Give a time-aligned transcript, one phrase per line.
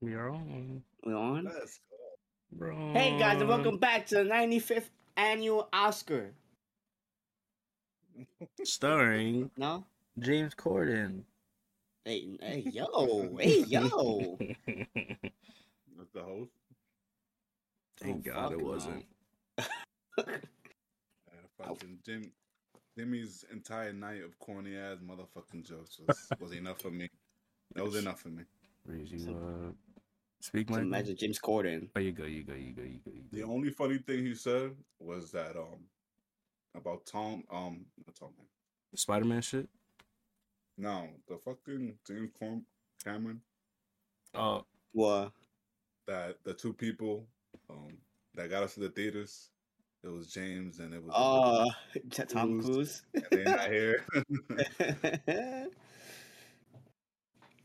[0.00, 0.82] We are on.
[1.04, 1.44] We on?
[1.44, 1.96] Let's go.
[2.52, 2.92] Bro.
[2.92, 6.32] Hey guys, and welcome back to the 95th annual Oscar.
[8.62, 9.84] Starring No?
[10.18, 11.22] James Corden.
[12.04, 14.38] Hey, hey, yo, hey, yo.
[14.66, 16.50] That's the host.
[17.98, 19.04] Thank Oh, God it wasn't.
[20.18, 20.34] Yeah,
[21.58, 22.30] fucking Jim,
[22.96, 27.10] Jimmy's entire night of corny ass motherfucking jokes was, was enough for me.
[27.74, 28.44] That was enough for me.
[28.86, 29.72] Reese, you So- uh,
[30.40, 30.82] speak, So Mike.
[30.82, 31.88] imagine James Corden.
[31.96, 34.34] Oh, you go, you go, you go, you go, you The only funny thing he
[34.34, 35.84] said was that um
[36.74, 38.52] about Tom um not Tom Hanks.
[38.92, 39.68] The Spider-Man shit.
[40.78, 42.66] no the fucking James Cam-
[43.04, 43.40] Cameron
[44.34, 45.32] Oh, What?
[46.06, 47.26] that the two people
[47.70, 47.96] um
[48.34, 49.48] that got us to the theaters
[50.04, 51.66] it was James and it was Oh,
[52.10, 52.66] T- Tom Cruise.
[52.66, 53.02] Cruise.
[53.14, 54.04] and they're not here.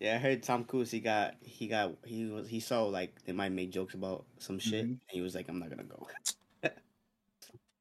[0.01, 0.89] yeah, I heard Tom Cruise.
[0.89, 4.57] He got, he got, he was, he saw like they might make jokes about some
[4.57, 4.89] shit, Mhm.
[4.89, 6.07] and he was like, "I'm not gonna go."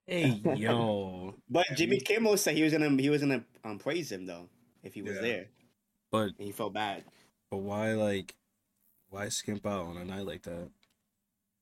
[0.06, 1.34] hey yo.
[1.50, 4.48] But Jimmy Kimmel said he was gonna, he was gonna um, praise him though
[4.82, 5.20] if he was Yeah.
[5.22, 5.46] there,
[6.10, 7.04] But and he felt bad.
[7.50, 8.34] but why like
[9.08, 10.68] why skimp out on a night like that?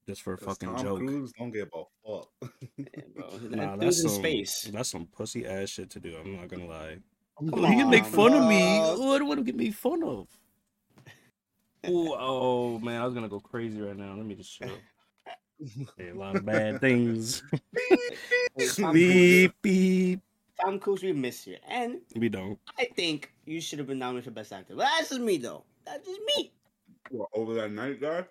[0.06, 0.98] Just for a fucking Tom joke.
[1.00, 2.28] Cruise don't give a fuck.
[2.78, 3.28] Yeah, bro.
[3.50, 4.70] Nah, That that's dude's in some space.
[4.72, 6.17] that's some pussy ass shit to do.
[6.17, 6.97] I'm not gonna lie.
[7.39, 8.81] Come Oh, you can make on, fun of me.
[8.81, 8.97] bro.
[8.98, 10.28] What what get me fun of?
[11.87, 14.15] Ooh, oh man, I was gonna go crazy right now.
[14.15, 14.71] Let me just chill.
[15.97, 17.43] Say a lot of bad things.
[17.77, 20.21] Hey, Tom Cruise, beep beep.
[20.61, 22.59] Tom Cruise, we miss you, and We don't.
[22.79, 24.75] I think you should have been nominated for best actor.
[24.75, 25.65] But that's just me though.
[25.84, 26.53] That's just me.
[27.11, 28.25] What, over that night, guy.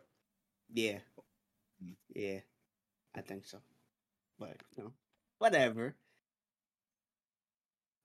[0.74, 1.00] Yeah,
[2.14, 2.40] yeah,
[3.16, 3.60] I think so.
[4.40, 4.92] But you know,
[5.40, 5.96] whatever.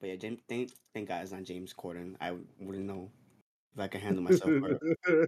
[0.00, 2.16] But yeah, James, thank thank God it's not James Corden.
[2.20, 3.10] I wouldn't know
[3.74, 5.26] if I can handle myself for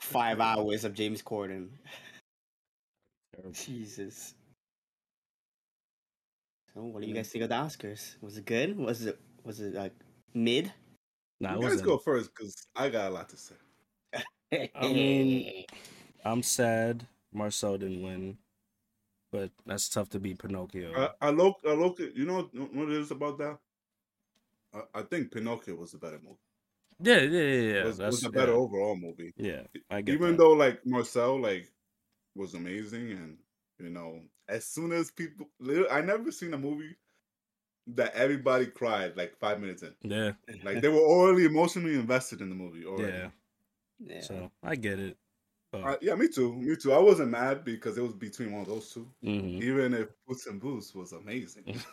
[0.00, 1.68] five hours of James Corden.
[3.52, 4.34] Jesus.
[6.72, 8.16] So, what do you guys think of the Oscars?
[8.20, 8.76] Was it good?
[8.76, 9.92] Was it was it like
[10.34, 10.72] mid?
[11.40, 13.54] Nah, it you guys go first because I got a lot to say.
[14.74, 15.64] I mean-
[16.24, 18.38] I'm sad Marcel didn't win,
[19.30, 20.92] but that's tough to beat Pinocchio.
[21.20, 21.98] I, I look, I look.
[21.98, 23.58] You know what it is about that?
[24.72, 26.38] I, I think Pinocchio was the better movie.
[27.00, 27.72] Yeah, yeah, yeah.
[27.72, 27.84] yeah.
[27.84, 28.58] was, that's was a better yeah.
[28.58, 29.32] overall movie.
[29.36, 30.38] Yeah, I get Even that.
[30.38, 31.70] though like Marcel like
[32.34, 33.38] was amazing, and
[33.78, 35.46] you know, as soon as people,
[35.90, 36.96] I never seen a movie
[37.88, 39.94] that everybody cried like five minutes in.
[40.02, 40.32] yeah,
[40.62, 43.12] Like they were already emotionally invested in the movie already.
[43.12, 43.28] yeah.
[43.98, 44.20] yeah.
[44.22, 45.16] So I get it.
[45.82, 46.54] But, Uh, yeah, me too.
[46.56, 46.92] Me too.
[46.92, 49.08] I wasn't mad because it was between one of those two.
[49.24, 49.62] mhm.
[49.62, 51.64] Even if Boots and Boots was amazing,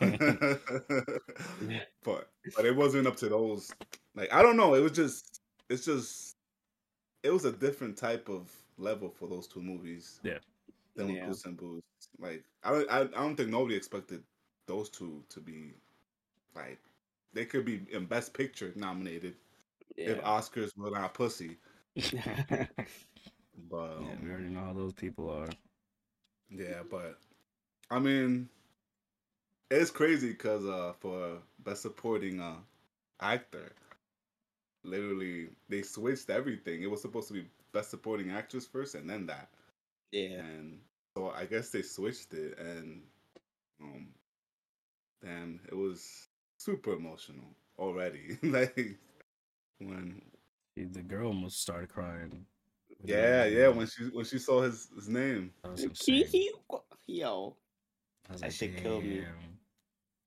[2.04, 3.70] but but it wasn't up to those.
[4.14, 4.74] Like I don't know.
[4.74, 6.36] It was just it's just
[7.22, 10.20] it was a different type of level for those two movies.
[10.22, 10.38] Yeah.
[10.96, 11.26] Than with Yeah.
[11.26, 11.86] Boots and Boots.
[12.18, 14.22] Like I don't I, I don't think nobody expected
[14.66, 15.74] those two to be
[16.54, 16.78] like
[17.32, 19.36] they could be in Best Picture nominated
[19.96, 20.20] if.
[20.22, 21.58] Oscars were not pussy.
[23.70, 25.48] But yeah, um, we already know how those people are.
[26.50, 27.18] Yeah, but
[27.90, 28.48] I mean,
[29.70, 32.56] it's crazy because uh, for best supporting uh
[33.20, 33.72] actor,
[34.84, 36.82] literally they switched everything.
[36.82, 39.48] It was supposed to be best supporting actress first, and then that,
[40.12, 40.38] yeah.
[40.40, 40.80] and
[41.16, 43.02] so I guess they switched it, and
[43.82, 44.08] um,
[45.22, 46.28] damn, it was
[46.58, 47.44] super emotional
[47.78, 48.38] already.
[48.42, 48.98] like
[49.78, 50.22] when,
[50.76, 52.46] The girl almost started crying.
[53.04, 55.52] Yeah, yeah, when she when she saw his his name.
[55.62, 55.82] That was.
[57.06, 57.56] Yo.
[58.28, 59.24] I was That like, shit killed me.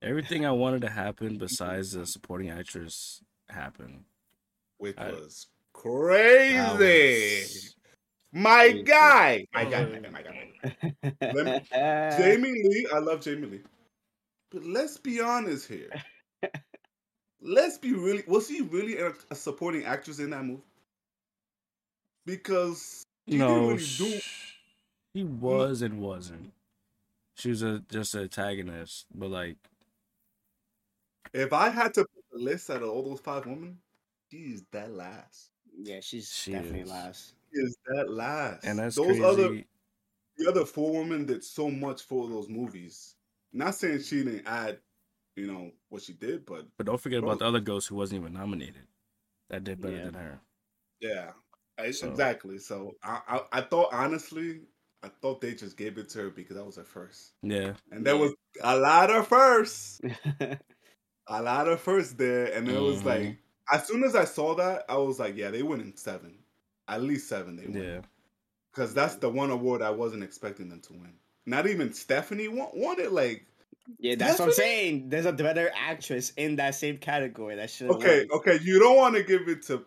[0.01, 4.03] Everything I wanted to happen besides the supporting actress happened.
[4.77, 7.43] which I- was crazy.
[7.43, 7.75] was-
[8.33, 11.31] My guy, my guy, my guy, my guy.
[11.33, 12.17] my guy.
[12.17, 12.51] Jamie.
[12.51, 13.61] Jamie Lee, I love Jamie Lee,
[14.51, 15.89] but let's be honest here.
[17.41, 18.23] Let's be really.
[18.27, 20.63] Was he really a, a supporting actress in that movie?
[22.25, 24.19] Because She didn't no, really do-
[25.13, 26.51] he was and wasn't.
[27.37, 29.57] She was a just an antagonist, but like,
[31.33, 33.77] if I had to put the list out of all those five women,
[34.31, 35.51] she's that last.
[35.77, 36.89] Yeah, she's She definitely is.
[36.89, 37.33] last.
[37.53, 38.63] She is that last.
[38.65, 39.23] and that's those crazy.
[39.23, 39.63] other
[40.37, 43.15] the other four women did so much for those movies.
[43.53, 44.79] Not saying she didn't add,
[45.37, 47.29] you know, what she did, but but don't forget Bro.
[47.31, 48.87] about the other ghost who wasn't even nominated.
[49.49, 50.05] That did better Yeah.
[50.05, 50.39] than her.
[51.01, 51.33] yeah, I-
[51.77, 52.57] Eh, so- exactly.
[52.57, 54.61] So I, I, I thought honestly,
[55.03, 58.05] I thought they just gave it to her because that was her first, Yeah, and
[58.05, 60.01] there was a lot of firsts,
[61.27, 63.75] a lot of firsts there, and it was like mm-hmm.
[63.75, 66.39] as soon as I saw that, I was like, yeah, they win in seven,
[66.87, 67.55] at least seven.
[67.55, 67.83] They win.
[67.83, 68.01] yeah.
[68.73, 71.13] because that's the one award I wasn't expecting them to win.
[71.45, 73.11] Not even Stephanie won, won it.
[73.11, 73.45] Like,
[73.99, 75.09] Yeah, that's what I'm saying.
[75.09, 77.91] There's a better actress in that same category that should.
[77.91, 79.85] okay, okay, you don't want to give it to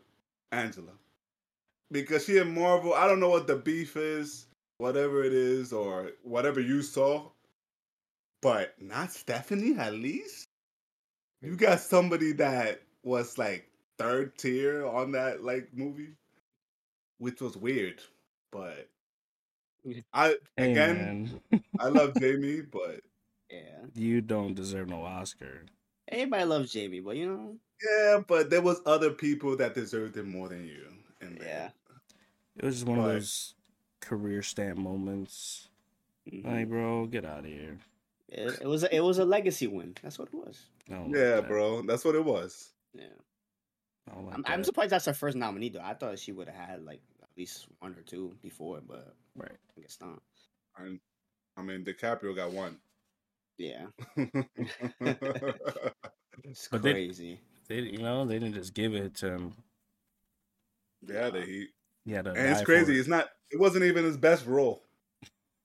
[0.52, 0.92] Angela
[1.90, 2.94] because she in Marvel.
[2.94, 4.46] I don't know what the beef is,
[4.78, 7.30] whatever it is, or whatever you saw,
[8.42, 9.76] but not Stephanie.
[9.78, 10.48] At least
[11.42, 13.68] you got somebody that was like
[13.98, 16.14] third tier on that like movie,
[17.18, 18.00] which was weird.
[18.52, 18.88] But
[20.12, 21.40] I Hey, again,
[21.78, 23.00] I love Jamie, but
[23.50, 25.64] Yeah, you don't deserve no Oscar.
[26.08, 30.26] everybody loves Jamie, but you know, yeah, but there was other people that deserved it
[30.26, 30.84] more than you.
[31.20, 31.70] And yeah.
[32.58, 33.54] It was just one of those
[34.00, 35.68] career stamp moments.
[36.30, 36.44] Mhm.
[36.44, 37.78] Like, bro, get out of here.
[38.28, 39.96] It, it was a, it was a legacy win.
[40.02, 40.66] That's what it was.
[40.88, 41.48] Like yeah, that.
[41.48, 42.72] bro, that's what it was.
[42.92, 43.04] Yeah,
[44.14, 45.80] Like I'm, I'm surprised that's her first nominee though.
[45.82, 49.56] I thought she would have had like at least one or two before, but Right.
[49.76, 50.20] I guess not.
[50.76, 51.00] And
[51.56, 52.78] I mean, DiCaprio got one.
[53.56, 53.86] Yeah,
[56.44, 57.40] it's But crazy.
[57.68, 59.54] They, you know, they didn't just give it to him.
[61.06, 61.46] yeah, the Heat.
[61.46, 61.68] He
[62.14, 62.96] had to And it's crazy.
[62.96, 63.00] it.
[63.00, 63.28] It's not.
[63.50, 64.82] It wasn't even his best role.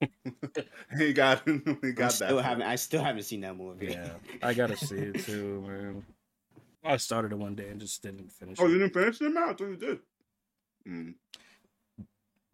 [0.97, 1.43] he got.
[1.47, 2.43] He I got still that.
[2.43, 2.63] haven't.
[2.67, 3.87] I still haven't seen that movie.
[3.87, 4.09] Yeah,
[4.41, 6.05] I gotta see it too, man.
[6.83, 8.57] I started it one day and just didn't finish.
[8.59, 9.43] Oh, you didn't finish it, man?
[9.43, 9.99] I thought you did.
[10.87, 11.13] Mm.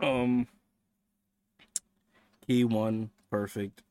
[0.01, 0.47] Um,
[2.47, 3.81] he won perfect.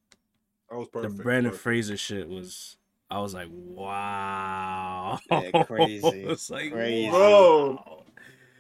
[0.71, 1.17] That was perfect.
[1.17, 1.23] The.
[1.23, 1.63] Brandon perfect.
[1.63, 2.77] Fraser shit was.
[3.11, 6.07] I was like, wow, Yeah, crazy.
[6.25, 7.09] it's like, Crazy.
[7.09, 7.98] Bro.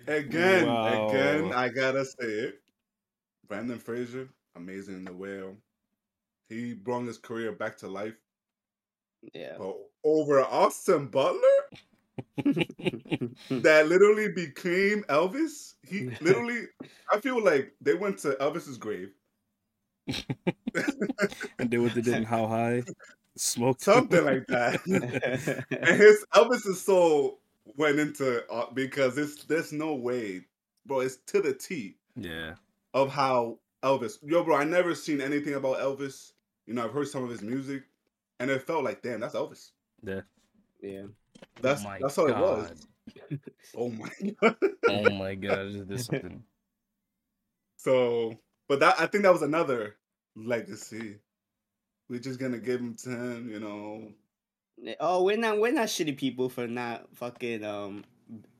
[0.08, 1.08] Again, Wow.
[1.08, 2.62] again, I gotta say it.
[3.46, 5.56] Brandon Fraser, amazing in the whale.
[6.48, 8.16] He brought his career back to life.
[9.34, 9.56] Yeah.
[9.58, 11.40] But over Austin Butler,
[12.38, 15.74] that literally became Elvis.
[15.86, 16.68] He literally,
[17.12, 19.10] I feel like they went to Elvis's grave,
[21.58, 22.82] and did what they did in How High,
[23.36, 24.80] smoked something like that.
[25.70, 27.40] and his Elvis's soul
[27.76, 30.42] went into uh, because it's there's no way,
[30.86, 31.00] bro.
[31.00, 32.54] It's to the T yeah,
[32.94, 34.18] of how Elvis.
[34.22, 36.32] Yo, bro, I never seen anything about Elvis.
[36.66, 37.82] You know, I've heard some of his music,
[38.40, 39.70] and it felt like, damn, that's Elvis.
[40.02, 40.20] yeah.
[40.82, 41.02] yeah.
[41.60, 42.86] That's oh that's all it was.
[43.76, 44.10] Oh my
[44.42, 44.56] god.
[44.88, 46.42] Oh my god, I just did something.
[47.76, 48.34] So,
[48.68, 49.96] but that I think that was another
[50.36, 51.16] legacy.
[52.08, 54.12] We're just gonna give him to him, you know.
[55.00, 58.04] Oh, we're not we're not shitty people for not fucking um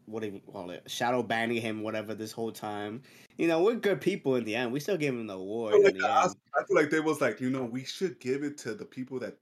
[0.06, 0.91] what do you call it?
[0.91, 3.03] Shadow banning him, whatever this whole time.
[3.37, 4.73] You know, we're good people in the end.
[4.73, 6.35] We still give him the award I feel, in like the the end.
[6.55, 9.19] I feel like they was like, you know, we should give it to the people
[9.20, 9.37] that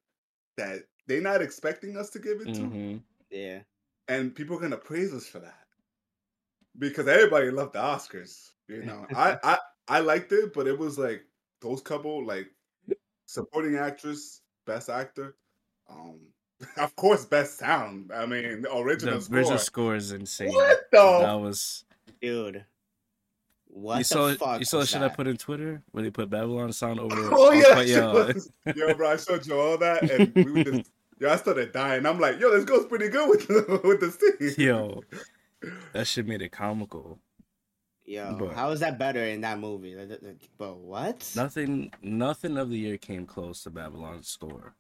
[0.57, 2.97] that they're not expecting us to give it to, hmm
[3.31, 3.61] Yeah.
[4.09, 5.67] and people are gonna praise us for that
[6.79, 8.51] because everybody loved the Oscars.
[8.69, 9.59] You know, I I
[9.89, 11.23] I liked it, but it was like
[11.61, 12.49] those couple like
[13.27, 15.37] supporting actress, best actor,
[15.89, 16.21] um,
[16.79, 18.11] of course, best sound.
[18.15, 19.37] I mean, the original The score.
[19.39, 20.49] original score is insane.
[20.53, 21.19] What the?
[21.21, 21.85] That was
[22.21, 22.65] Dude.
[23.69, 26.11] What you the saw fuck you saw the shit I put in Twitter where they
[26.11, 27.15] put Babylon sound over.
[27.33, 30.51] Oh on yeah, Fight- that was- yo, bro, I showed you all that, and we
[30.51, 32.07] were just, yo, I started dying.
[32.07, 34.11] I'm like, yo, this goes pretty good with the, with the
[34.57, 34.67] scene.
[34.67, 35.03] Yo,
[35.93, 37.19] that shit made it comical.
[38.07, 39.95] Yo, But- how is that better in that movie?
[40.57, 41.31] But what?
[41.37, 44.75] Nothing, nothing of the year came close to Babylon's score.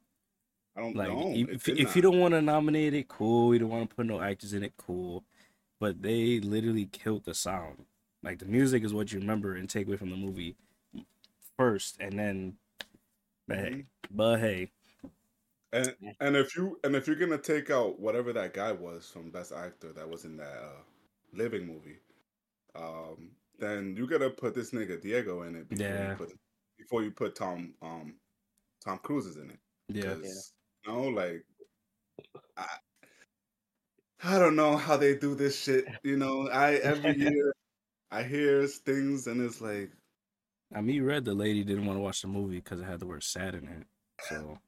[0.76, 1.48] I don't Like, know.
[1.48, 3.52] if, if, did you don't want to nominate it, cool.
[3.54, 5.24] You don't want to put no actors in it, cool.
[5.80, 7.86] But they literally killed the sound.
[8.22, 10.56] Like the music is what you remember and take away from the movie
[11.56, 12.56] first, and then,
[13.48, 13.74] but Mm-hmm.
[13.74, 14.72] hey, but hey,
[15.72, 19.30] and and if you and if you're gonna take out whatever that guy was from
[19.30, 20.82] Best Actor that was in that uh,
[21.32, 21.98] Living movie,
[22.76, 26.02] um, then you gotta put this nigga Diego in it before Yeah.
[26.02, 26.32] you put
[26.78, 28.16] before you put Tom um
[28.84, 29.60] Tom Cruise's in it.
[29.88, 30.42] yeah, 'Cause, You
[30.86, 31.44] know, like
[32.56, 32.66] I,
[34.24, 35.84] I don't know how they do this shit.
[36.02, 37.54] You know, I every year
[38.10, 39.90] I hear things and it's like,
[40.74, 43.00] I mean, you read the lady didn't want to watch the movie because it had
[43.00, 43.86] the word "sad" in it.
[44.28, 44.58] So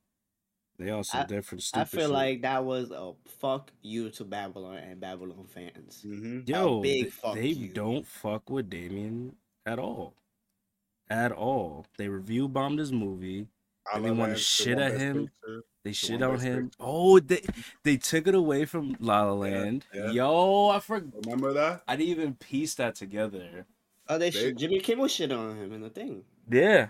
[0.79, 1.63] they also I- different.
[1.75, 2.11] I Stupid feel shit.
[2.11, 6.05] like that was a fuck you to Babylon and Babylon fans.
[6.07, 6.49] mhm.
[6.49, 7.69] Yo, big th- fuck they you.
[7.69, 9.35] don't fuck with Damien
[9.67, 10.15] at all.
[11.11, 11.87] At all.
[11.97, 13.47] They review bombed his movie.
[13.91, 15.29] I And they wanna shit at him.
[15.43, 15.63] Picture.
[15.89, 16.65] They The shit on him.
[16.65, 16.77] Picture.
[16.81, 17.43] Oh, they
[17.83, 19.87] they took it away from La La Land.
[19.95, 20.11] yeah.
[20.11, 21.25] Yo, I forgot.
[21.25, 21.83] Remember that?
[21.89, 23.65] I didn't even piece that together.
[24.07, 24.59] Oh, they, They- should.
[24.59, 26.25] Jimmy Kimmel shit on him in the thing.
[26.51, 26.89] Yeah.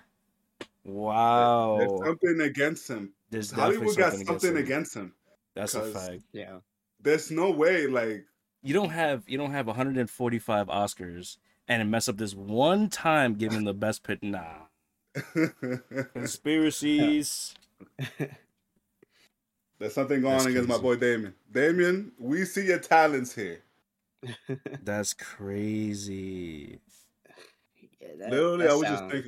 [0.84, 2.00] There's Wow.
[2.04, 3.12] something against him.
[3.30, 5.02] There's Hollywood definitely got something something against, against him.
[5.02, 5.12] him.
[5.54, 6.22] That's a fact.
[6.32, 6.58] Yeah.
[7.00, 8.24] There's no way, like,
[8.62, 11.36] You don't have you don't have 145 Oscars
[11.68, 14.22] and mess up this one time giving the best pit.
[14.24, 14.66] Nah,
[16.14, 17.54] conspiracies.
[19.78, 21.34] There's something going That's on against my boy Damien.
[21.52, 23.62] Damien, we see your talents here.
[24.82, 26.80] That's crazy.
[28.00, 29.22] Yeah, that, Literally, that I was sound- just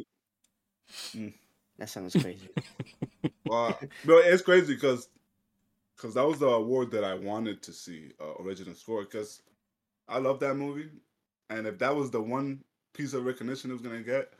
[1.12, 1.34] thinking.
[1.78, 2.48] That sounds crazy.
[3.46, 5.08] Wow, no, it's crazy because
[5.96, 9.42] because that was the award that I wanted to see uh, original score because
[10.08, 10.88] I love that movie,
[11.48, 12.62] and if that was the one
[12.94, 14.32] piece of recognition it was gonna get,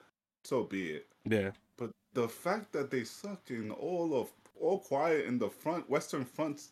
[0.45, 1.09] so be it.
[1.29, 5.89] Yeah, But the fact that they suck in all of all quiet in the front
[5.89, 6.71] Western fronts,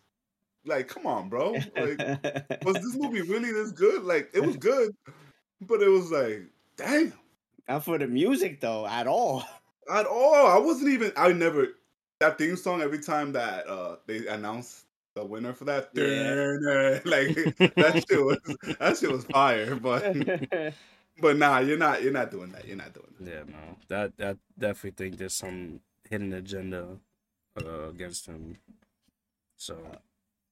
[0.64, 1.52] like, come on, bro.
[1.52, 1.98] Like,
[2.64, 4.04] was this movie really this good?
[4.04, 4.94] Like, it was good,
[5.60, 6.42] but it was like,
[6.76, 7.12] damn.
[7.68, 9.44] Not for the music though, at all.
[9.90, 10.46] At all.
[10.46, 11.68] I wasn't even I never
[12.20, 15.90] that theme song every time that uh they announced the winner for that.
[15.94, 17.00] Yeah.
[17.04, 17.34] Like
[17.76, 18.38] that shit was
[18.78, 19.74] that shit was fire.
[19.76, 20.16] But
[21.20, 22.66] but nah, you're not you're not doing that.
[22.66, 23.30] You're not doing that.
[23.30, 23.76] yeah, no.
[23.88, 26.98] That that definitely think there's some hidden agenda
[27.62, 28.56] uh, against him.
[29.56, 29.78] So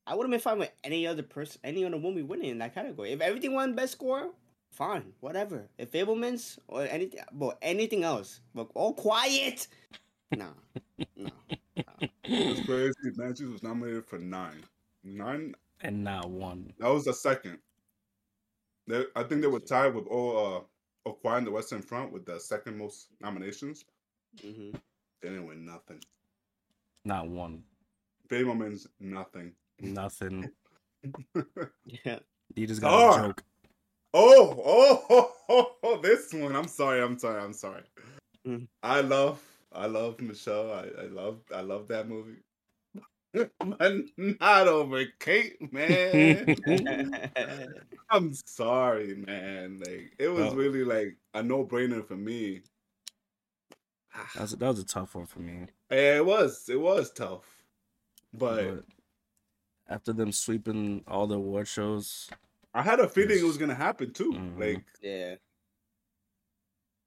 [0.07, 2.75] I would have been fine with any other person, any other movie winning in that
[2.75, 3.13] category.
[3.13, 4.31] If everything won best score,
[4.71, 5.69] fine, whatever.
[5.79, 9.69] If Fabelmans or anything, but anything else, but all quiet.
[10.33, 10.49] No,
[11.17, 11.31] no.
[12.25, 13.17] It's crazy.
[13.17, 14.65] Matches was nominated for nine.
[15.05, 16.73] Nine and not one.
[16.79, 17.59] that was the second.
[18.89, 20.61] They, I think they were tied with all uh
[21.13, 23.85] Quiet in the Western Front with the second most nominations.
[24.39, 24.77] Mm-hmm.
[25.23, 26.01] They didn't win nothing.
[27.07, 27.63] Not one.
[28.29, 29.53] Fabelman's nothing.
[29.81, 30.51] Nothing.
[32.05, 32.19] Yeah.
[32.57, 33.25] You just got Star.
[33.25, 33.45] a joke.
[34.13, 34.61] Oh,
[35.09, 36.57] oh, oh, oh, this one.
[36.57, 37.01] I'm sorry.
[37.01, 37.41] I'm sorry.
[37.41, 37.83] I'm sorry.
[38.45, 38.67] Mm.
[38.83, 39.41] I love,
[39.73, 40.73] I love Michelle.
[40.73, 42.39] I, I love, I love that movie.
[43.61, 46.57] but not over Kate, man.
[48.11, 49.79] I'm sorry, man.
[49.79, 50.57] Like it was Oh.
[50.57, 52.63] really like a no brainer for me.
[54.35, 55.67] That was, that was a tough one for me.
[55.91, 57.45] Yeah, it was, it was tough,
[58.35, 58.85] but But
[59.89, 62.29] after them sweeping all the award shows,
[62.75, 63.41] I had a feeling Yes.
[63.43, 64.33] it was gonna happen too.
[64.33, 64.59] Mhm.
[64.59, 65.37] Like, yeah.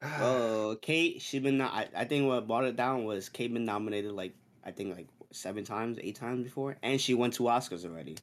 [0.21, 1.57] Oh, Kate, she been.
[1.57, 4.33] not- I, I think what brought it down was Kate been nominated like
[4.63, 8.17] I think like seven times, eight times before, and she won two Oscars already.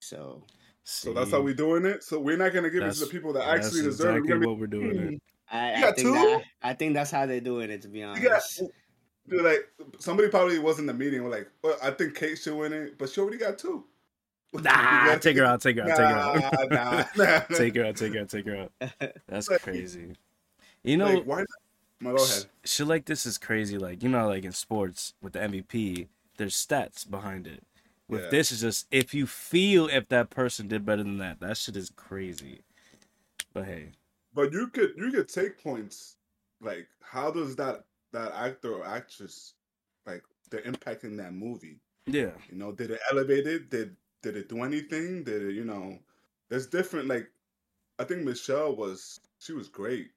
[0.00, 0.42] So
[0.82, 2.02] so that's how we doing it.
[2.04, 4.12] So we're not gonna give it to the people that That's actually deserve it.
[4.12, 5.12] We're exactly gonna be- what we're doing.
[5.14, 5.22] It.
[5.50, 6.12] I, You I got think two?
[6.14, 7.82] that I think that's how they're doing it.
[7.82, 8.42] To be honest, You got,
[9.28, 11.22] dude, like somebody probably was in the meeting.
[11.24, 13.84] Were like, well, I think Kate should win it, but she already got two.
[14.62, 16.70] Nah, take her out, take her out, take her out.
[16.70, 17.40] Nah, nah, nah.
[17.58, 18.72] take her out, take her out, take her out.
[19.26, 20.14] That's Like- crazy.
[20.84, 21.46] You know, like, why not?
[22.00, 22.46] No, go ahead.
[22.64, 23.78] sh- shit like this is crazy.
[23.78, 27.64] Like you know, like in sports with the MVP, there's stats behind it.
[28.08, 28.28] With Yeah.
[28.30, 31.40] this, is just if you feel if that person did better than that.
[31.40, 32.60] That shit is crazy.
[33.54, 33.92] But hey,
[34.34, 36.16] But you could you could take points.
[36.60, 39.54] Like, how does that that actor or actress
[40.06, 41.80] like they're impacting that movie?
[42.06, 43.70] yeah, You know, did it elevate it?
[43.70, 45.24] Did did it do anything?
[45.24, 45.98] Did it, you know,
[46.50, 47.28] there's different like
[47.98, 50.12] I think Michelle was she was great,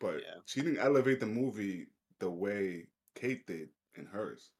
[0.00, 0.40] but Yeah.
[0.46, 1.88] she didn't elevate the movie
[2.20, 4.52] the way Kate did in hers.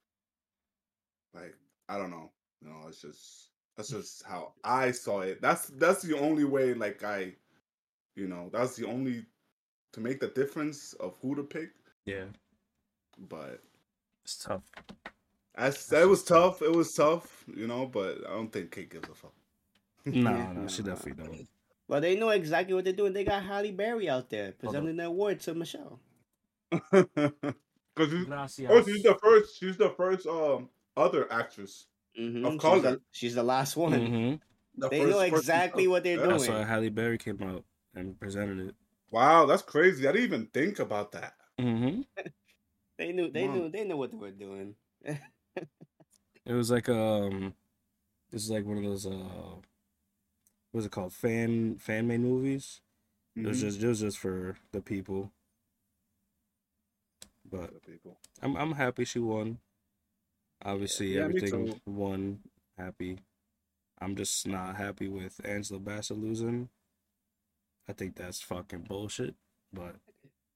[1.34, 1.54] Like,
[1.88, 2.30] I don't know.
[2.62, 5.40] You know, it's just that's just how I saw it.
[5.40, 7.34] That's that's the only way like I
[8.16, 9.26] you know, that's the only
[9.92, 11.70] to make the difference of who to pick.
[12.06, 12.26] yeah,
[13.18, 13.60] But
[14.24, 14.62] it's tough.
[15.56, 16.62] as that was tough.
[16.62, 19.32] It was tough, you know, but I don't think Kate gives a fuck.
[20.04, 21.48] No, Yeah, no, she definitely don't.
[21.88, 23.12] Well, they know exactly what they're doing.
[23.12, 26.00] They got Halle Berry out there presenting the award to Michelle.
[27.98, 28.12] Because
[28.68, 29.58] oh, she's the first.
[29.58, 31.86] She's the first um other actress.
[32.18, 32.80] Mhm, Of she's, color.
[32.80, 33.92] the, she's the last one.
[33.92, 34.34] hmm
[34.76, 36.22] The They first know exactly of- what they're Yeah.
[36.24, 36.36] doing.
[36.38, 38.74] That's why Halle Berry came out and presented it.
[39.10, 40.06] Wow, that's crazy.
[40.06, 41.34] I didn't even think about that.
[41.58, 42.02] hmm
[42.98, 43.30] They knew.
[43.30, 43.54] They Wow.
[43.54, 43.70] knew.
[43.70, 44.74] They knew what they were doing.
[46.44, 47.54] It was like um,
[48.30, 49.56] this is like one of those uh,
[50.72, 51.12] what's it called?
[51.12, 52.80] Fan fan made movies.
[53.36, 53.60] It was Mhm.
[53.60, 55.30] just it was just for the people.
[57.50, 58.18] But Other people.
[58.42, 59.58] I'm I'm happy she won.
[60.64, 61.80] Obviously Yeah, everything too.
[61.86, 62.42] won.
[62.76, 63.18] Happy.
[64.00, 66.68] I'm just not happy with Angela Bassett losing.
[67.88, 69.34] I think that's fucking bullshit.
[69.72, 69.96] But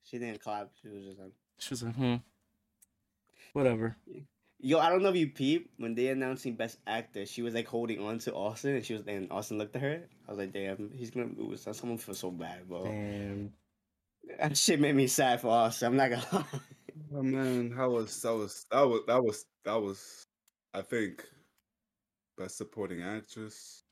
[0.04, 0.70] she didn't clap.
[0.80, 2.16] She was just like, she was like, hmm.
[3.52, 3.96] Whatever.
[4.60, 7.26] "Yo, I don't know if you peep when they announcing Best Actor.
[7.26, 9.02] She was like holding on to Austin, and she was.
[9.06, 10.08] And Austin looked at her.
[10.26, 12.84] I was like, "Damn, he's gonna lose." That's someone feel so bad, bro.
[12.84, 13.52] Damn.
[14.38, 15.88] That shit made me sad for Austin.
[15.88, 16.60] I'm not gonna lie.
[17.14, 20.26] Oh man, that was that was that was that was that was
[20.74, 21.24] I think
[22.38, 23.84] best supporting actress,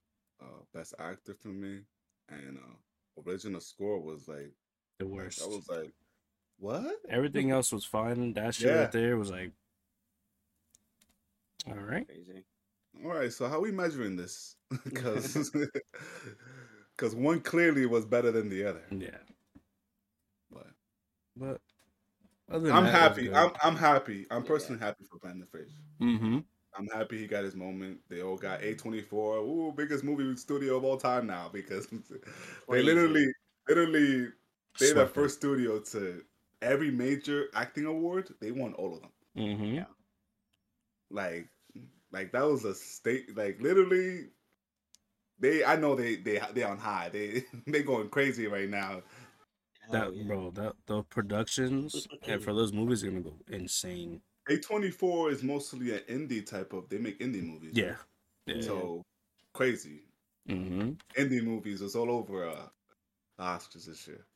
[0.43, 1.81] uh best actor for me,
[2.29, 4.52] and uh original score was like
[4.99, 5.43] The Like, worst.
[5.43, 5.93] I was like,
[6.61, 6.97] what?
[7.09, 8.35] Everything else was fine.
[8.35, 8.75] That shit Yeah.
[8.75, 9.52] right there was like,
[11.67, 12.07] all right.
[12.07, 12.45] Crazy.
[13.05, 14.57] All right, so how are we measuring this?
[14.85, 15.50] Because
[16.97, 18.83] because one clearly was better than the other.
[18.90, 19.19] Yeah,
[20.50, 20.67] But
[21.37, 21.61] but
[22.50, 23.33] other than I'm that, happy.
[23.33, 24.26] I'm I'm happy.
[24.31, 24.49] I'm Yeah.
[24.49, 25.76] personally happy for Brandon Fraser.
[26.00, 26.38] Mm-hmm.
[26.76, 28.00] I'm happy he got his moment.
[28.09, 29.38] They all got A24.
[29.43, 31.88] Ooh, biggest movie studio of all time now because
[32.71, 33.26] they literally,
[33.69, 34.29] literally,
[34.79, 36.23] they're the first studio to
[36.62, 38.33] every major acting award.
[38.40, 39.11] They won all of them.
[39.37, 39.75] Mm-hmm.
[39.75, 39.85] Yeah.
[41.11, 41.49] Like,
[42.12, 43.37] like that was a state.
[43.37, 44.26] Like literally,
[45.38, 45.64] they.
[45.64, 47.09] I know they they they on high.
[47.12, 49.02] They they going crazy right now.
[49.90, 50.25] That Hell yeah.
[50.25, 54.21] bro, that the productions and for those movies are gonna go insane.
[54.49, 56.88] A24 is mostly an indie type of.
[56.88, 57.73] They make indie movies.
[57.75, 57.97] Yeah.
[58.47, 58.62] Yeah.
[58.62, 59.02] So
[59.52, 60.05] crazy
[60.49, 60.90] mm-hmm.
[61.21, 61.81] indie movies.
[61.81, 62.67] It's all over uh,
[63.38, 64.26] the Oscars this year.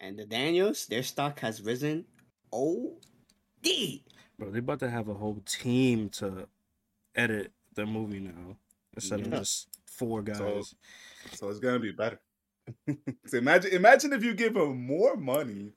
[0.00, 2.04] And the Daniels, their stock has risen.
[2.52, 2.98] Oh,
[3.62, 4.04] D.
[4.38, 6.46] Bro, they about to have a whole team to
[7.14, 8.56] edit the movie now
[8.94, 10.38] instead of just four guys.
[10.38, 10.62] So-
[11.32, 12.20] So it's gonna be better.
[13.26, 15.72] so imagine imagine if you give them more money,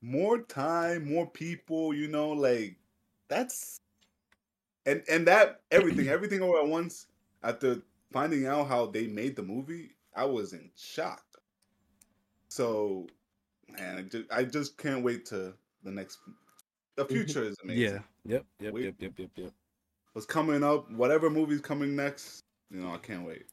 [0.00, 2.76] more time, more people, you know, like
[3.28, 3.78] that's
[4.86, 7.06] and and that everything, everything all at once,
[7.42, 7.82] after
[8.12, 11.24] finding out how they made the movie, I was in shock.
[12.48, 13.06] So
[13.78, 16.18] man, I just, I just can't wait to the next
[16.96, 17.14] the mm-hmm.
[17.14, 17.82] future is amazing.
[17.82, 17.98] yeah.
[18.24, 18.44] Yep.
[18.60, 18.72] Yep.
[18.74, 18.84] Wait.
[18.84, 18.94] Yep.
[18.98, 19.12] Yep.
[19.18, 19.30] Yep.
[19.36, 19.52] Yep.
[20.12, 23.46] What's coming up, whatever movie's coming next, you know, I can't wait.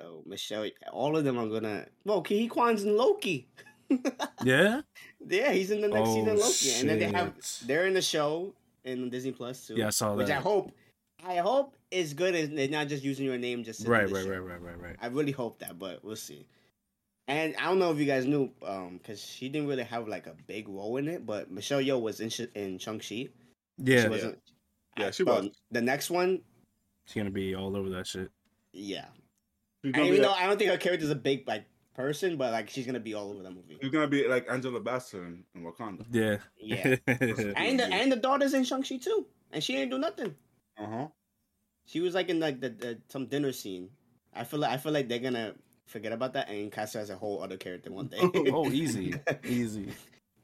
[0.00, 1.86] Oh, Michelle, all of them are gonna.
[2.04, 3.48] Well, Ke Huy Quan's in Loki.
[4.44, 4.82] Yeah.
[5.26, 7.66] yeah, he's in the next season Oh, of Loki, and then they have shit.
[7.66, 8.52] they're in the show
[8.84, 9.74] in Disney Plus too.
[9.76, 10.42] Yeah, I saw which I that.
[10.42, 10.72] hope,
[11.26, 14.06] I hope is good, and they're not just using your name just to do Right.
[14.06, 14.24] the Right.
[14.24, 14.30] show.
[14.30, 14.40] Right.
[14.40, 14.60] Right.
[14.60, 14.80] Right.
[14.80, 14.96] Right.
[15.00, 16.46] I really hope that, but we'll see.
[17.28, 20.26] And I don't know if you guys knew, um, because she didn't really have like
[20.26, 23.28] a big role in it, but Michelle Yeoh was in Sh- in Shang Chi.
[23.76, 24.02] Yeah.
[24.04, 24.38] she wasn't.
[24.96, 25.50] Yeah, I she was.
[25.70, 26.40] The next one,
[27.06, 28.30] She's gonna be all over that shit.
[28.72, 29.04] yeah.
[29.84, 31.64] She's And even though like, I don't think her character's a big like
[31.94, 33.78] person, but like she's gonna be all over the movie.
[33.80, 36.04] she's gonna be like Angela Bassett in, in Wakanda.
[36.10, 36.38] Yeah.
[36.58, 36.96] Yeah.
[37.56, 40.34] And the and the daughter's in Shang Chi too, and she didn't do nothing.
[40.78, 41.06] Uh huh.
[41.86, 43.90] She was like in like the, the some dinner scene.
[44.34, 45.54] I feel like I feel like they're gonna
[45.88, 48.18] forget about that and cast her as a whole other character one day.
[48.52, 49.14] oh, easy.
[49.44, 49.88] Easy.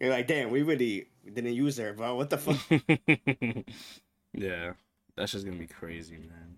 [0.00, 2.16] You're like, damn, we really didn't use her, bro.
[2.16, 2.58] What the fuck?
[4.34, 4.72] yeah.
[5.16, 6.56] That's just gonna be crazy, man.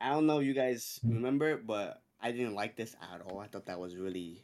[0.00, 3.40] I don't know if you guys remember, but I didn't like this at all.
[3.40, 4.42] I thought that was really.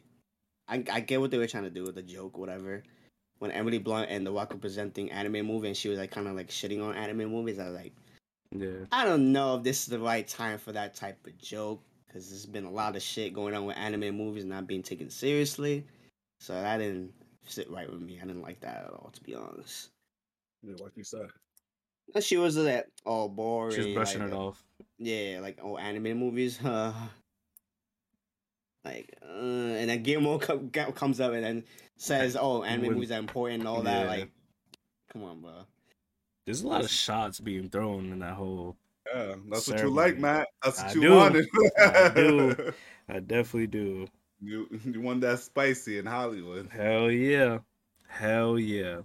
[0.67, 2.83] I, I get what they were trying to do with the joke, whatever.
[3.39, 6.35] When Emily Blunt and The were presenting anime movie, and she was like kind of
[6.35, 7.93] like shitting on anime movies, I was like,
[8.51, 8.85] Yeah.
[8.91, 12.29] I don't know if this is the right time for that type of joke because
[12.29, 15.85] there's been a lot of shit going on with anime movies not being taken seriously.
[16.39, 17.13] So that didn't
[17.45, 18.19] sit right with me.
[18.21, 19.89] I didn't like that at all, to be honest.
[20.63, 21.27] Yeah, like you said.
[22.15, 23.75] And she was like, oh, boring.
[23.75, 24.63] She's brushing like, it off.
[24.97, 26.57] Yeah, like oh, anime movies.
[26.63, 26.91] Huh?
[28.85, 31.63] like, uh, and then Guillermo co- co- comes up and then
[31.97, 34.09] says, "Oh, anime Wouldn't- movies are important and all that." Yeah.
[34.09, 34.31] Like,
[35.11, 35.51] come on, bro.
[36.45, 38.77] There's a lot of shots being thrown in that whole.
[39.13, 40.47] Yeah, that's what you like, Matt.
[40.63, 41.15] That's what I you do.
[41.15, 41.47] wanted.
[41.79, 42.73] I do.
[43.09, 44.07] I definitely do.
[44.41, 46.69] You you want that spicy in Hollywood.
[46.71, 47.59] Hell yeah,
[48.07, 49.01] hell yeah,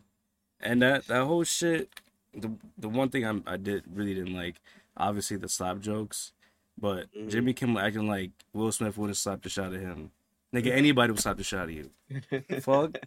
[0.60, 1.88] and that that whole shit.
[2.34, 4.60] The the one thing I'm, I did really didn't like,
[4.96, 6.32] obviously the slap jokes,
[6.76, 7.30] but Mhm.
[7.30, 10.10] Jimmy Kimmel acting like Will Smith would have slapped the shot at him.
[10.52, 11.90] Nigga, anybody would slap the shot at you.
[12.60, 12.98] Fuck.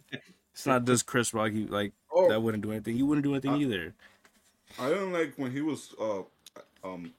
[0.54, 1.52] It's not just Chris Rock.
[1.52, 2.96] He like Oh, that wouldn't do anything.
[2.96, 3.94] You wouldn't do anything Uh, either.
[4.78, 6.22] I didn't like when he was uh
[6.84, 7.12] um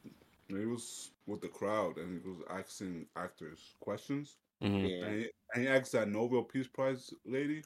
[0.47, 4.37] when he was with the crowd and he was asking actors questions.
[4.61, 4.89] Mhm.
[4.89, 7.63] yeah, And, he, and he asked that Nobel Peace Prize lady.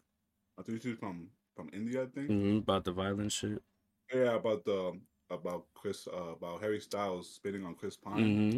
[0.58, 2.04] I think she's from from India.
[2.04, 2.30] I think.
[2.30, 3.62] Mhm, About the violent shit.
[4.14, 8.52] Yeah, about the about Chris uh, about Harry Styles spitting on Chris Pine.
[8.52, 8.58] hmm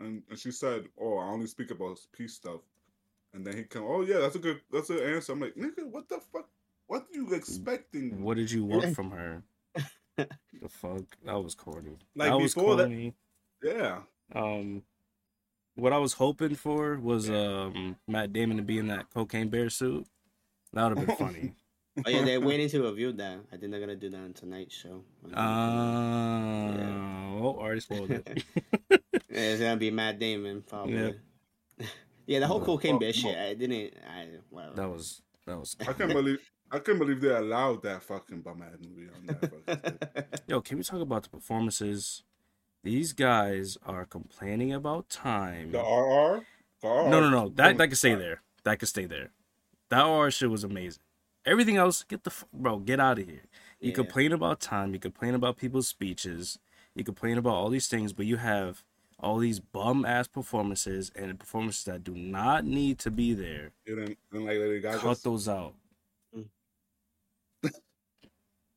[0.00, 2.60] and, and she said, "Oh, I only speak about peace stuff."
[3.34, 5.86] And then he come, "Oh yeah, that's a good, that's an answer." I'm like, "Nigga,
[5.90, 6.48] what the fuck?
[6.86, 9.42] What are you expecting?" What did you want from her?
[10.18, 11.02] The fuck?
[11.24, 11.96] That was corny.
[12.14, 13.14] Like, that was before that- corny.
[13.62, 14.00] Yeah,
[14.34, 14.82] Um,
[15.74, 19.68] what I was hoping for was um Matt Damon to be in that cocaine bear
[19.70, 20.06] suit.
[20.72, 21.54] That would have been funny.
[22.06, 23.38] oh yeah, they're waiting to review that.
[23.52, 25.02] I think they're gonna do that on tonight's show.
[25.34, 25.38] Uh,
[27.40, 28.44] oh, already spoiled it.
[29.30, 31.14] Yeah, it's gonna be Matt Damon probably.
[32.26, 32.66] Yeah, the whole No.
[32.66, 33.38] cocaine bear Oh, shit.
[33.38, 33.94] I didn't.
[34.06, 34.74] I whatever.
[34.74, 35.76] that was that was.
[35.80, 39.66] I can't believe, I can't believe they allowed that fucking bum ass movie on that.
[39.66, 42.22] Fucking Yo, can we talk about the performances?
[42.82, 45.72] These guys are complaining about time.
[45.72, 46.44] the RR,
[46.80, 47.08] the RR.
[47.08, 47.48] No, no, no.
[47.50, 48.42] That that can stay there.
[48.64, 49.30] That could stay there.
[49.88, 51.02] That art shit was amazing.
[51.46, 53.42] Everything else, get the f- bro, get out of here.
[53.80, 53.94] You Yeah.
[53.94, 56.58] complain about time, you complain about people's speeches,
[56.94, 58.84] you complain about all these things, but you have
[59.18, 63.70] all these bum ass performances and performances that do not need to be there.
[63.86, 64.98] You didn't, didn't like Lady Gaga.
[64.98, 65.74] Cut those out.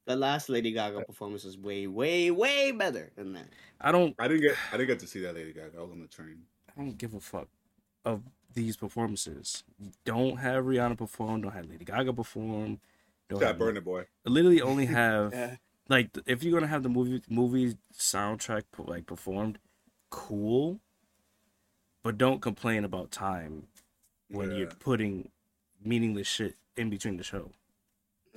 [0.06, 3.48] The last Lady Gaga performance was way, way, way better than that.
[3.80, 5.78] I don't I didn't get I didn't get to see that Lady Gaga.
[5.78, 6.40] I was on the train.
[6.70, 7.48] I don't give a fuck
[8.04, 9.64] of these performances.
[10.06, 12.80] Don't have Rihanna perform, don't have Lady Gaga perform.
[13.30, 14.06] Don't That have, Burna Boy.
[14.26, 15.56] literally only have Yeah.
[15.88, 19.60] like if you're gonna have the movie movie soundtrack like performed,
[20.10, 20.80] cool.
[22.04, 23.68] But don't complain about time
[24.30, 25.30] when you're putting
[25.84, 27.52] meaningless shit in between the show.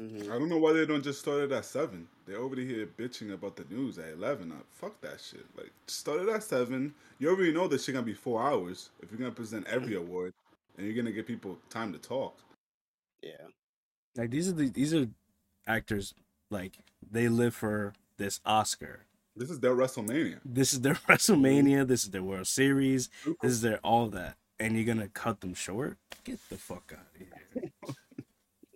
[0.01, 0.25] Mhm.
[0.25, 2.09] I don't know why they don't just start it at seven.
[2.27, 4.51] They're already here bitching about the news at eleven.
[4.51, 5.47] Uh, fuck that shit.
[5.57, 6.95] Like start it at seven.
[7.21, 10.33] You already know this shit gonna be four hours if you're gonna present every award
[10.77, 12.37] and you're gonna give people time to talk.
[13.23, 13.47] Yeah.
[14.17, 15.07] Like these are the these are
[15.67, 16.13] actors
[16.51, 16.79] like
[17.09, 19.01] they live for this Oscar.
[19.37, 20.41] This is their WrestleMania.
[20.45, 21.87] This is their WrestleMania.
[21.87, 23.11] This is their World Series.
[23.43, 25.99] This is their all that, and you're gonna cut them short?
[26.25, 27.71] Get the fuck out of here.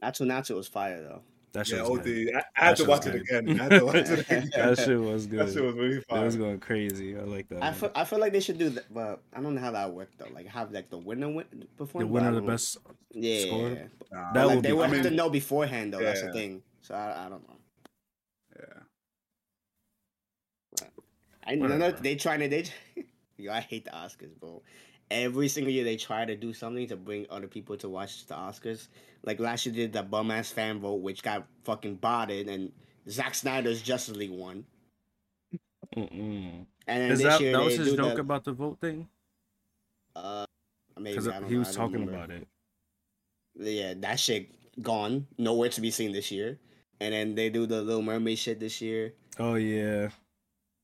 [0.02, 1.22] Naatu Naatu was fire though.
[1.52, 2.04] That shit Yeah, was OD.
[2.04, 2.34] good.
[2.34, 3.58] I, I had to watch it again.
[3.58, 4.50] I had to watch it again.
[4.54, 5.38] That shit was good.
[5.40, 6.20] That shit was really fire.
[6.22, 7.16] It was going crazy.
[7.16, 7.62] I like that.
[7.62, 9.92] I feel, I feel like they should do that, but I don't know how that
[9.92, 10.28] worked though.
[10.32, 11.46] Like have like the winner win
[11.78, 12.04] perform.
[12.04, 12.76] the winner the best.
[13.12, 13.68] Yeah, score?
[13.70, 13.84] yeah, yeah.
[14.12, 16.00] Nah, That like would they be- would I have mean, to know beforehand though.
[16.00, 16.62] That's the thing.
[16.82, 17.56] So I, I don't know.
[18.58, 18.82] yeah.
[21.46, 21.92] I know Whatever.
[22.02, 22.64] they trying to they.
[23.38, 24.62] Yo, I hate the Oscars, bro.
[25.10, 28.34] Every single year they try to do something to bring other people to watch the
[28.34, 28.88] Oscars.
[29.24, 32.72] Like last year did the bum ass fan vote, which got fucking botted, and
[33.08, 34.64] Zack Snyder's Justice League won.
[35.96, 36.66] Mm-mm.
[36.86, 39.08] And then Is this that year that was his joke the, about the vote thing?
[40.16, 40.44] uh,
[40.98, 42.24] maybe I don't he know, was I don't talking remember.
[42.24, 42.48] about it.
[43.54, 44.50] Yeah, that shit
[44.82, 46.58] gone, nowhere to be seen this year.
[47.00, 49.14] And then they do the Little Mermaid shit this year.
[49.38, 50.10] Oh yeah.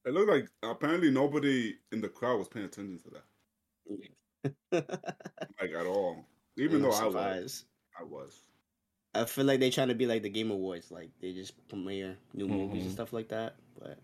[0.05, 3.25] It looked like apparently nobody in the crowd was paying attention to that,
[4.73, 6.25] like at all.
[6.57, 7.65] Even I'm though I was.
[7.99, 8.43] I was.
[9.15, 12.17] I feel like they're trying to be like the Game Awards, like they just premiere
[12.33, 12.87] new movies Mhm.
[12.87, 13.57] and stuff like that.
[13.79, 13.99] But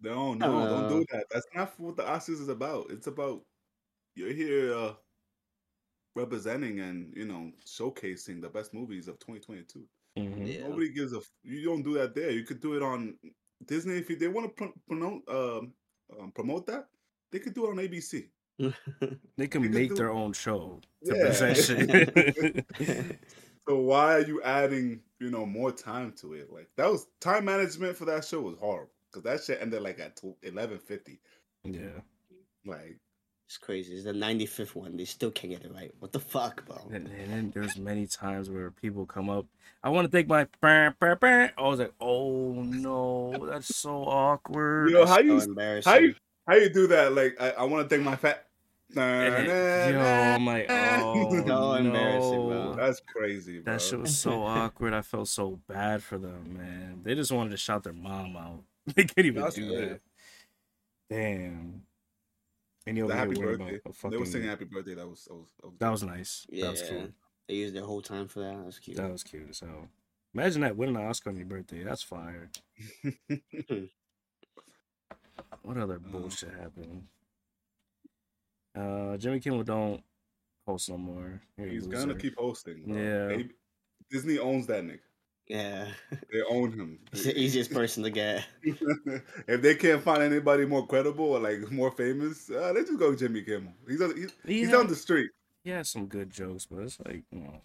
[0.00, 1.26] No, no, don't do Uh, that.
[1.30, 2.90] That's not what the Oscars is about.
[2.90, 3.44] It's about
[4.16, 4.94] you're here uh,
[6.14, 9.86] representing and you know showcasing the best movies of 2022.
[10.18, 10.46] Mhm.
[10.46, 11.18] yeah, Nobody gives a.
[11.18, 12.30] f- You don't do that there.
[12.30, 13.18] You could do it on
[13.66, 15.74] Disney if you, they want to pr- promote um,
[16.18, 16.88] um, promote that.
[17.30, 18.30] They could do it on ABC.
[19.36, 21.22] They can can make do- their own show to Yeah.
[21.24, 21.56] present
[22.78, 23.18] shit.
[23.68, 26.52] So why are you adding you know more time to it?
[26.52, 29.98] Like that was time management for that show was horrible because that shit ended like
[29.98, 31.18] at eleven fifty.
[31.64, 32.00] yeah.
[32.64, 32.98] Like
[33.48, 33.94] it's crazy.
[33.94, 34.96] It's the 95th one.
[34.96, 35.92] They still can't get it right.
[36.00, 36.78] What the fuck, bro?
[36.92, 39.46] And, and then there's many times where people come up.
[39.84, 40.46] I want to take my.
[40.64, 40.92] I
[41.58, 44.90] was like, oh no, that's so awkward.
[44.90, 45.92] Yo, how you embarrassing.
[45.92, 46.14] how you
[46.46, 47.12] how you do that?
[47.14, 48.46] Like I, I want to thank my fat.
[48.96, 49.46] And
[49.94, 52.74] Yo, I'm like, oh So embarrassing, no.
[52.74, 52.76] bro.
[52.76, 53.72] That's crazy, bro.
[53.72, 54.94] That shit was so awkward.
[54.94, 57.00] I felt so bad for them, man.
[57.02, 58.62] They just wanted to shout their mom out.
[58.94, 59.88] They couldn't even That's do good.
[59.90, 60.00] that.
[61.10, 61.82] Damn.
[62.86, 63.80] And you The happy birthday.
[63.84, 64.94] about a They were singing happy birthday.
[64.94, 66.46] That was that was, that was, That was nice.
[66.48, 67.14] Yeah, That was cute.
[67.48, 68.62] they used their whole time for that.
[68.64, 68.96] That's cute.
[68.96, 69.56] That was cute.
[69.56, 69.66] So
[70.32, 71.82] imagine that winning an Oscar on your birthday.
[71.82, 72.50] That's fire.
[75.66, 77.08] What other Uh, bullshit happened?
[78.72, 80.00] Uh, Jimmy Kimmel don't
[80.64, 81.42] host no more.
[81.58, 82.84] You're He's gonna keep hosting.
[82.86, 82.96] bro.
[82.96, 83.26] Yeah.
[83.28, 83.50] They-
[84.10, 85.00] Disney owns that nigga.
[85.48, 85.90] yeah,
[86.32, 87.00] They own him.
[87.10, 88.46] he's the easiest person to get.
[88.62, 93.10] if they can't find anybody more credible or like more famous, uh, let's just go
[93.10, 93.72] with Jimmy Kimmel.
[93.88, 94.76] He's on, he's, he's Yeah.
[94.76, 95.32] on the street.
[95.64, 97.60] He has some good jokes, but it's like, you know,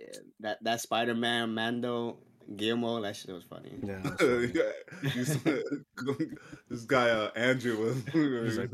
[0.00, 2.16] Yeah, that that Spider Man Mando
[2.56, 3.74] Guillermo, that shit was funny.
[3.82, 4.00] yeah.
[4.02, 4.52] that's funny.
[4.54, 5.50] Yeah, you saw-
[6.70, 8.02] this guy uh, Andrew was.
[8.12, 8.70] He's like,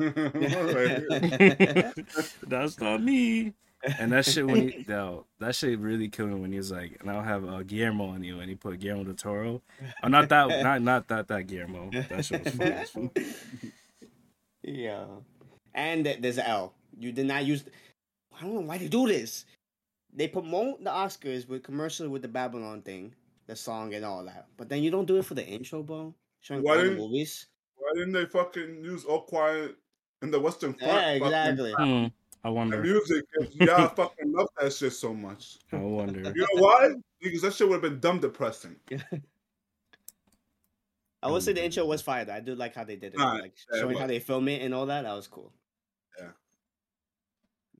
[2.47, 3.55] That's not me.
[3.99, 6.97] And that shit when he no, that shit really killed me when he was like,
[7.01, 9.63] and I'll have uh, Guillermo on you, and he put Guillermo del Toro.
[10.03, 11.91] Oh, not that, not not that that Guillermo.
[11.93, 12.73] That shit was funny.
[12.73, 13.17] as fuck.
[14.63, 15.05] yeah,
[15.75, 16.75] and there's an L.
[16.99, 17.65] You did not use.
[18.37, 19.45] I don't know why they do this.
[20.13, 23.15] They promote the Oscars with commercial with the Babylon thing,
[23.49, 26.15] the song and all that, but then you don't do it for the intro, bro.
[26.41, 27.47] Showing Why didn't- movies.
[27.77, 29.75] Why didn't they fucking use All Quiet
[30.23, 30.93] in the Western Front?
[30.93, 31.73] Yeah, exactly.
[31.73, 32.07] Hmm,
[32.45, 32.83] I The wonder.
[32.83, 35.59] music, y'all fucking love that shit so much.
[35.73, 36.21] I wonder.
[36.21, 36.91] You know why?
[37.21, 38.77] Because that shit would have been dumb depressing.
[41.23, 42.25] I would say the intro was fire.
[42.25, 42.35] Though.
[42.35, 44.47] I do like how they did it, Nah, like yeah, showing but- how they film
[44.49, 45.03] it and all that.
[45.03, 45.53] That was cool.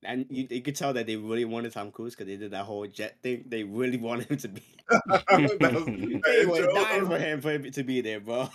[0.03, 2.65] And you, you could tell that they really wanted Tom Cruise because they did that
[2.65, 3.43] whole jet thing.
[3.47, 4.63] They really wanted him to be.
[4.89, 8.49] was, They were Joe, dying for him for him to be there, bro.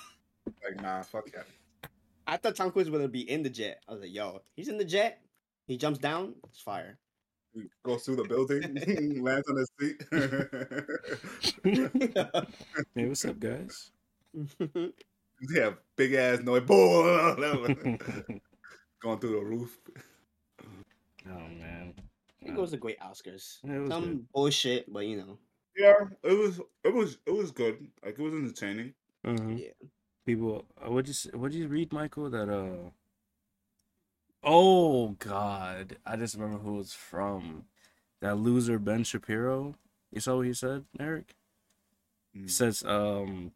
[0.63, 1.47] Like, nah, fuck that.
[2.27, 3.83] I thought Tom Cruise was gonna be in the jet.
[3.89, 5.21] I was like, yo, he's in the jet.
[5.67, 6.35] He jumps down.
[6.49, 6.99] It's fire.
[7.55, 8.63] He Goes through the building,
[9.23, 10.03] lands on his seat.
[12.95, 13.91] hey, what's up, guys?
[15.55, 16.63] yeah, big ass noise.
[16.63, 17.99] Boom!
[19.01, 19.79] Going through the roof.
[21.27, 21.95] Oh man.
[22.43, 23.59] it was a great Oscars.
[23.65, 24.27] Yeah, Some good.
[24.35, 25.39] bullshit, but you know.
[25.77, 27.89] Yeah, it was it was it was good.
[28.05, 28.95] Like it was entertaining.
[29.27, 29.59] Mhm.
[29.61, 29.89] Yeah.
[30.27, 32.31] People, uh, what'd you what'd you read, Michael?
[32.31, 32.91] That uh.
[34.43, 37.65] Oh God, I just remember who it's from.
[38.21, 39.75] That loser Ben Shapiro.
[40.11, 41.35] You saw what he said, Eric?
[42.33, 42.51] He Mm.
[42.51, 43.53] says, um,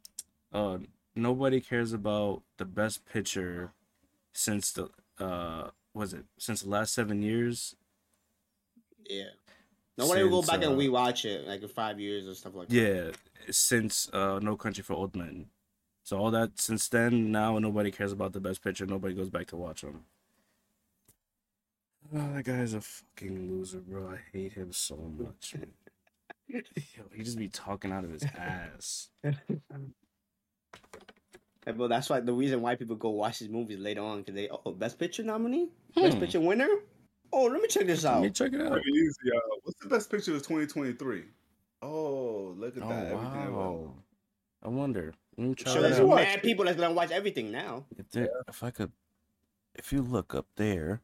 [0.52, 0.78] uh,
[1.14, 3.72] nobody cares about the best pitcher
[4.32, 7.74] since the uh, was it since the last seven years?
[9.08, 9.24] Yeah.
[9.96, 12.68] Nobody will go back and uh, rewatch it like in five years or stuff like
[12.68, 12.74] that.
[12.74, 13.10] Yeah,
[13.50, 15.46] since uh, No Country for Old Men.
[16.04, 18.86] So all that since then, now nobody cares about the best pitcher.
[18.86, 20.04] Nobody goes back to watch him.
[22.14, 24.12] Oh, that guy's a fucking loser, bro.
[24.12, 25.54] I hate him so much.
[26.48, 26.62] Yo,
[27.12, 29.10] he just be talking out of his ass.
[31.68, 34.34] Yeah, But that's why the reason why people go watch these movies later on because
[34.34, 36.20] they oh best picture nominee, best Hmm.
[36.20, 36.68] picture winner.
[37.32, 38.22] Oh, let me check this out.
[38.22, 38.80] Let me check it out.
[38.86, 39.32] Easy.
[39.36, 41.24] Uh, what's the best picture of 2023?
[41.82, 43.12] Oh, look at Oh that.
[43.14, 43.94] I wow!
[44.62, 45.14] I wonder.
[45.38, 46.08] Let me try So there's out.
[46.08, 47.84] watch mad people that's gonna watch everything now.
[47.98, 48.92] If, there, if I could,
[49.74, 51.02] if you look up there,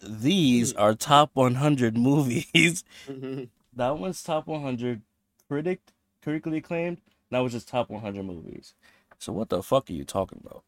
[0.00, 2.84] these are top 100 movies.
[3.72, 5.02] that one's top 100
[5.48, 5.80] critic
[6.22, 7.00] critically acclaimed.
[7.30, 8.74] That was just top 100 movies.
[9.18, 10.62] So what the fuck are you talking about?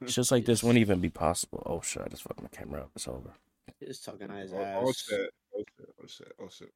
[0.00, 1.62] It's just like this wouldn't even be possible.
[1.66, 2.02] Oh shit!
[2.04, 2.90] I just fucked my camera up.
[2.94, 3.30] It's over.
[3.84, 4.82] Just talking his Oh, ass.
[4.84, 5.30] oh shit.
[5.54, 5.88] Oh shit.
[6.02, 6.32] Oh shit.
[6.40, 6.72] Oh shit.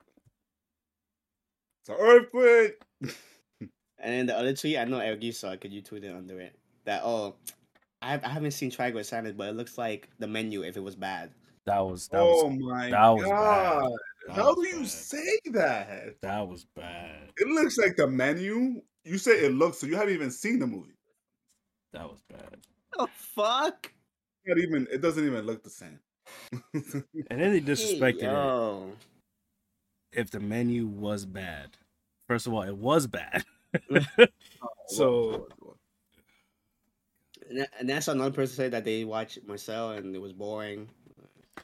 [1.80, 2.82] It's an earthquake.
[4.02, 6.56] And then the other tweet, I know Eric you saw because you tweeted under it
[6.86, 7.34] that oh,
[8.00, 10.82] I, I haven't seen Triangle of Sadness, but it looks like the menu if it
[10.82, 11.30] was bad.
[11.66, 13.82] That was that oh was my that was bad.
[14.30, 14.36] God.
[14.36, 16.20] That How was do you say that?
[16.22, 17.30] that was bad.
[17.36, 18.80] It looks like the menu.
[19.04, 20.94] You say it looks, so you haven't even seen the movie.
[21.92, 22.56] That was bad.
[22.98, 23.92] Oh fuck!
[24.46, 24.86] Not even.
[24.92, 25.98] It doesn't even look the same.
[26.72, 28.22] And then they disrespected
[28.92, 28.94] it.
[30.12, 31.70] If the menu was bad,
[32.28, 33.44] first of all, it was bad.
[34.88, 35.76] So- oh,
[37.48, 40.88] And, and that's another person said that they watched Marcel and it was boring.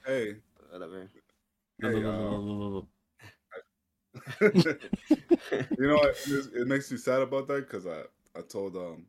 [0.07, 0.37] hey,
[0.71, 1.09] Whatever.
[1.81, 2.83] Hey, uh,
[4.41, 6.15] you know what?
[6.27, 8.05] It, it makes me sad about that because I
[8.37, 9.09] I told um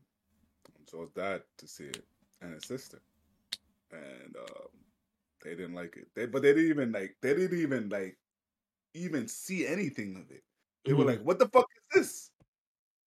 [0.89, 2.08] Joe's dad to see it
[2.41, 3.01] and his sister,
[3.91, 4.69] and um
[5.43, 6.10] they didn't like it.
[6.15, 8.19] They but they didn't even like they didn't even like
[8.95, 10.43] even see anything of it.
[10.86, 12.32] They were like, "What the fuck is this?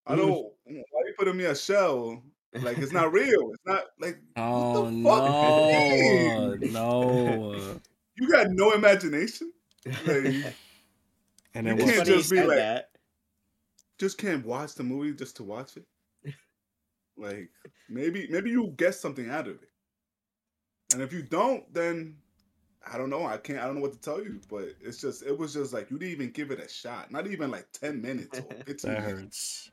[0.06, 0.32] I don't.
[0.64, 2.24] Why are you putting me a shell?
[2.60, 3.52] Like it's not real.
[3.52, 6.56] It's not like Oh the no, fuck?
[6.56, 7.80] no.
[8.16, 9.52] you got no imagination.
[10.06, 10.54] Like,
[11.54, 11.96] And You then can't It's what?
[11.96, 12.90] funny you just be like- that.
[13.98, 15.84] just can't watch the movie just to watch it.
[17.16, 17.50] Like
[17.88, 19.68] maybe maybe you get something out of it,
[20.94, 22.16] and if you don't, then
[22.90, 23.26] I don't know.
[23.26, 23.58] I can't.
[23.58, 24.40] I don't know what to tell you.
[24.48, 27.10] But it's just it was just like you didn't even give it a shot.
[27.12, 28.92] Not even like ten minutes or fifteen.
[28.94, 29.20] That minutes.
[29.20, 29.70] hurts.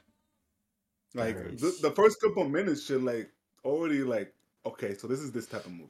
[1.13, 1.61] Like hurts.
[1.61, 3.29] the, the first couple minutes should like
[3.63, 4.33] already like
[4.65, 5.89] okay, so this is this type of movie,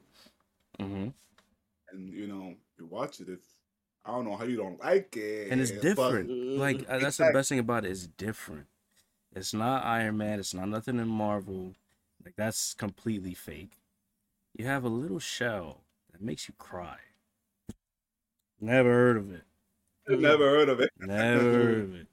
[0.78, 1.08] hmm
[1.92, 3.28] and you know you watch it.
[3.28, 3.48] It's
[4.04, 6.30] I don't know how you don't like it, And it's different.
[6.30, 7.90] Mm, Like uh, that's the best thing about it.
[7.90, 8.66] It's different.
[9.34, 10.38] It's not Iron Man.
[10.40, 11.74] It's not nothing in Marvel.
[12.24, 13.72] Like that's completely fake.
[14.54, 16.98] You have a little shell that makes you cry.
[18.60, 19.42] Never heard of it.
[20.08, 20.90] Never heard of it.
[20.98, 22.06] Never heard of it.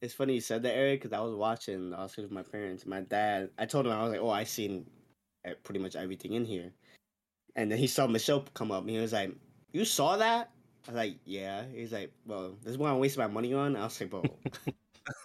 [0.00, 2.86] It's funny you said that, Eric, because I was watching the Oscars with my parents.
[2.86, 4.90] My dad, I told him I was like, "Oh, I've seen
[5.44, 6.72] eh, pretty much everything in here,"
[7.56, 9.34] and then he saw Michelle come up, and he was like,
[9.72, 10.50] "You saw that?"
[10.86, 13.76] I was like, "Yeah." He's like, "Well, this is what I'm wasting my money on."
[13.76, 14.22] I was like, "Bro."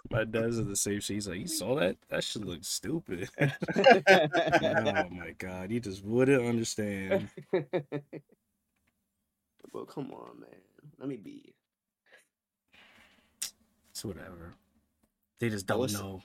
[0.10, 1.16] My dad's in the same shit.
[1.16, 1.98] He's like, you saw that?
[2.10, 3.30] That shit looks stupid.
[3.42, 7.30] oh my god, you just wouldn't understand.
[9.72, 10.62] well, come on, man.
[10.98, 11.54] Let me be.
[13.92, 14.56] It's whatever.
[15.40, 16.22] They just don't was- know.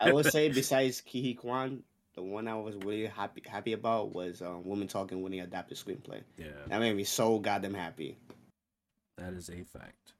[0.00, 1.82] I would say besides Ke Huy Quan,
[2.14, 5.78] the one I was really happy happy about was um, Women Talking when he adapted
[5.78, 6.22] screenplay.
[6.36, 8.16] yeah, That made me so goddamn happy.
[9.18, 10.14] that is a fact.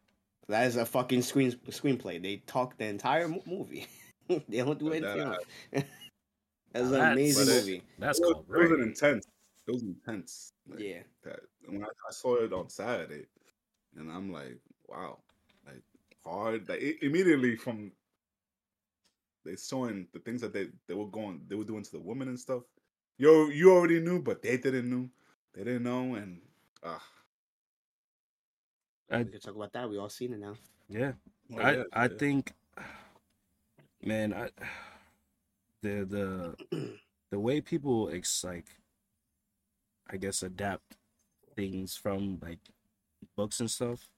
[0.49, 2.21] That is a fucking screen screenplay.
[2.23, 3.87] They talk the entire mo- movie.
[4.29, 5.39] they don't do But anything that-
[5.73, 5.85] else.
[6.73, 7.83] That's an amazing But it- movie.
[7.99, 9.27] That's it was, called it was intense.
[9.67, 10.53] it was intense.
[10.69, 11.03] Like, Yeah.
[11.25, 13.27] that when I, I saw it on Saturday,
[13.97, 15.19] and I'm like, wow,
[15.67, 15.83] like
[16.25, 16.69] hard.
[16.69, 17.91] Like i- immediately from
[19.45, 22.29] they showing the things that they they were going, they were doing to the women
[22.29, 22.63] and stuff.
[23.19, 25.09] Yo, you already knew, but they didn't know.
[25.55, 26.41] They didn't know, and
[26.85, 27.03] ah,
[29.11, 29.89] I- we can talk about that.
[29.89, 30.55] We all seen it now.
[30.89, 31.13] Yeah,
[31.55, 32.19] oh, I yeah, I yeah.
[32.19, 32.53] think,
[34.03, 34.51] man, I
[35.83, 36.57] the the
[37.31, 38.67] the way people ex like,
[40.11, 40.97] I guess adapt
[41.57, 42.61] things from like
[43.37, 44.09] books and stuff.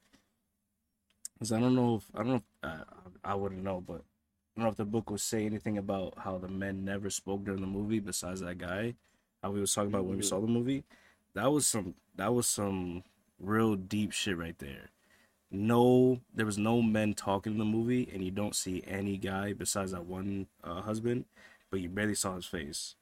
[1.38, 2.84] Cause I don't know if I don't know if uh,
[3.24, 4.02] I wouldn't know, but
[4.56, 7.44] I don't know if the book will say anything about how the men never spoke
[7.44, 8.94] during the movie besides that guy.
[9.42, 10.28] How we was talking about when we Mhm.
[10.28, 10.84] saw the movie.
[11.34, 13.02] That was some that was some
[13.40, 14.90] real deep shit right there
[15.50, 19.52] no there was no men talking in the movie and you don't see any guy
[19.52, 21.24] besides that one uh, husband
[21.70, 22.94] but you barely saw his face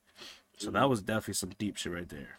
[0.56, 2.38] so that was definitely some deep shit right there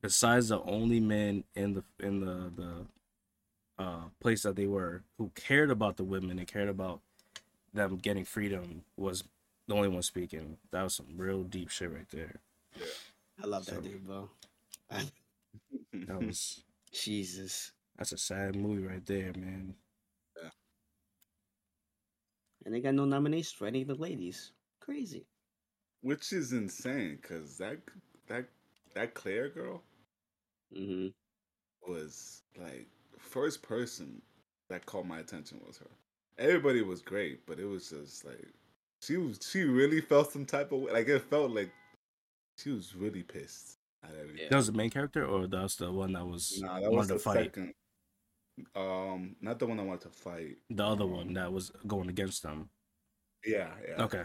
[0.00, 2.86] besides the only men in the in the the
[3.82, 7.00] uh place that they were who cared about the women and cared about
[7.74, 9.24] them getting freedom was
[9.66, 12.40] the only one speaking that was some real deep shit right there
[13.42, 14.28] I love So- that dude, bro.
[14.90, 17.72] that was Jesus.
[17.96, 19.74] that's a sad movie right there man
[20.42, 20.50] Yeah.
[22.64, 24.52] And they got no nominations for any of the ladies.
[24.80, 25.26] Crazy.
[26.00, 27.78] which is insane because that
[28.28, 28.46] that
[28.94, 29.82] that Claire girl
[30.74, 31.08] mm-hmm.
[31.90, 32.86] was like
[33.18, 34.22] first person
[34.70, 35.90] that caught my attention was her.
[36.38, 38.46] Everybody was great, but it was just like
[39.02, 40.92] she was she really felt some type of way.
[40.92, 41.70] Like it felt like
[42.58, 43.74] she was really pissed
[44.04, 44.38] at everything.
[44.42, 44.48] Yeah.
[44.50, 46.96] that was the main character or that was the one that was Nah, that was
[46.96, 47.72] wanted the to fight second.
[48.74, 50.56] Um, not the one I wanted to fight.
[50.70, 52.68] the other Um, one that was going against them.
[53.44, 54.02] Yeah, yeah.
[54.04, 54.24] Okay.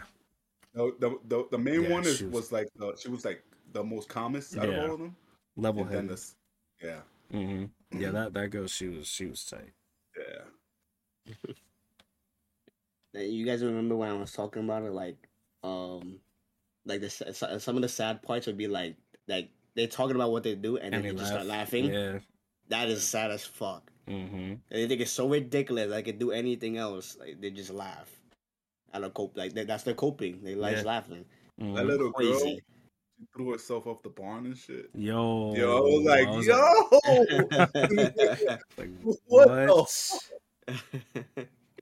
[0.74, 3.44] No, the, the the main Yeah, one is was- was, like the, she was like
[3.72, 5.16] the most calmest out of all of them.
[5.56, 6.34] Level And then this,
[6.82, 7.00] yeah,
[7.30, 9.72] hmm Yeah, that that girl, she was she was tight.
[10.16, 11.34] yeah.
[13.14, 14.92] You guys remember when I was talking about it?
[14.92, 15.16] Like,
[15.62, 16.18] um,
[16.84, 18.96] like the sa- sa- some of the sad parts would be like,
[19.28, 21.86] like they're talking about what they do and, then they, just start laughing.
[21.86, 22.18] Yeah.
[22.68, 23.90] That is sad as fuck.
[24.08, 24.36] Mm-hmm.
[24.36, 25.92] And they think it's so ridiculous.
[25.92, 27.16] I could do anything else.
[27.18, 28.10] Like they just laugh.
[28.92, 29.36] I don't cope.
[29.36, 30.40] Like that, that's their coping.
[30.42, 30.82] They like Yeah.
[30.82, 31.24] laughing.
[31.58, 32.56] That hmm little girl Crazy.
[32.56, 34.90] she threw herself off the barn and shit.
[34.94, 35.54] Yo.
[35.54, 36.56] Yo, I was like, I was yo,
[38.76, 38.90] like,
[39.26, 40.08] what, what?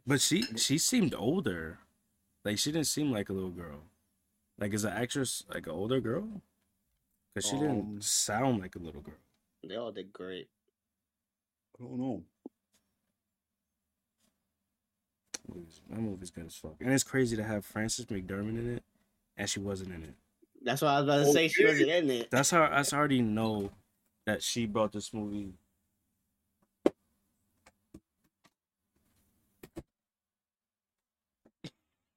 [0.06, 0.08] The?
[0.12, 1.78] But she she seemed older.
[2.44, 3.82] Like she didn't seem like a little girl.
[4.58, 6.42] Like is the actress like an older girl?
[7.34, 9.14] Cause she Um, didn't sound like a little girl.
[9.64, 10.48] they all did great.
[11.80, 12.22] I don't know.
[15.48, 18.84] Movies- That movie's good as fuck, and it's crazy to have Frances McDermott in it,
[19.36, 20.14] and she wasn't in it.
[20.62, 21.48] That's why I was about to say.
[21.48, 21.72] She Okay.
[21.72, 22.30] wasn't in it.
[22.30, 23.70] That's how I already know
[24.24, 25.54] that she brought this movie.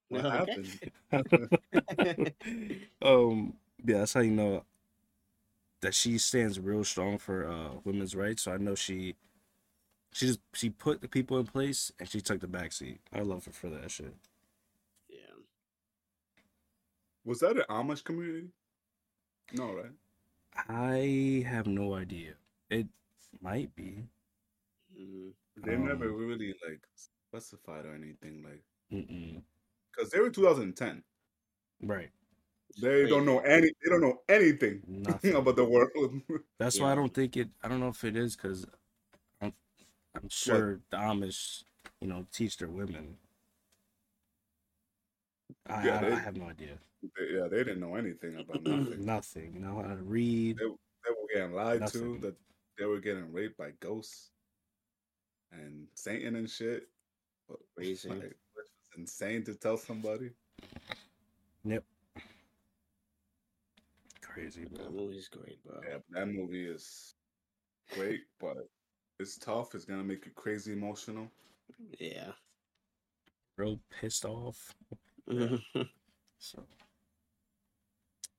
[0.09, 0.79] What happened?
[3.01, 3.53] um,
[3.85, 4.63] yeah, that's how you know
[5.81, 8.43] that she stands real strong for uh women's rights.
[8.43, 9.15] So I know she,
[10.13, 12.99] she just she put the people in place and she took the back seat.
[13.13, 14.15] I love her for that shit.
[15.09, 15.45] Yeah.
[17.25, 18.51] Was that an Amish community?
[19.51, 19.91] No, right?
[20.67, 22.35] I have no idea.
[22.69, 22.87] It
[23.41, 24.07] might be.
[24.95, 29.43] hmm They never Um, really like specified or anything like Mm-mm.
[29.95, 31.03] Because they were 2010.
[31.83, 32.09] Right.
[32.81, 33.67] They don't know any.
[33.83, 35.35] They don't know anything Nothing.
[35.35, 36.21] about the world.
[36.59, 37.49] That's why I don't think it.
[37.63, 38.65] I don't know if it is because
[39.41, 39.53] I'm,
[40.15, 41.63] I'm sure the Amish,
[42.01, 43.15] you know, teach their women.
[45.67, 46.77] I, Yeah, I, they- I have no idea.
[47.01, 49.05] They- yeah, they didn't know anything about nothing.
[49.05, 49.53] Nothing.
[49.53, 50.57] You know how to read.
[50.57, 52.19] They were getting lied Nothing.
[52.21, 52.27] to.
[52.27, 52.35] That
[52.77, 54.31] they were getting raped by ghosts
[55.51, 56.89] and Satan and shit.
[57.47, 58.21] But, Like, which was
[58.97, 60.31] insane to tell somebody.
[61.63, 61.83] Yep.
[64.21, 64.83] Crazy, bro.
[64.83, 65.79] That movie's great, bro.
[65.87, 67.15] Yeah, that movie is
[67.93, 68.57] great, but
[69.19, 69.75] it's tough.
[69.75, 71.31] It's gonna make you crazy emotional.
[71.99, 72.31] Yeah.
[73.57, 74.73] Real pissed off.
[76.37, 76.63] So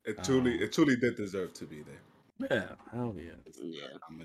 [0.05, 2.03] It truly, Um, it truly did deserve to be there.
[2.51, 3.33] yeah, hell yeah.
[3.61, 3.89] yeah.
[4.09, 4.25] I'm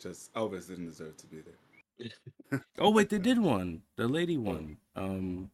[0.00, 1.58] just Elvis didn't deserve to be there.
[2.78, 3.82] Oh wait, they did one.
[3.96, 4.78] The lady won.
[4.96, 5.50] Um,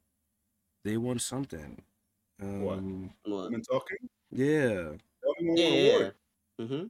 [0.84, 1.82] they won something.
[2.38, 2.78] What?
[2.78, 3.44] Um, What?
[3.50, 3.98] Women talking.
[4.30, 4.96] yeah.
[5.22, 5.68] That one won Yeah.
[5.68, 6.14] yeah, award.
[6.58, 6.64] yeah.
[6.66, 6.86] Mm-hmm.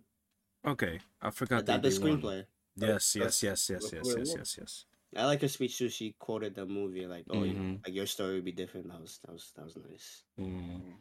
[0.71, 2.21] Okay, I forgot that the they won.
[2.21, 2.47] screenplay.
[2.77, 4.85] Yes, yes, yes, yes, yes, yes, yes, yes.
[5.17, 5.89] I like her speech too.
[5.89, 7.83] She quoted the movie like, "Oh, yeah, Mhm.
[7.85, 10.25] like your story would be different." That was that was that was nice.
[10.39, 10.95] Mm.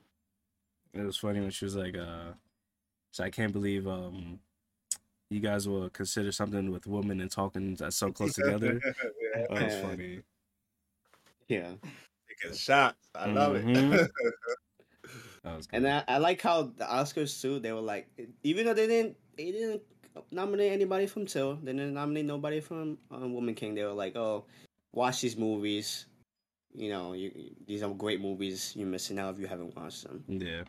[0.94, 2.34] It was funny when she was like, uh,
[3.12, 4.40] So I can't believe um
[5.30, 8.80] you guys will consider something with women and talking that's so close together.
[8.86, 9.42] yeah.
[9.42, 9.82] That was Yeah.
[9.82, 10.20] funny.
[11.48, 11.72] Yeah.
[12.28, 13.10] Taking shots.
[13.16, 13.94] I love Mhm.
[13.94, 14.12] it.
[15.44, 15.78] That was good.
[15.78, 17.60] And I, I like how the Oscars too.
[17.60, 18.08] They were like,
[18.44, 19.82] even though they didn't, they didn't
[20.32, 21.56] nominate anybody from Till.
[21.56, 23.74] They didn't nominate nobody from um, Woman King.
[23.74, 24.44] They were like, oh,
[24.94, 26.08] watch these movies.
[26.76, 27.32] You know, you,
[27.66, 28.74] these are great movies.
[28.76, 30.24] You're missing out if you haven't watched them.
[30.28, 30.64] yeah.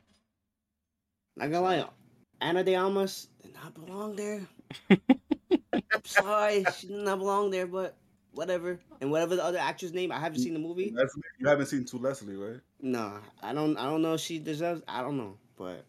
[1.37, 1.85] Not gonna lie,
[2.41, 4.41] Ana de Armas did not belong there.
[4.91, 7.97] I'm sorry, she did not belong there, but
[8.33, 8.79] whatever.
[9.01, 10.93] And whatever the other actress name, I haven't seen the movie.
[10.95, 12.61] Leslie, you haven't seen To Leslie, right?
[12.81, 13.77] No, I don't.
[13.77, 14.83] I don't know if she deserves.
[14.89, 15.85] I don't know, but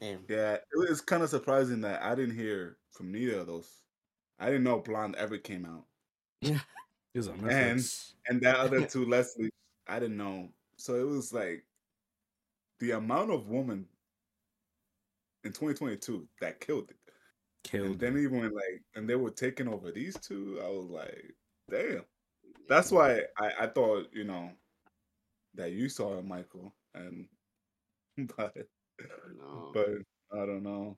[0.00, 0.24] damn.
[0.28, 3.68] Yeah, it was kind of surprising that I didn't hear from neither of those.
[4.38, 5.84] I didn't know Blonde ever came out,
[6.42, 6.58] It
[7.14, 7.84] was on And-
[8.28, 9.50] and that other To Leslie,
[9.86, 10.48] I didn't know.
[10.76, 11.64] So it was like
[12.80, 13.86] the amount of women
[15.44, 16.96] in 2022 that killed it.
[17.64, 17.86] Killed.
[17.86, 21.34] And then even like, and they were taking over these two, I was like,
[21.70, 22.02] damn.
[22.68, 24.50] That's why I, I thought, you know,
[25.54, 27.26] that you saw it, Michael, and
[28.36, 28.56] but
[29.38, 29.88] No, but
[30.32, 30.96] I don't know,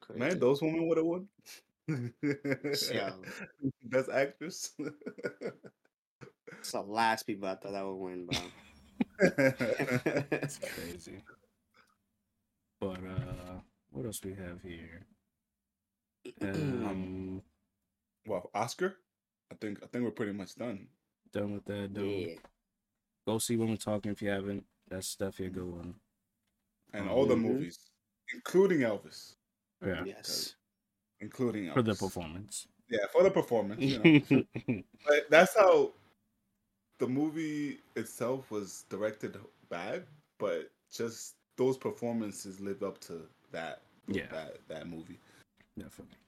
[0.00, 0.20] crazy.
[0.20, 0.38] man.
[0.38, 1.28] Those women would have won.
[1.88, 3.12] Yeah.
[3.84, 4.72] Best actress.
[6.58, 8.38] It's the last people I thought that would win, bro.
[10.30, 11.22] It's crazy.
[13.94, 15.06] But what else we have here?
[16.42, 17.42] Um
[18.26, 18.96] well, Oscar.
[19.52, 20.86] I think I think we're pretty much done.
[21.32, 22.28] done with that dude.
[22.28, 22.34] yeah.
[23.26, 24.64] Go see Women Talking if you haven't.
[24.88, 25.94] That's definitely a good one.
[26.92, 27.78] And all the movies,
[28.32, 29.34] including Elvis,
[29.84, 30.04] Yeah.
[30.04, 30.54] Yes.
[31.20, 31.74] including Elvis.
[31.74, 32.66] For the performance.
[32.88, 33.80] Yeah, for the performance.
[33.80, 34.82] You know.
[35.06, 35.92] But that's how
[36.98, 39.36] the movie itself was directed
[39.68, 40.04] bad,
[40.38, 43.22] but just those performances lived up to
[43.54, 43.80] that.
[44.06, 44.26] Yeah.
[44.30, 45.18] that that movie.
[45.78, 46.18] definitely.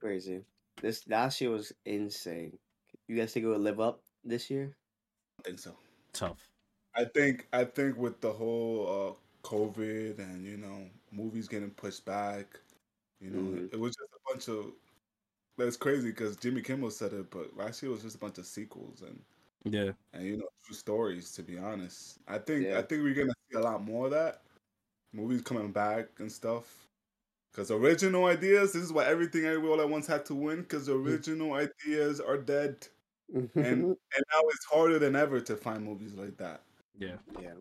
[0.00, 0.44] Crazy.
[0.82, 2.58] This last year was insane.
[3.08, 4.76] You guys think it would live up this year?
[5.40, 5.74] I think so.
[6.12, 6.38] Tough.
[6.94, 8.86] I think I think with the whole
[9.16, 12.60] uh, COVID and you know movies getting pushed back,
[13.20, 13.72] you know Mhm.
[13.72, 14.72] it was just a bunch of.
[15.56, 18.46] That's crazy because Jimmy Kimmel said it, but last year was just a bunch of
[18.46, 19.20] sequels and
[19.64, 19.92] Yeah.
[20.12, 21.32] and you know true stories.
[21.34, 22.78] To be honest, I think Yeah.
[22.78, 24.42] I think we're gonna see a lot more of that.
[25.12, 26.86] Movies coming back and stuff.
[27.50, 30.60] Because original ideas, this is why everything everywhere all at once had to win.
[30.62, 32.86] Because original ideas are dead,
[33.34, 36.62] and and now it's harder than ever to find movies like that.
[36.98, 37.16] Yeah.
[37.40, 37.54] yeah.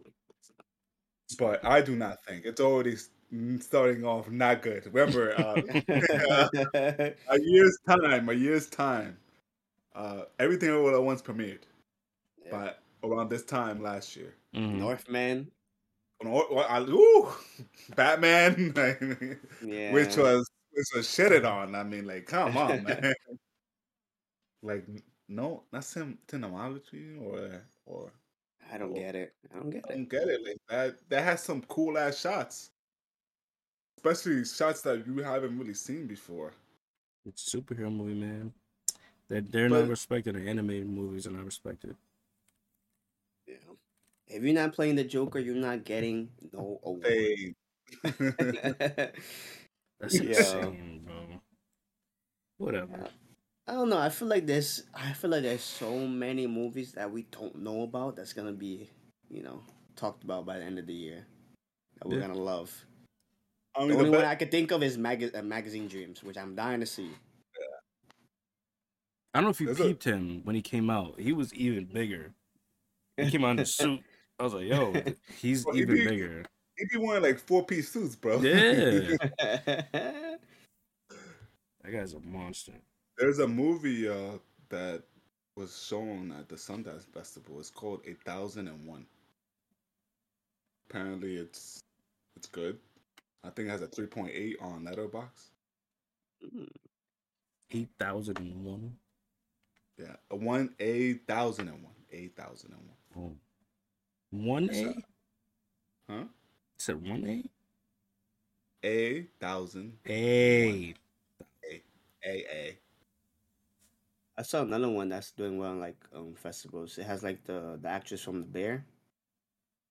[1.38, 2.95] But I do not think it's already
[3.34, 4.86] mm, starting off not good.
[4.93, 5.62] Remember, uh,
[7.30, 9.18] a year's time, a year's time,
[9.95, 11.64] uh, everything all at once premiered,
[12.45, 12.52] Yeah.
[12.52, 14.34] but around this time last year.
[14.56, 14.80] Mhm.
[14.80, 15.52] Northman.
[16.26, 17.30] Or- or- I- ooh,
[17.95, 18.74] Batman,
[19.63, 19.93] Yeah.
[19.93, 21.76] which was which was shitted on.
[21.76, 23.13] I mean, like, come on, man.
[24.63, 24.86] like,
[25.28, 28.11] no, not sim- cinematography or or
[28.72, 29.34] I don't get it.
[29.53, 29.86] I don't get it.
[29.89, 29.95] I it.
[29.95, 30.41] don't get it.
[30.43, 32.72] Like that, that has some cool ass shots,
[33.97, 36.51] especially shots that you haven't really seen before.
[37.26, 38.51] It's a superhero movie, man.
[39.30, 40.36] They're they're But- not respected.
[40.36, 41.95] The animated movies are not respected.
[43.47, 43.55] Yeah.
[44.28, 47.03] If you're not playing the Joker, you're not getting no award.
[47.03, 47.53] They,
[49.99, 50.30] That's Yeah.
[50.30, 51.41] insane, bro.
[52.57, 53.07] Whatever.
[53.67, 53.97] I don't know.
[53.97, 54.84] I feel like there's.
[54.93, 58.89] I feel like there's so many movies that we don't know about that's gonna be,
[59.30, 59.61] you know,
[59.95, 61.25] talked about by the end of the year.
[61.99, 62.28] That we're Yeah.
[62.28, 62.86] gonna love.
[63.75, 66.23] I The only the one be- I could think of is Mag- uh, Magazine Dreams,
[66.23, 67.09] which I'm dying to see.
[69.34, 71.19] I don't know if you There's a- peeped him when he came out.
[71.19, 72.34] He was even bigger.
[73.17, 74.01] He came out in a suit.
[74.39, 74.93] I was like, yo,
[75.39, 76.45] he's Well, he even be- bigger.
[76.77, 78.39] He'd be wearing like four piece suits, bro.
[78.41, 79.15] Yeah.
[81.83, 82.73] That guy's a monster.
[83.17, 84.38] There's a movie uh,
[84.69, 85.03] that
[85.55, 87.59] was shown at the Sundance Festival.
[87.59, 89.05] It's called A Thousand and One.
[90.89, 91.79] Apparently, it's
[92.35, 92.77] it's good.
[93.45, 95.49] I think it has a 3.8 on Letterboxd.
[96.55, 96.67] Mm,
[97.71, 98.95] Eight thousand and one.
[99.97, 101.93] Yeah, a one A thousand and one.
[102.11, 103.31] A thousand and one.
[103.31, 103.35] Oh.
[104.32, 104.86] One A?
[104.86, 105.03] a-
[106.09, 106.23] Huh?
[106.78, 107.43] said one A?
[108.88, 110.93] A thousand A.
[111.63, 111.84] A
[112.25, 112.78] A.
[114.38, 116.97] I saw another one that's doing well in like um festivals.
[116.97, 118.86] It has like the the actress from The Bear.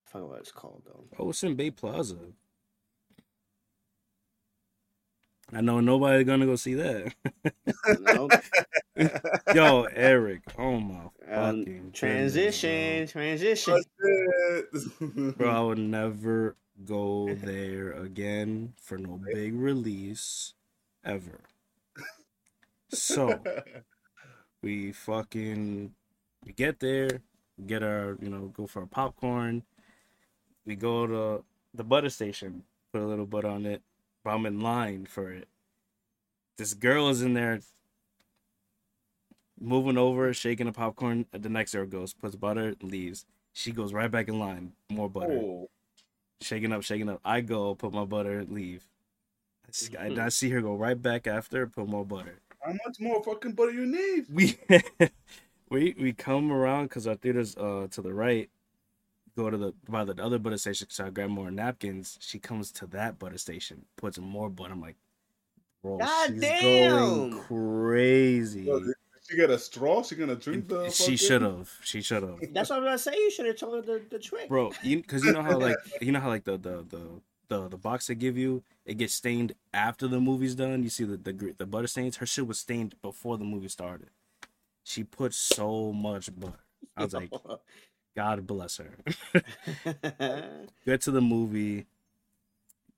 [0.06, 1.04] I forgot what it's called though.
[1.18, 2.16] Oh, it's in Bay Plaza.
[5.52, 7.14] I know nobody gonna go see that.
[8.00, 8.32] Nope.
[9.54, 10.42] Yo, Eric.
[10.58, 13.74] Oh my Um, fucking transition, transition.
[13.74, 15.38] That's it.
[15.38, 20.54] Bro, I would never go there again for no big release
[21.04, 21.40] ever.
[22.90, 23.42] So
[24.62, 25.94] we fucking
[26.44, 27.22] we get there,
[27.66, 29.62] get our you know go for our popcorn.
[30.66, 31.44] We go to
[31.74, 33.82] the butter station, put a little butter on it.
[34.26, 35.46] But I'm in line for it.
[36.58, 37.60] This girl is in there
[39.60, 41.26] moving over, shaking the popcorn.
[41.30, 43.24] The next girl goes, puts butter, leaves.
[43.52, 45.70] She goes right back in line, more butter, Oh,
[46.40, 47.20] shaking up, shaking up.
[47.24, 48.84] I go, put my butter, leave.
[49.64, 52.40] I see, I, I see her go right back after, put more butter.
[52.64, 54.24] how much more fucking butter you need?
[54.28, 54.58] We
[55.70, 58.50] we we come around because our theater's uh to the right.
[59.36, 62.18] Go to the by the other butter station, so I grab more napkins.
[62.20, 64.72] She comes to that butter station, puts more butter.
[64.72, 64.96] I'm like,
[65.82, 66.90] bro, God she's damn.
[66.90, 68.62] going crazy.
[68.62, 68.80] Yo,
[69.28, 70.02] she got a straw?
[70.02, 70.88] She gonna drink the?
[70.90, 71.70] She should have.
[71.82, 72.38] She should have.
[72.52, 73.12] That's what I'm gonna say.
[73.14, 74.48] You should have told her the, the trick.
[74.48, 77.68] bro you because you know how like you know how like the the the the,
[77.68, 81.16] the box they give you it gets stained after the movie's done you see the,
[81.16, 84.10] the the butter stains her shit was stained before the movie started
[84.82, 86.58] she put so much butter
[86.96, 87.30] i was like
[88.16, 88.90] god bless her.
[90.86, 91.86] Get to the movie.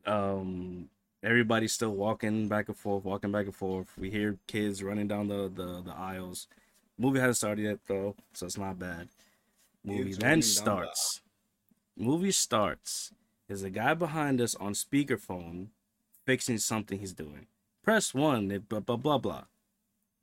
[0.07, 0.89] Um
[1.23, 3.89] everybody's still walking back and forth walking back and forth.
[3.99, 6.47] We hear kids running down the the, the aisles.
[6.99, 9.09] Movie hasn't started yet though so it's not bad.
[9.85, 11.21] Movie Kids then down the starts.
[11.97, 13.13] movie starts.
[13.49, 15.69] There's a guy behind us on speakerphone
[16.27, 17.47] fixing something he's doing.
[17.83, 19.45] Press one blah blah blah blah.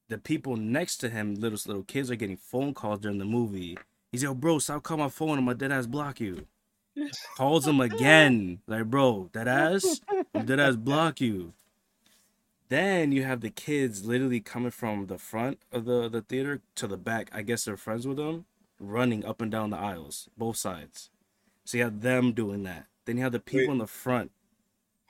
[0.07, 3.77] The people next to him little little kids are getting phone calls during the movie
[4.15, 6.45] he's like, yo bro stop calling my phone i'm a dead ass block you
[7.37, 10.01] calls him again like bro dead ass
[10.33, 11.53] i'm dead ass block you
[12.69, 16.87] then you have the kids literally coming from the front of the, the theater to
[16.87, 17.29] the back.
[17.31, 18.45] I guess they're friends with them,
[18.79, 21.11] running up and down the aisles, both sides.
[21.63, 22.87] So you have them doing that.
[23.05, 23.73] Then you have the people Wait.
[23.73, 24.31] in the front.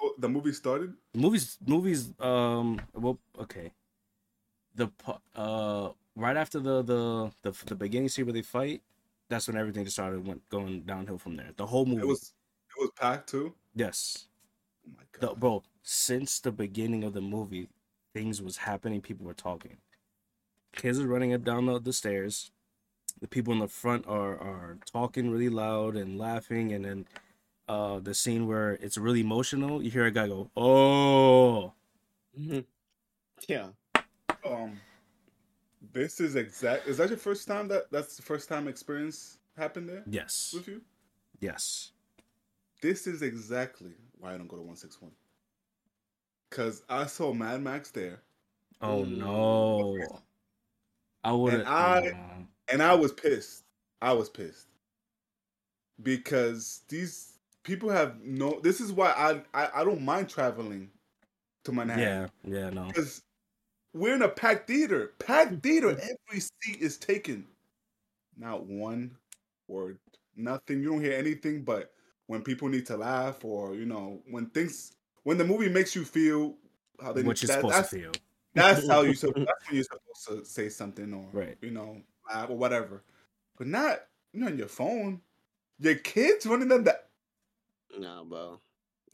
[0.01, 0.93] Oh, the movie started.
[1.13, 2.11] Movies, movies.
[2.19, 3.71] Um, well, okay.
[4.75, 4.89] The
[5.35, 8.81] uh, right after the the the the beginning scene where they fight,
[9.29, 11.51] that's when everything just started went going downhill from there.
[11.55, 12.01] The whole movie.
[12.01, 12.33] It was
[12.77, 13.55] it was packed too.
[13.75, 14.27] yes.
[14.87, 15.39] Oh my The, god.
[15.39, 17.69] bro, since the beginning of the movie,
[18.13, 19.01] things was happening.
[19.01, 19.77] People were talking.
[20.73, 22.51] Kids are running up down the, the stairs.
[23.21, 27.07] The people in the front are are talking really loud and laughing, and then
[27.69, 29.83] uh the scene where it's really emotional.
[29.83, 31.73] You hear a guy go, "Oh."
[32.37, 32.65] Mhm.
[33.47, 33.69] Yeah.
[34.45, 34.81] Um,
[35.93, 36.87] this is exact.
[36.87, 37.67] Is that your first time?
[37.67, 40.81] That that's the first time experience happened there Yes, with you.
[41.39, 41.91] yes.
[42.81, 45.11] This is exactly why I don't go to one six one.
[46.51, 48.21] Cause I saw Mad Max there,
[48.81, 50.21] Oh no,
[51.23, 51.67] I would have.
[51.67, 53.63] I- oh, and I was pissed.
[54.01, 54.67] I was pissed
[56.01, 58.59] because these people have no.
[58.61, 60.89] This is why I I, I don't mind traveling
[61.63, 62.29] to Manhattan.
[62.43, 62.87] yeah, yeah, no.
[62.87, 63.23] because
[63.95, 65.13] we're in a packed theater.
[65.19, 65.59] Packed mm-hmm.
[65.59, 65.89] theater.
[65.89, 67.45] Every seat is taken.
[68.37, 69.15] Not one
[69.67, 69.97] word.
[70.35, 70.81] Nothing.
[70.81, 71.93] You don't hear anything but
[72.27, 74.93] when people need to laugh or you know when things
[75.23, 76.55] when the movie makes you feel
[77.01, 78.11] how they What you're that- supposed that's, to feel,
[78.53, 81.57] That's how you that's when you're supposed to say something or Right.
[81.61, 83.03] you know laugh or whatever,
[83.57, 83.99] but not
[84.33, 85.21] you know on your phone.
[85.79, 87.09] Your kids running them that
[87.97, 88.59] No, bro.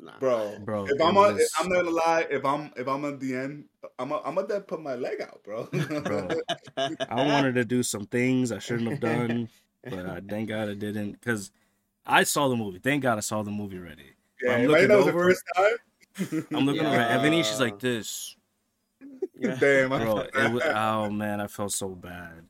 [0.01, 0.17] Nah.
[0.19, 0.57] bro.
[0.65, 0.85] bro.
[0.87, 2.25] If I'm on, if was- I'm not gonna lie.
[2.29, 3.65] If I'm if I'm at the end,
[3.99, 5.65] I'm a, I'm gonna put my leg out, bro.
[6.01, 6.29] Bro.
[6.77, 9.47] I wanted to do some things I shouldn't have done,
[9.83, 11.51] but I thank God I didn't because
[12.05, 12.79] I saw the movie.
[12.79, 14.13] Thank God I saw the movie already.
[14.43, 15.77] yeah, I'm looking That the over- first time.
[16.51, 17.43] I'm looking over at Ebony.
[17.43, 18.35] She's like this,
[19.37, 19.55] Yeah.
[19.59, 20.25] Damn, bro.
[20.33, 22.43] It was, oh man, I felt so bad.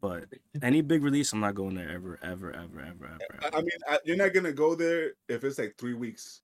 [0.00, 0.24] But
[0.62, 3.38] any big release, I'm not going there ever, ever, ever, ever, ever.
[3.42, 6.42] I I mean, I, you're not gonna go there if it's like three weeks,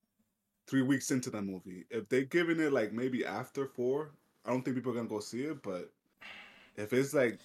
[0.66, 1.84] three weeks into that movie.
[1.90, 4.12] If they're giving it like maybe after four,
[4.44, 5.62] I don't think people are gonna go see it.
[5.62, 5.90] But
[6.76, 7.38] if it's like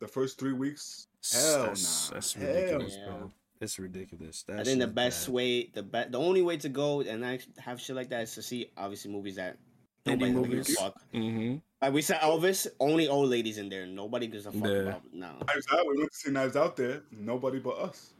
[0.00, 3.18] the first three weeks, hell that's, nah, that's hell ridiculous, nah.
[3.18, 3.32] bro.
[3.60, 4.42] It's ridiculous.
[4.44, 5.34] That I think the best bad.
[5.34, 8.34] way, the be- the only way to go and I have shit like that is
[8.36, 9.58] to see obviously movies that
[10.06, 10.78] Indie nobody gives a movies.
[10.78, 10.94] fuck.
[11.12, 11.56] Mm-hmm.
[11.82, 13.86] Like we said, Elvis, only old ladies in there.
[13.86, 14.76] Nobody gives a fuck Yeah.
[14.76, 15.86] about no, Knives Out.
[15.88, 17.02] We went to see Knives Out there.
[17.10, 18.14] Nobody but us.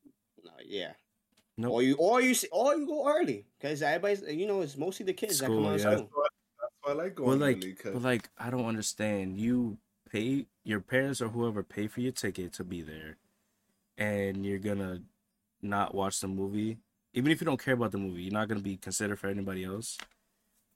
[0.44, 0.92] no, yeah.
[1.60, 1.72] Nope.
[1.72, 5.04] Or you, or you, see, or you go early because everybody's, you know, it's mostly
[5.04, 5.96] the kids that come out yeah.
[5.96, 6.10] school.
[6.58, 7.76] That's why I like But going like, early.
[7.84, 9.38] But like, I don't understand.
[9.38, 9.76] You
[10.10, 13.18] pay your parents or whoever pay for your ticket to be there,
[13.98, 15.02] and you're gonna
[15.60, 16.78] not watch the movie,
[17.12, 18.22] even if you don't care about the movie.
[18.22, 19.98] You're not gonna be considered for anybody else.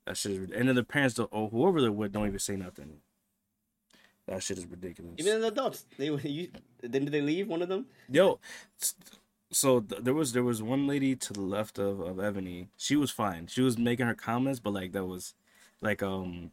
[0.05, 2.57] That shit is, and then the parents don't, or whoever they're with don't even say
[2.57, 2.97] nothing.
[4.27, 5.15] That shit is ridiculous.
[5.17, 6.49] Even the adults, they you,
[6.81, 7.87] didn't they leave one of them?
[8.07, 8.39] Yo,
[8.79, 8.93] s-
[9.51, 12.69] so th- there was there was one lady to the left of of Ebony.
[12.77, 13.47] She was fine.
[13.47, 15.33] She was making her comments, but like that was
[15.81, 16.51] like um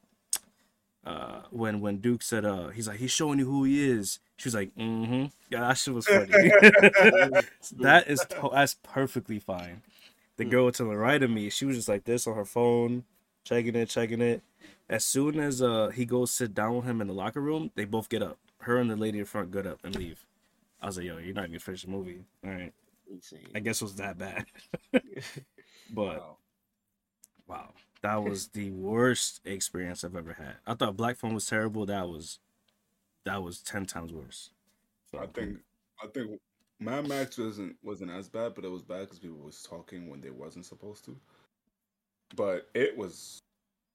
[1.04, 4.20] uh when when Duke said uh he's like he's showing you who he is.
[4.36, 5.26] She was like mm-hmm.
[5.50, 6.26] Yeah, that shit was funny.
[7.80, 9.82] that is to- that's perfectly fine.
[10.36, 13.04] The girl to the right of me, she was just like this on her phone,
[13.44, 14.42] checking it, checking it.
[14.88, 17.84] As soon as uh he goes sit down with him in the locker room, they
[17.84, 18.38] both get up.
[18.60, 20.24] Her and the lady in front get up and leave.
[20.80, 22.24] I was like, yo, you're not gonna finish the movie.
[22.44, 22.72] All right.
[23.12, 23.48] Insane.
[23.54, 24.46] I guess it was that bad.
[25.90, 26.36] but Wow.
[27.46, 30.56] wow, that was the worst experience I've ever had.
[30.66, 31.86] I thought Black Phone was terrible.
[31.86, 32.38] That was
[33.24, 34.50] that was ten times worse.
[35.10, 35.58] So I think
[36.02, 36.40] I think
[36.80, 40.20] Mad Max wasn't wasn't as bad, but it was bad because people was talking when
[40.20, 41.16] they wasn't supposed to.
[42.34, 43.38] But it was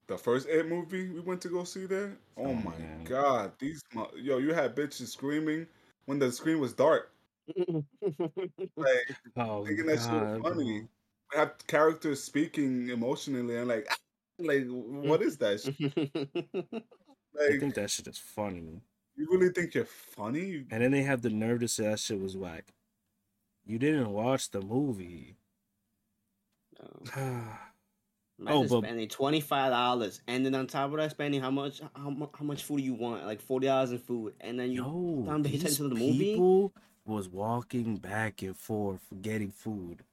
[0.08, 2.18] the first It movie we went to go see there.
[2.38, 3.04] Oh, Oh, my man.
[3.04, 5.66] god, these mo- yo, you had bitches screaming
[6.06, 7.12] when the screen was dark,
[8.76, 10.88] like oh, thinking that shit funny.
[11.34, 13.88] We have characters speaking emotionally and like,
[14.40, 15.08] like mm.
[15.08, 15.62] what is that?
[15.62, 16.84] shit?
[17.40, 18.82] I think that shit is funny.
[19.16, 20.66] you really think you're funny?
[20.72, 22.66] And then they have the nerve to say that shit was whack.
[23.66, 25.36] You didn't watch the movie.
[28.40, 31.50] Imagine Oh, but- spending twenty five dollars, and then on top of that, spending how
[31.50, 34.72] much how, how much food do you want, like forty dollars in food, and then
[34.72, 36.72] you Yo, time to pay these attention to the movie?
[37.08, 40.04] Was walking back and forth getting food.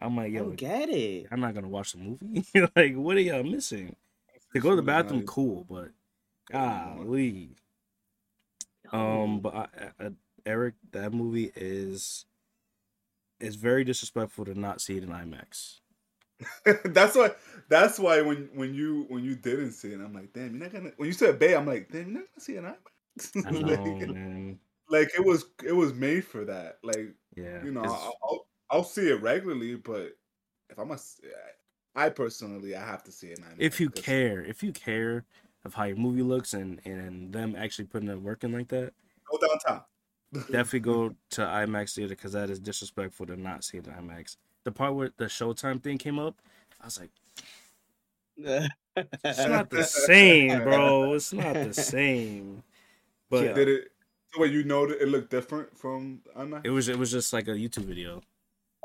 [0.00, 1.26] I'm like, yo, get it.
[1.30, 2.44] I'm not gonna watch the movie.
[2.76, 3.96] like, what are y'all missing?
[4.52, 5.90] To go to the bathroom, cool, but
[6.50, 7.50] golly.
[8.92, 9.68] Um, but I,
[9.98, 10.10] I,
[10.44, 12.26] Eric, that movie is
[13.40, 15.80] is very disrespectful to not see it in IMAX.
[16.84, 17.30] that's why.
[17.68, 20.72] That's why when when you when you didn't see it, I'm like, damn, you're not
[20.72, 20.92] gonna.
[20.96, 22.66] When you said Bay, I'm like, damn, you're not gonna see it in
[23.44, 23.62] I IMAX.
[23.62, 24.58] know, like, man.
[24.88, 26.78] Like it was it was made for that.
[26.82, 30.12] Like Yeah, you know, I'll, I'll I'll see it regularly, but
[30.70, 30.98] if I'm a,
[31.94, 35.24] I personally I have to see it in if you care, if you care
[35.64, 38.92] of how your movie looks and and them actually putting it working like that,
[39.30, 39.84] go downtown.
[40.32, 44.36] definitely go to IMAX theater because that is disrespectful to not see it in IMAX.
[44.64, 46.36] The part where the Showtime thing came up,
[46.80, 47.10] I was like,
[49.24, 51.14] it's not the same, bro.
[51.14, 52.62] It's not the same.
[53.28, 53.52] But Yeah.
[53.54, 53.88] Did it?
[54.36, 56.60] So wait, you know that it looked different from IMAX?
[56.66, 58.20] it was it was just like a YouTube video.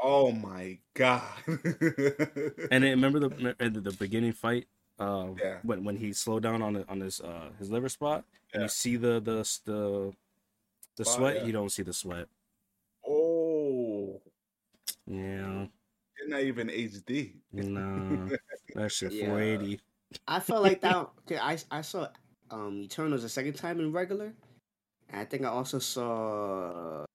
[0.01, 1.23] oh my god!
[2.71, 5.57] And then remember the the, the beginning fight, uh, Yeah.
[5.63, 8.23] when when he slowed down on the, on his uh his liver spot,
[8.53, 8.63] and Yeah.
[8.63, 10.13] you see the the the
[10.95, 11.45] the Spot, sweat, yeah.
[11.45, 12.27] you don't see the sweat.
[13.05, 14.21] oh,
[15.05, 15.67] Yeah,
[16.15, 17.33] it's not even HD.
[17.51, 18.29] nah,
[18.75, 19.27] that shit Yeah.
[19.27, 19.81] 480.
[20.27, 20.95] I felt like that.
[21.27, 22.07] Okay, I I saw
[22.51, 24.31] um Eternals the second time in regular,
[25.11, 27.05] and I think I also saw uh,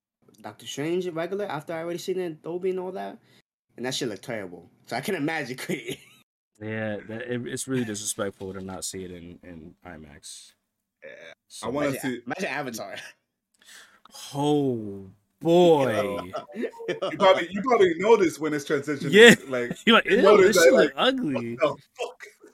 [0.41, 3.19] Doctor Strange regular after I already seen it Dolby and all that,
[3.77, 4.71] and that shit looked terrible.
[4.87, 5.59] So I can imagine.
[6.59, 10.53] Yeah, that, it, it's really disrespectful to not see it in in IMAX.
[11.05, 11.11] Yeah.
[11.49, 12.23] So- I want to imagine, see.
[12.25, 12.97] imagine Avatar.
[14.35, 16.71] Oh boy, You
[17.19, 19.13] probably you probably notice when it's transitioning.
[19.13, 19.35] Yeah.
[19.49, 21.59] like you're like, You notice this that, shit like, ugly.
[21.61, 21.77] what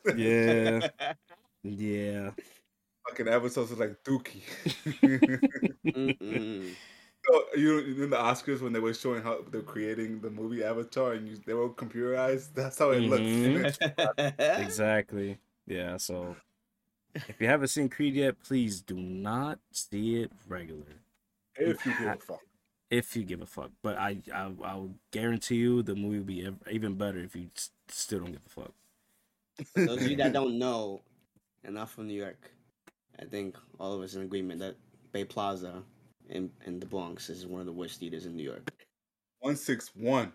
[0.02, 0.18] the fuck?
[0.18, 0.88] Yeah,
[1.62, 2.30] yeah.
[3.08, 4.42] Fucking episodes is like Dookie.
[7.24, 10.64] So, you know, in the Oscars when they were showing how they're creating the movie
[10.64, 13.62] Avatar and you, they were computerized, that's how it Mhm.
[13.62, 13.78] looks.
[14.58, 15.38] Exactly.
[15.66, 15.98] Yeah.
[15.98, 16.34] So
[17.14, 20.86] if you haven't seen Creed yet, please do not see it regular.
[21.56, 22.40] if you give a fuck.
[22.90, 26.74] If you give a fuck, but I I I'll guarantee you the movie will be
[26.74, 28.74] even better if you s- still don't give a fuck.
[29.76, 31.02] Those of you that don't know,
[31.62, 32.50] and not from New York,
[33.22, 34.74] I think all of us in agreement that
[35.12, 35.82] Bay Plaza
[36.28, 38.68] in, in the Bronx is one of the worst theaters in New York.
[39.40, 40.32] One six one.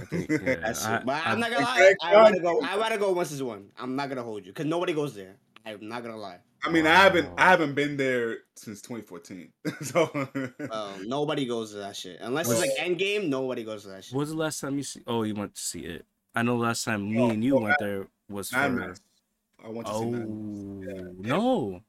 [0.00, 1.06] I think, yeah, That's I- it.
[1.06, 1.94] But I- I'm not gonna lie.
[2.02, 2.42] I rather Johnson.
[2.42, 2.60] go.
[2.62, 3.68] I rather go once is one.
[3.78, 5.36] I'm not gonna hold you because nobody goes there.
[5.66, 6.38] I'm not gonna lie.
[6.64, 7.34] I mean, I haven't Wow.
[7.38, 9.50] I haven't been there since 2014.
[9.82, 10.10] so
[10.70, 13.28] Um, nobody goes to that shit unless it's like Endgame.
[13.28, 14.14] Nobody goes to that shit.
[14.14, 15.02] What was the last time you see?
[15.06, 16.06] Oh, you went to see it.
[16.34, 18.56] I know last time me Oh, and you oh, went there was for.
[18.58, 20.96] I want to see Oh Mad Max.
[20.96, 21.02] Yeah.
[21.36, 21.80] no,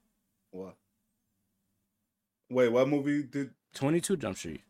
[0.53, 0.75] What?
[2.51, 3.49] Wait, what movie did?
[3.73, 4.61] Twenty Two Jump Street.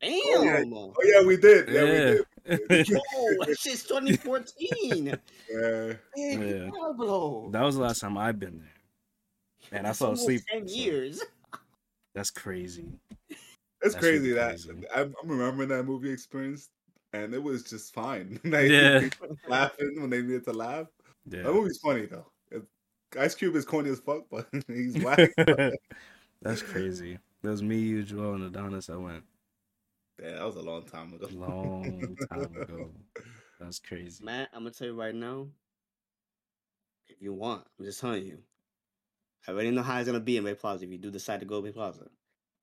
[0.00, 0.12] Damn.
[0.24, 0.62] Oh, yeah.
[0.72, 1.68] Oh yeah, we did.
[1.68, 1.82] Yeah,
[2.48, 2.56] Yeah.
[2.70, 2.98] we did.
[3.14, 5.18] oh, that shit's 2014.
[5.50, 5.92] Yeah.
[6.16, 6.70] Yeah.
[6.80, 7.50] Pablo.
[7.50, 10.42] That was the last time I've been there, and I fell asleep.
[10.50, 11.22] Ten so years.
[12.14, 12.86] That's crazy.
[13.28, 13.40] It's
[13.82, 14.70] That's crazy really that crazy.
[14.94, 16.70] I'm, I'm remembering that movie experience,
[17.12, 18.38] and it was just fine.
[18.44, 19.08] like, Yeah.
[19.48, 20.86] laughing when they needed to laugh.
[21.28, 21.42] Yeah.
[21.42, 22.26] That movie's funny though.
[23.14, 25.30] It- Ice Cube is corny as fuck, but he's whack.
[26.42, 27.18] That's crazy.
[27.42, 28.88] That was me, you, Joel, and Adonis.
[28.90, 29.24] I went.
[30.20, 31.28] Damn, that was a long time ago.
[31.32, 32.90] Long time ago.
[33.60, 34.24] That's crazy.
[34.24, 35.48] Man, I'm gonna tell you right now.
[37.08, 38.38] If you want, I'm just telling you.
[39.46, 41.46] I already know how it's gonna be in Bay Plaza if you do decide to
[41.46, 42.04] go to Bay Plaza.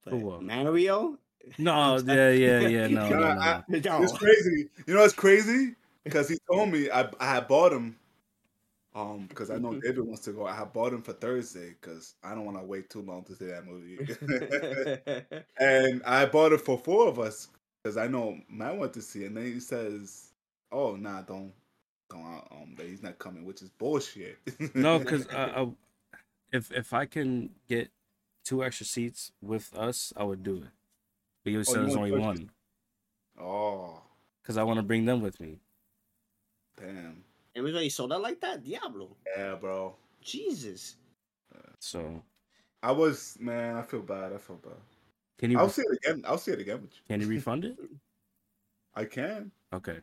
[0.03, 0.37] For But what?
[0.37, 1.17] Uh, Mario?
[1.57, 3.41] No, yeah, yeah, yeah, no, no, Nah, no.
[3.41, 4.03] I- No.
[4.03, 4.69] It's crazy.
[4.85, 5.75] You know what's crazy?
[6.03, 7.97] Because he told me I I had bought him.
[8.99, 9.73] Um, because I know.
[9.81, 10.45] David wants to go.
[10.45, 13.45] I bought him for Thursday because I don't want to wait too long to see
[13.45, 13.97] that movie.
[15.59, 17.47] and I bought it for four of us
[17.83, 19.27] because I know Matt went to see it.
[19.27, 20.33] And then he says,
[20.71, 21.53] "Oh, nah, don't,
[22.09, 22.43] don't.
[22.51, 24.37] Um, that he's not coming," which is bullshit.
[24.73, 25.67] No, because uh, I,
[26.51, 27.91] if if I can get
[28.43, 30.69] two extra seats with us, I would do it.
[31.43, 32.49] But you Oh, said you there's only one
[33.39, 34.01] oh,
[34.41, 35.59] because I want to bring them with me.
[36.75, 37.23] damn.
[37.55, 38.63] And we already sold out like that?
[38.63, 39.15] Diablo.
[39.35, 39.95] Yeah, bro.
[40.21, 40.95] Jesus.
[41.79, 42.21] So
[42.83, 43.75] I was man.
[43.75, 44.33] I feel bad.
[44.33, 44.73] I feel bad.
[45.37, 46.23] can you I'll see it again.
[46.27, 47.01] I'll see it again with you.
[47.07, 47.77] can you refund it?
[48.95, 49.51] I can.
[49.73, 49.99] Okay.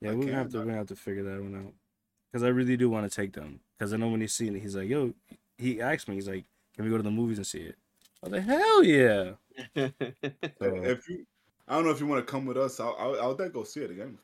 [0.00, 1.72] Yeah, I we're gonna have to we're gonna have to figure that one out.
[2.32, 3.60] Cause I really do want to take them.
[3.78, 5.14] Cause I know when he's seen it, he's like, "Yo,"
[5.56, 6.44] he asked me, he's like,
[6.74, 7.76] "Can we go to the movies and see it?"
[8.22, 9.32] I was like, "Hell yeah!"
[9.76, 9.92] So
[10.60, 11.24] If you,
[11.68, 12.80] I don't know if you want to come with us.
[12.80, 14.18] I'll, I'll, I'll then go see it again.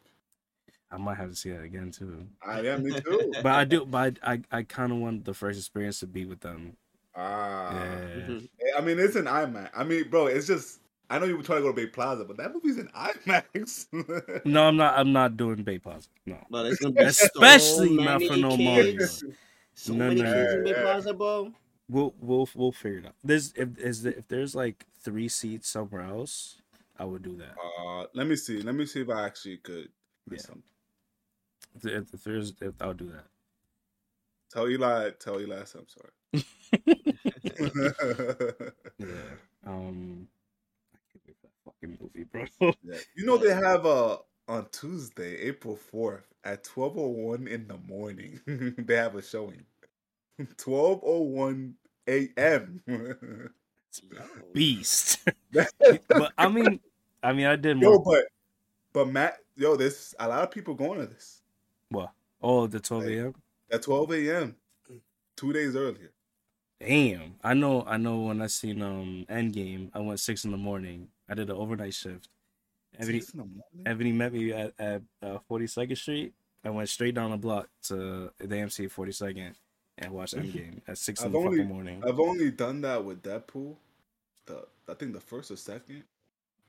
[0.91, 2.27] I might have to see that again too.
[2.45, 3.33] I yeah, me too.
[3.43, 6.25] But I do, but I I, I kind of want the first experience to be
[6.25, 6.77] with them.
[7.15, 8.27] Ah, Yeah.
[8.27, 8.49] Mhm.
[8.77, 9.71] I mean, it's an IMAX.
[9.75, 12.25] I mean, bro, it's just I know you were trying to go to Bay Plaza,
[12.25, 13.87] but that movie's in IMAX.
[14.45, 14.99] No, I'm not.
[14.99, 16.09] I'm not doing Bay Plaza.
[16.27, 16.39] No.
[16.51, 19.23] But it's gonna be Especially so not for no kids.
[19.23, 19.35] Mario.
[19.75, 20.75] So No, many no, kids in Bay.
[20.83, 21.53] Plaza, bro.
[21.89, 23.15] We'll we'll we'll figure it out.
[23.25, 26.63] There's if is the, if there's like three seats somewhere else,
[26.99, 27.57] I would do that.
[27.59, 28.63] uh, let me see.
[28.63, 29.89] Let me see if I actually could.
[30.31, 30.39] Yeah.
[30.39, 30.55] Yeah.
[31.79, 31.91] Some.
[31.91, 33.25] If, if, if there's, if I'll do that.
[34.53, 35.11] Tell Eli.
[35.19, 35.57] Tell Eli.
[35.57, 36.13] I'm sorry.
[38.99, 39.07] Yeah.
[39.67, 40.29] Um.
[40.93, 42.73] I can't wait for that fucking movie, bro.
[42.83, 42.99] Yeah.
[43.17, 44.19] You know they have a
[44.49, 48.41] on Tuesday, April fourth, at twelve oh one in the morning.
[48.79, 49.65] they have a showing.
[50.57, 51.75] Twelve oh one
[52.09, 52.83] a.m.
[54.53, 55.21] Beast.
[55.53, 56.81] but I mean,
[57.23, 57.93] I mean, I did more.
[57.93, 58.25] yo, but
[58.93, 61.40] but Matt, yo, there's a lot of people going to this
[61.91, 62.13] What?
[62.41, 63.35] Oh, the 12 Like- a.m.
[63.73, 64.57] at twelve a.m.
[65.37, 66.11] Two days earlier.
[66.81, 67.35] Damn.
[67.43, 67.85] I know.
[67.87, 68.21] I know.
[68.21, 71.09] When I seen um Endgame, I went six in the morning.
[71.29, 72.29] I did an overnight shift.
[72.99, 73.63] Ebony, Six in the morning?
[73.87, 76.33] Ebony met me at at uh, 42nd Street.
[76.65, 79.55] I went straight down the block to the AMC 42nd
[79.99, 82.03] and watched Endgame at six in I've the only- fucking morning.
[82.07, 83.77] I've only done that with Deadpool,
[84.47, 86.05] the I think the first or second,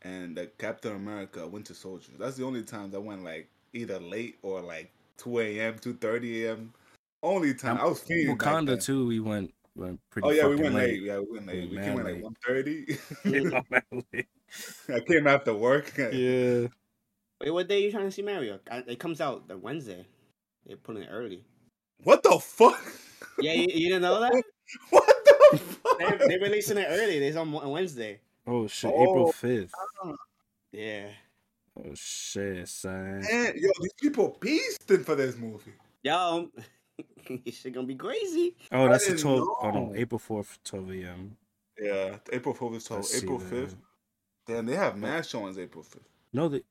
[0.04, 2.12] and the Captain America Winter Soldier.
[2.20, 4.92] That's the only times I went like either late or like
[5.22, 6.74] two a.m., two thirty a.m.
[7.24, 8.66] Only time I was feeling back then.
[8.66, 9.08] Wakanda too.
[9.08, 10.28] We went went pretty.
[10.28, 10.94] Oh yeah, we went late.
[10.94, 11.02] late.
[11.04, 11.70] Yeah, we went late.
[11.70, 12.16] We Mad came at late.
[12.16, 12.98] like one thirty.
[14.94, 15.94] I came after work.
[15.98, 16.68] yeah.
[17.40, 18.60] Wait, what day you trying to see Mario?
[18.88, 20.06] It comes out the Wednesday.
[20.66, 21.44] They're putting it early.
[22.04, 22.82] What the fuck?
[23.40, 24.44] Yeah, you, you didn't know that?
[24.90, 26.00] What the fuck?
[26.00, 27.18] They they releasing it early.
[27.18, 28.20] It's on Wednesday.
[28.48, 28.92] Oh shit!
[28.94, 29.04] Oh.
[29.04, 29.74] April fifth.
[30.72, 31.10] Yeah.
[31.84, 33.22] Oh shit, son.
[33.22, 35.74] Man, yo, these people beasting for this movie.
[36.04, 36.50] Yo,
[37.46, 38.56] this shit gonna be crazy.
[38.72, 39.48] Oh, that's the didn't 12.
[39.62, 39.96] Oh no, know.
[39.96, 41.38] April 4th, 12 a.m.
[41.80, 43.00] Yeah, April fourth is told.
[43.00, 43.50] Let's see April that.
[43.50, 43.76] fifth.
[44.46, 46.10] Damn, they have mass showings April fifth.
[46.32, 46.62] No, they.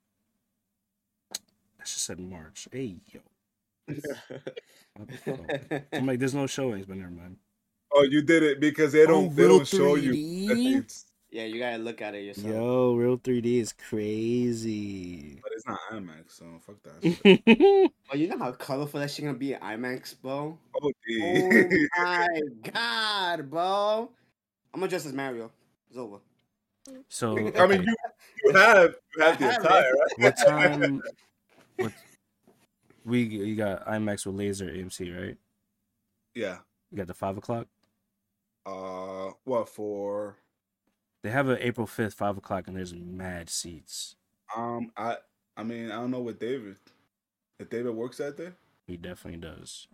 [1.32, 2.68] I just said March.
[2.70, 3.20] Hey yo.
[4.96, 5.82] What the fuck?
[5.92, 7.36] I'm like, there's no showings, but never mind.
[7.92, 10.12] Oh, you did it because they oh, don't Oh, they don't show you.
[10.12, 10.76] that 3D?
[10.78, 12.46] it's- yeah, you gotta look at it yourself.
[12.54, 15.38] Yo, real 3D is crazy.
[15.42, 17.02] But it's not IMAX, so fuck that.
[17.22, 17.92] shit.
[18.12, 20.58] Oh, you know how colorful that shit gonna be at IMAX, bro?
[20.82, 22.28] Oh, Oh my
[22.72, 24.10] god, bro!
[24.74, 25.50] I'm gonna dress as Mario.
[25.88, 26.18] It's over.
[27.08, 27.94] so, I mean, you,
[28.44, 30.18] you have you have the I attire, right?
[30.18, 31.02] what time?
[31.76, 31.92] What
[33.04, 35.36] we you got IMAX with laser AMC, right?
[36.34, 36.58] Yeah.
[36.90, 37.66] You got the five o'clock.
[38.66, 40.36] Uh, what for?
[41.22, 44.16] They have an April 5th, five o'clock, and there's mad seats.
[44.56, 45.18] Um, I
[45.56, 46.76] I mean, I don't know what David.
[47.58, 48.54] If David works out there,
[48.86, 49.86] He definitely does.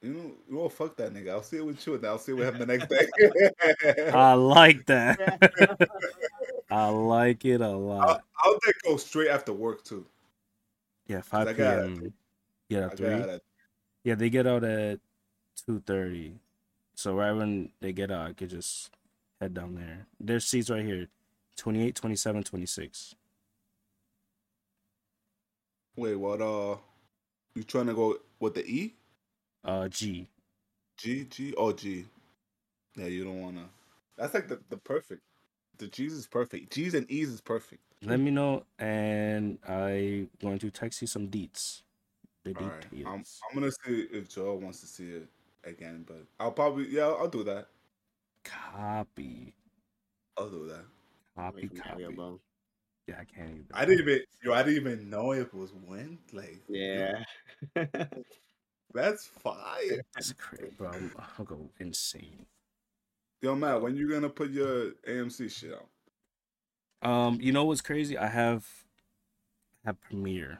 [0.00, 1.30] you know, you know, fuck that nigga.
[1.30, 4.10] I'll see it with you, and I'll see what happens the next day.
[4.14, 5.88] I like that.
[6.70, 8.08] I like it a lot.
[8.08, 10.06] I'll, I'll then go straight after work too.
[11.06, 12.14] Yeah, five p.m.
[12.68, 13.24] Yeah, three.
[14.04, 15.00] Yeah, they get out at
[15.66, 16.34] two thirty.
[16.94, 18.90] So right when they get out, I could just
[19.40, 20.06] head down there.
[20.18, 21.08] There's seats right here.
[21.56, 23.14] 28, 27, 26.
[25.96, 26.40] Wait, what?
[26.40, 26.76] Uh,
[27.54, 28.94] you trying to go with the E?
[29.64, 30.26] Uh G.
[30.96, 32.06] G G oh G.
[32.96, 33.68] Yeah, you don't wanna.
[34.16, 35.22] That's like the, the perfect
[35.80, 36.72] the G's is perfect.
[36.72, 37.82] G's and E's is perfect.
[38.02, 41.82] Let me know, and I going to text you some deets.
[42.44, 42.86] The All right.
[43.06, 45.28] I'm, I'm gonna see if Joel wants to see it
[45.64, 47.66] again, but I'll probably yeah I'll do that.
[48.44, 49.54] Copy,
[50.36, 50.84] I'll do that.
[51.36, 52.04] copy, copy.
[52.04, 52.40] Mario.
[53.06, 53.66] Yeah, I can't even.
[53.74, 57.24] I didn't even yo I didn't even know it was when like Yeah.
[58.94, 60.02] that's fire.
[60.14, 60.90] That's crazy, bro.
[60.90, 62.46] I'm, I'll go insane.
[63.42, 67.08] Yo Matt, when you gonna put your AMC shit out?
[67.08, 68.16] Um, you know what's crazy?
[68.18, 68.66] I have
[69.84, 70.58] have Premiere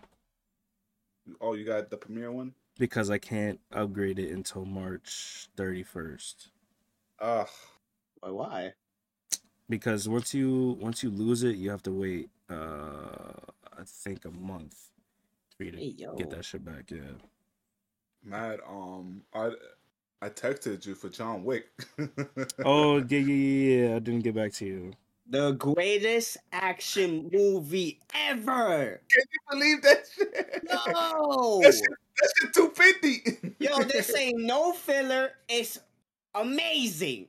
[1.40, 2.54] Oh, you got the premiere one?
[2.78, 6.48] because I can't upgrade it until March thirty first.
[7.20, 7.48] Ugh.
[8.20, 8.30] Why?
[8.30, 8.72] Why?
[9.68, 12.28] Because once you once you lose it, you have to wait.
[12.48, 13.32] Uh,
[13.78, 14.76] I think a month
[15.56, 16.90] for you to Hey, get that shit back.
[16.90, 17.00] Yeah.
[18.24, 18.60] Mad.
[18.68, 19.52] um I
[20.20, 21.68] I texted you for John Wick.
[22.64, 23.96] Oh yeah, yeah, yeah, yeah.
[23.96, 24.92] I didn't get back to you.
[25.28, 29.00] The greatest action movie ever.
[29.08, 30.64] Can you believe that shit?
[30.68, 31.60] No.
[31.62, 31.88] That shit,
[32.20, 33.54] that shit 250.
[33.64, 35.30] Yo, this ain't no filler.
[35.48, 35.78] It's
[36.34, 37.28] amazing.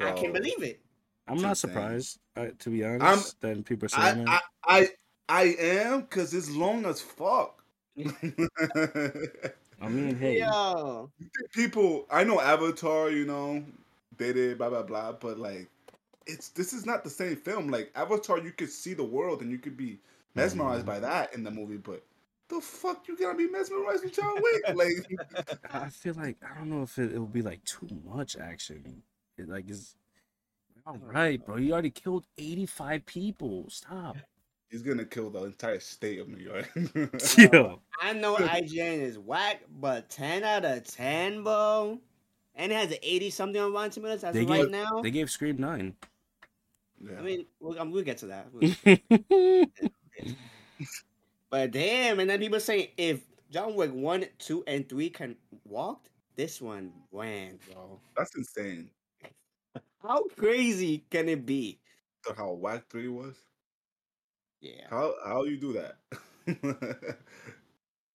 [0.00, 0.80] I can't believe it.
[1.26, 1.70] I'm It's not insane.
[1.70, 3.40] surprised, uh, to be honest.
[3.40, 4.40] Then people are saying I.
[4.64, 4.88] I, I,
[5.28, 7.62] I am because it's long as fuck.
[7.96, 11.10] I mean, hey, Yo.
[11.52, 13.64] People, I know Avatar, you know,
[14.16, 15.68] they did blah blah blah, but like,
[16.26, 17.68] it's this is not the same film.
[17.68, 19.98] Like Avatar, you could see the world and you could be
[20.34, 20.86] mesmerized Mhm.
[20.86, 22.02] by that in the movie, but
[22.48, 24.64] the fuck you gonna be mesmerized with John Wick?
[24.74, 28.36] Like, I feel like I don't know if it, it will be like too much
[28.36, 29.02] action.
[29.38, 29.96] It, like it's
[30.86, 31.56] all right, bro.
[31.56, 33.64] You already killed 85 people.
[33.68, 34.16] Stop.
[34.70, 36.70] he's gonna kill the entire state of New York.
[37.52, 41.98] Yo, I know IGN is whack, but 10 out of 10, bro.
[42.56, 45.00] And it has an 80 something on Rotten Tomatoes as They of right gave- now.
[45.02, 45.94] they gave Scream nine.
[47.04, 47.18] yeah.
[47.18, 48.46] I mean, we'll, um, we'll get to that.
[48.52, 49.66] We'll-
[51.50, 53.20] But damn, and then people saying if
[53.50, 58.00] John Wick 1, 2, and 3 can walk, this one ran, bro.
[58.16, 58.90] that's insane.
[60.04, 61.80] How crazy can it be?
[62.24, 63.46] So how whack three was?
[64.60, 64.88] Yeah.
[64.90, 65.98] How how you do that?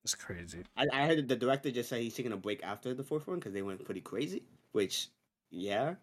[0.04, 0.64] It's crazy.
[0.76, 3.40] I, I heard the director just said he's taking a break after the fourth one
[3.40, 4.44] because they went pretty crazy.
[4.72, 5.10] Which,
[5.52, 5.96] yeah,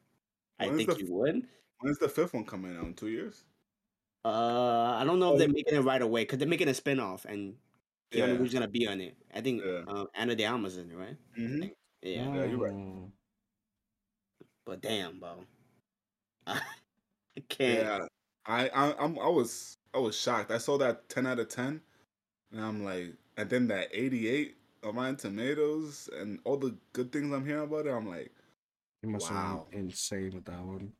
[0.58, 1.48] I think the you f- would.
[1.80, 2.84] When's the fifth one coming out?
[2.86, 3.44] In two years?
[4.24, 6.98] Uh, I don't know if they're making it right away because they're making a spin
[6.98, 7.58] off and
[8.10, 8.38] Keanu Yeah.
[8.38, 9.16] Reeves gonna be on it.
[9.32, 9.84] I think Yeah.
[9.86, 11.16] um, Ana de Armas in it, right?
[11.36, 11.62] hmm
[12.02, 12.34] Yeah.
[12.34, 12.74] Yeah, you're right.
[12.74, 13.12] Mm.
[14.66, 15.46] But damn, bro,
[16.46, 16.60] I
[17.48, 17.78] can't.
[17.80, 18.06] Yeah,
[18.46, 20.50] I, I I'm I was I was shocked.
[20.50, 21.80] I saw that ten out of ten,
[22.52, 27.12] and I'm like, and then that eighty eight on Rotten Tomatoes and all the good
[27.12, 27.90] things I'm hearing about it.
[27.90, 28.30] I'm like,
[29.02, 29.64] You must Wow.
[29.66, 30.92] have been insane with that one.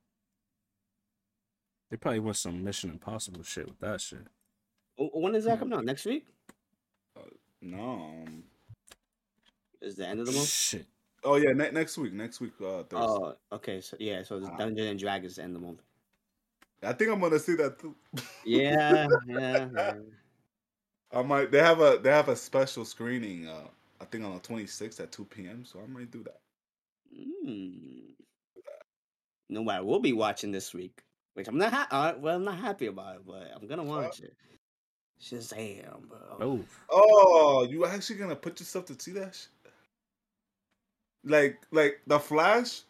[1.91, 4.27] They probably want some Mission Impossible shit with that shit.
[4.99, 5.85] W- When is that coming out?
[5.85, 6.27] Next week?
[7.63, 7.79] no.
[7.81, 8.43] um,
[9.81, 10.49] Is the end of the month?
[10.49, 10.87] Shit.
[11.27, 12.13] Oh yeah, ne- next week.
[12.13, 12.97] Next week, uh, Thursday.
[12.97, 13.81] Oh, okay.
[13.81, 14.57] So yeah, so the Ah.
[14.57, 15.83] Dungeons and Dragons is the end of the month.
[16.83, 17.95] I think I'm gonna see that too.
[18.45, 19.69] Yeah, yeah.
[19.75, 19.95] yeah.
[21.13, 21.51] I might.
[21.51, 23.49] They have a they have a special screening.
[23.49, 23.67] Uh,
[24.01, 25.65] I think on the 26th at 2 p.m.
[25.65, 26.41] So I might do that.
[27.13, 28.15] Mm.
[29.49, 31.03] You know what I will be watching this week,
[31.35, 34.21] which I'm not ha- uh, well, I'm not happy about it, but I'm gonna watch
[34.21, 34.35] it.
[35.21, 36.37] Shazam, bro.
[36.41, 36.61] Oh,
[36.91, 39.35] Oh, you actually gonna put yourself to see that?
[39.35, 39.49] Shit?
[41.27, 42.83] Like, like the Flash.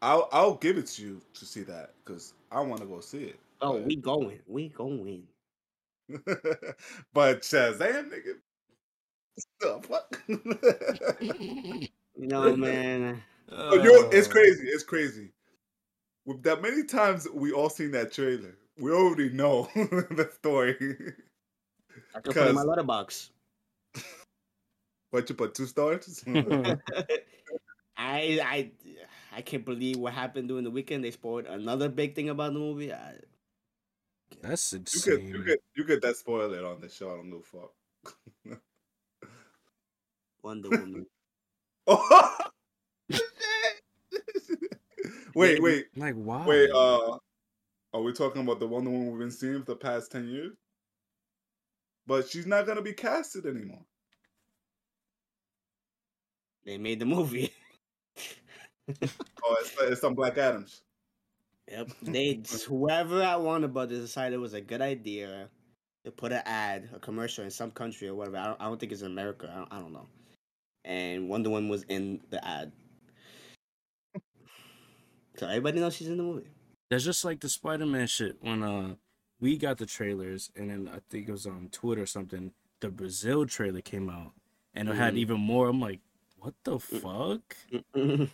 [0.00, 3.24] I'll I'll give it to you to see that because I want to go see
[3.24, 3.38] it.
[3.60, 5.24] Oh, but- we going, we going.
[7.14, 8.34] but Shazam, nigga,
[9.60, 10.22] the fuck?
[12.16, 13.22] You know, man.
[13.48, 14.30] But you're, it's uh.
[14.30, 14.66] crazy.
[14.68, 15.30] It's crazy.
[16.26, 20.76] With that many times we all seen that trailer, we already know the story.
[22.14, 23.28] I can put it in my Cause- Letterboxd.
[25.14, 26.24] But you put two stars.
[26.26, 26.80] I,
[27.96, 28.72] I,
[29.32, 31.04] I can't believe what happened during the weekend.
[31.04, 32.92] They spoiled another big thing about the movie.
[32.92, 33.14] I,
[34.42, 35.04] That's You insane.
[35.04, 37.12] could, you could, you could that spoil it on the show.
[37.12, 38.60] I don't give a fuck.
[40.42, 41.06] Wonder Woman.
[41.86, 42.38] oh,
[45.36, 46.44] wait, wait, like, why?
[46.44, 46.70] wait.
[46.72, 47.18] Uh,
[47.92, 50.56] are we talking about the Wonder Woman we've been seeing for the past ten years?
[52.04, 53.84] But she's not gonna be casted anymore.
[56.64, 57.52] They made the movie.
[59.42, 60.82] Oh, it's, it's on Black Adams.
[61.70, 61.90] Yep.
[62.02, 65.48] They whoever at Warner Brothers decided it was a good idea
[66.04, 68.36] to put an ad, a commercial in some country or whatever.
[68.36, 69.50] I don't, I don't think it's in America.
[69.50, 70.06] I don't, I don't know.
[70.84, 72.72] And Wonder Woman was in the ad,
[75.36, 76.48] so everybody knows she's in the movie.
[76.90, 78.94] That's just like the Spider Man shit when uh
[79.40, 82.52] we got the trailers and then I think it was on Twitter or something.
[82.80, 84.32] The Brazil trailer came out
[84.74, 85.18] and it had Mhm.
[85.18, 85.68] even more.
[85.68, 86.00] I'm like,
[86.44, 87.56] what the fuck?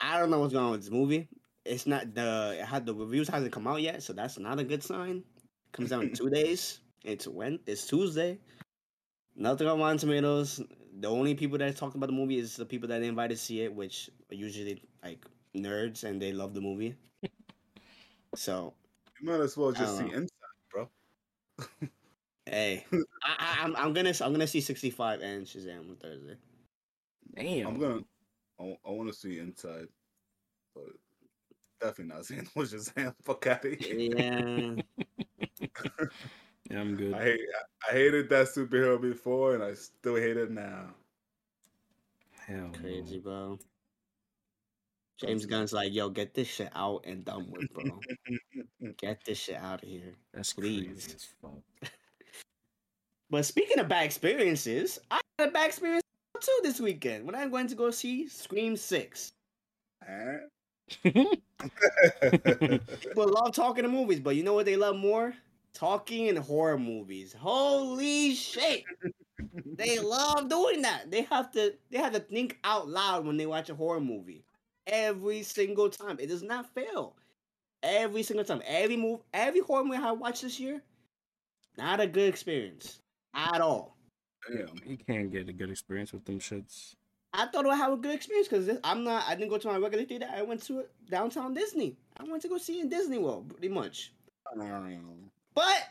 [0.00, 1.28] I don't know what's going on with this movie.
[1.64, 4.64] It's not the it had the reviews hasn't come out yet, so that's not a
[4.64, 5.24] good sign.
[5.72, 6.80] Comes out in two days.
[7.04, 8.38] It's when it's Tuesday.
[9.36, 10.60] Nothing on Rotten Tomatoes.
[11.00, 13.42] The only people that talked about the movie is the people that they invited to
[13.42, 15.24] see it, which are usually like
[15.56, 16.96] nerds and they love the movie.
[18.36, 18.74] So
[19.20, 20.12] You might as well just see know.
[20.14, 20.28] inside,
[20.72, 20.88] bro.
[22.46, 22.98] Hey, I,
[23.38, 26.36] I, I'm I'm gonna I'm gonna see 65 and Shazam on Thursday.
[27.34, 27.66] Damn.
[27.66, 28.00] I'm gonna.
[28.60, 29.88] I, I want to see inside,
[30.74, 30.84] but
[31.80, 33.14] definitely not seeing no Shazam.
[33.22, 33.96] Fuck out of here.
[33.96, 34.74] Yeah,
[36.70, 37.14] Yeah, I'm good.
[37.14, 37.40] I hate.
[37.40, 40.94] I, I hated that superhero before, and I still hate it now.
[42.46, 43.58] Hell crazy, bro.
[45.18, 48.00] James Gunn's like, yo, get this shit out and done with, bro.
[48.98, 50.12] Get this shit out of here.
[50.32, 51.34] That's Please.
[53.30, 53.44] Crazy as fuck.
[53.44, 56.02] But speaking of bad experiences, I had a bad experience
[56.40, 59.32] too this weekend when I went to go see Scream 6.
[60.06, 60.38] Huh?
[61.04, 61.28] People
[63.32, 65.34] love talking to movies, but you know what they love more?
[65.74, 67.34] Talking in horror movies.
[67.38, 68.84] Holy shit!
[69.76, 71.10] they love doing that.
[71.10, 74.44] They have to they have to think out loud when they watch a horror movie.
[74.86, 76.18] Every single time.
[76.20, 77.16] It does not fail.
[77.82, 78.62] Every single time.
[78.66, 80.82] Every move every horror movie I watched this year,
[81.78, 83.00] not a good experience.
[83.34, 83.96] At all.
[84.48, 84.68] Damn.
[84.86, 86.94] You can't get a good experience with them shits.
[87.32, 89.24] I thought I would have a good experience because I'm not.
[89.26, 90.28] I didn't go to my regular theater.
[90.32, 91.96] I went to downtown Disney.
[92.16, 94.12] I went to go see in Disney World, pretty much.
[95.54, 95.82] But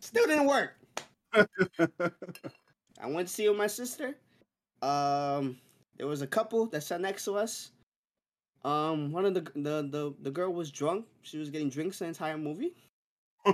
[0.00, 0.74] still didn't work.
[1.34, 4.16] I went to see with my sister.
[4.80, 5.58] Um,
[5.98, 7.72] there was a couple that sat next to us.
[8.64, 11.04] Um, one of the the the, the girl was drunk.
[11.22, 12.74] She was getting drinks the entire movie.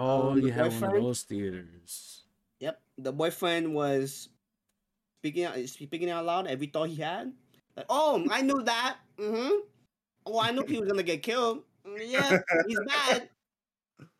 [0.00, 2.22] Oh, Um, you have one of those theaters.
[2.60, 4.28] Yep, the boyfriend was
[5.20, 7.32] speaking out speaking out loud every thought he had.
[7.76, 8.98] Like, oh, I knew that.
[9.18, 9.60] Mm-hmm.
[10.26, 11.64] Oh, I knew he was gonna get killed.
[11.86, 13.30] "Mm, Yeah, he's bad.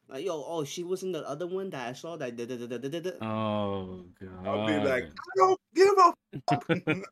[0.09, 2.35] Like, yo, oh, she was in the other one that I saw that.
[2.37, 4.47] da- da- da- da- da- da- da." Oh god.
[4.47, 6.15] I'll be like, I don't give a
[6.49, 6.67] fuck.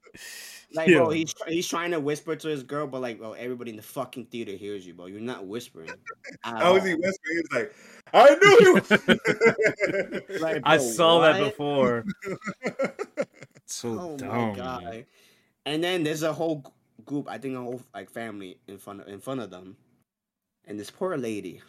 [0.72, 0.98] Like, Yeah.
[0.98, 3.82] bro, he's he's trying to whisper to his girl, but like, bro, everybody in the
[3.82, 5.06] fucking theater hears you, bro.
[5.06, 5.90] You're not whispering.
[6.44, 7.36] at How was he whispering?
[7.36, 7.74] He was like,
[8.12, 10.38] I knew you.
[10.40, 12.04] Like, I bro, saw that before.
[13.66, 14.28] So Oh dumb.
[14.28, 14.54] my man.
[14.56, 15.06] god!
[15.66, 16.64] And then there's a whole
[17.04, 19.76] group, I think a whole like family in front of, in front of them,
[20.66, 21.62] and this poor lady,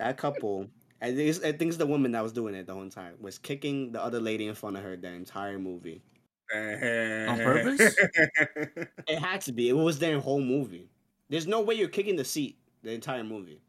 [0.00, 0.68] that couple,
[1.02, 3.16] I think it's, I think it's the woman that was doing it the whole time
[3.20, 6.02] was kicking the other lady in front of her the entire movie.
[7.26, 7.96] On purpose?
[9.06, 9.68] It had to be.
[9.68, 10.90] It was their whole movie.
[11.28, 13.62] There's no way you're kicking the seat the entire movie.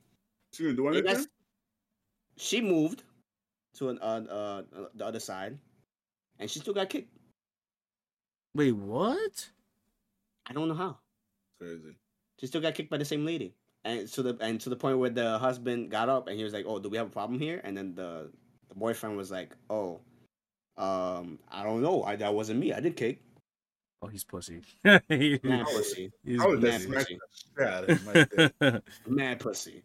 [0.54, 1.28] she didn't do It anything?
[2.38, 3.04] she moved
[3.76, 5.60] to an, uh, uh, uh, the other side,
[6.40, 7.12] and she still got kicked.
[8.54, 9.52] Wait, what?
[10.46, 11.00] I don't know how.
[11.60, 11.96] Crazy.
[12.40, 13.56] She still got kicked by the same lady.
[13.84, 16.54] And to the and to the point where the husband got up and he was
[16.54, 18.30] like, "Oh, do we have a problem here?" And then the
[18.70, 20.00] the boyfriend was like, "Oh,
[20.78, 22.04] um, I don't know.
[22.04, 22.74] I that wasn't me.
[22.74, 23.22] I did kick."
[24.04, 24.62] Oh, he's pussy.
[25.10, 26.12] He- Mad pussy.
[26.24, 27.18] he's I would mad just smack pussy.
[27.18, 28.08] the shit out of him
[28.62, 28.82] right.
[29.08, 29.84] Mad pussy.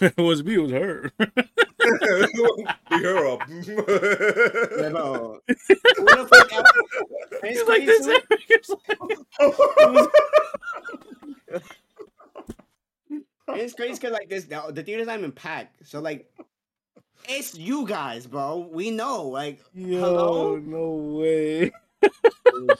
[0.00, 1.10] it was me, it was her.
[1.18, 3.40] Beat her up.
[3.48, 5.40] Yeah, bro.
[5.46, 5.54] Who
[6.04, 6.72] the fuck else-
[7.42, 8.04] And it's He's like this.
[8.06, 8.20] too.
[8.48, 8.98] He's like-
[11.52, 11.62] And
[13.64, 15.86] it's crazy because like this, the, the theater's not even packed.
[15.86, 16.30] So like,
[17.28, 18.68] it's you guys, bro.
[18.72, 19.24] We know.
[19.24, 20.56] Like, Yo, Hello?
[20.56, 21.72] no way.
[22.54, 22.76] Over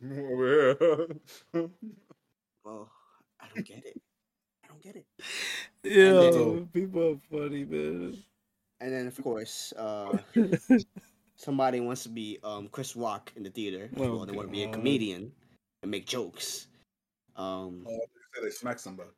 [0.00, 0.76] here.
[2.64, 2.90] well,
[3.40, 4.00] I don't get it.
[4.64, 5.06] I don't get it.
[5.84, 8.16] Yo, people are funny, man.
[8.80, 10.18] And then of course, uh,
[11.36, 13.88] somebody wants to be um Chris Rock in the theater.
[13.96, 15.30] Oh, well, they want to be a comedian
[15.82, 16.66] and make jokes.
[17.36, 19.10] Um, Oh, they said they smacked somebody.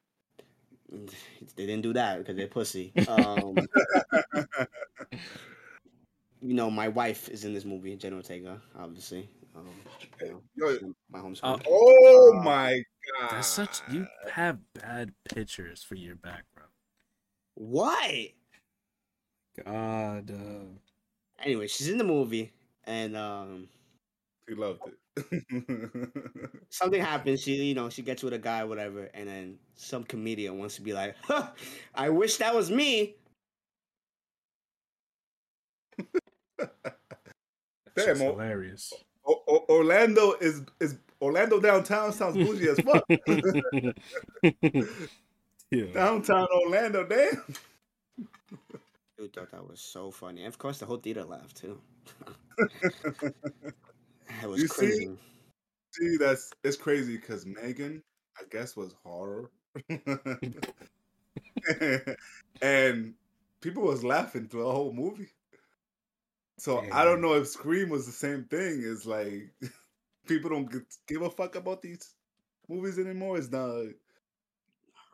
[1.57, 2.93] they didn't do that because they're pussy.
[3.09, 3.57] Um,
[6.41, 9.29] you know, my wife is in this movie, Jenna Ortega, obviously.
[9.57, 9.69] Um,
[10.21, 12.83] you know, my home Uh, oh Uh, my
[13.21, 13.31] god.
[13.31, 16.71] That's such you have bad pictures for your background.
[17.55, 18.35] Why?
[19.65, 20.65] God, uh,
[21.43, 22.53] Anyway, she's in the movie,
[22.85, 23.69] and um,
[24.49, 24.99] He loved it.
[26.71, 27.43] something happens.
[27.43, 30.83] She, you know, she gets with a guy, whatever, and then some comedian wants to
[30.83, 31.49] be like, huh,
[31.95, 33.15] "I wish that was me."
[37.95, 38.93] that's Damn, hilarious.
[39.27, 43.05] O- O- Orlando is is Orlando downtown sounds bougie as fuck.
[45.71, 45.85] yeah.
[45.93, 47.43] downtown Orlando, damn.
[49.17, 50.43] Dude thought that was so funny.
[50.45, 51.81] And of course, the whole theater laughed too.
[54.47, 54.87] Was You see?
[54.87, 55.19] crazy.
[55.93, 58.03] See, that's it's crazy because Megan,
[58.39, 59.51] I guess, was horror,
[62.63, 63.15] and
[63.61, 65.29] people was laughing through the whole movie.
[66.59, 68.83] So I don't know if Scream was the same thing.
[68.85, 69.53] It's like
[70.27, 70.71] people don't
[71.07, 72.15] give a fuck about these
[72.69, 73.39] movies anymore.
[73.39, 73.61] It's not.
[73.61, 73.93] I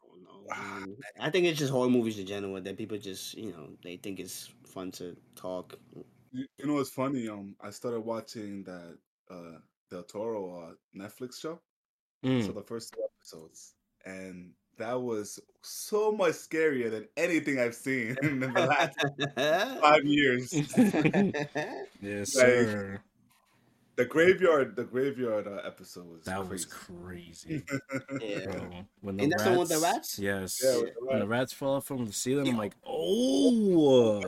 [0.06, 0.96] don't know.
[1.20, 4.20] I think it's just horror movies in general that people just, you know, they think
[4.20, 5.78] it's fun to talk.
[6.32, 7.28] You, you know what's funny?
[7.28, 8.98] Um, I started watching that
[9.30, 9.58] uh
[9.90, 11.60] Del Toro uh, Netflix show.
[12.24, 12.44] Mm.
[12.46, 13.74] So the first two episodes,
[14.04, 18.96] and that was so much scarier than anything I've seen in the last
[19.80, 20.52] five years.
[22.00, 23.00] yes, like, sir.
[23.96, 27.62] The graveyard, the graveyard uh, episode was That was crazy.
[27.62, 27.64] crazy,
[28.20, 28.46] yeah.
[28.46, 28.70] bro.
[29.02, 30.18] When the And that's rats, the one with the rats?
[30.18, 30.60] Yes.
[30.64, 31.40] Yeah, with the When the rats.
[31.40, 34.22] rats fell from the ceiling, I'm like, oh.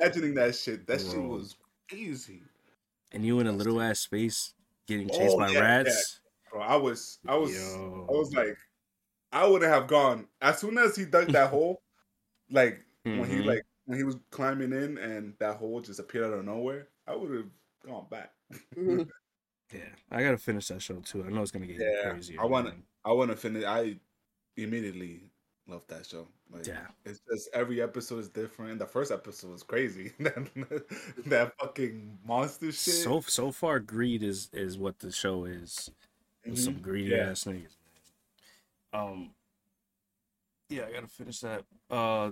[0.00, 1.56] Imagining that shit, that shit was
[1.90, 2.40] crazy,
[3.12, 4.54] and you in a little ass space
[4.86, 5.60] getting chased Oh, by yeah, yeah.
[5.60, 6.20] rats.
[6.50, 6.60] bro.
[6.62, 8.06] I was, I was, Yo.
[8.08, 8.56] I was like,
[9.32, 11.82] I wouldn't have gone as soon as he dug that hole,
[12.50, 13.46] like when he Mhm.
[13.46, 16.88] like when he was climbing in and that hole just appeared out of nowhere.
[17.06, 17.50] I would have
[17.84, 18.32] gone back.
[19.74, 19.80] Yeah,
[20.12, 21.24] I gotta finish that show too.
[21.24, 22.40] I know it's gonna get even Yeah, crazier.
[22.40, 22.82] I wanna- man.
[23.04, 23.64] I want to finish.
[23.64, 23.98] I
[24.56, 25.30] immediately
[25.66, 26.28] loved that show.
[26.52, 26.86] Like, Yeah.
[27.04, 28.78] it's just every episode is different.
[28.78, 30.12] The first episode was crazy.
[30.20, 30.82] that,
[31.26, 32.94] that fucking monster shit.
[32.94, 35.90] So so far, greed is is what the show is.
[36.44, 37.30] With Some greedy Yeah.
[37.30, 37.74] ass niggas,
[38.92, 38.92] man.
[38.92, 39.30] Um.
[40.68, 41.64] Yeah, I gotta finish that.
[41.90, 42.30] Uh.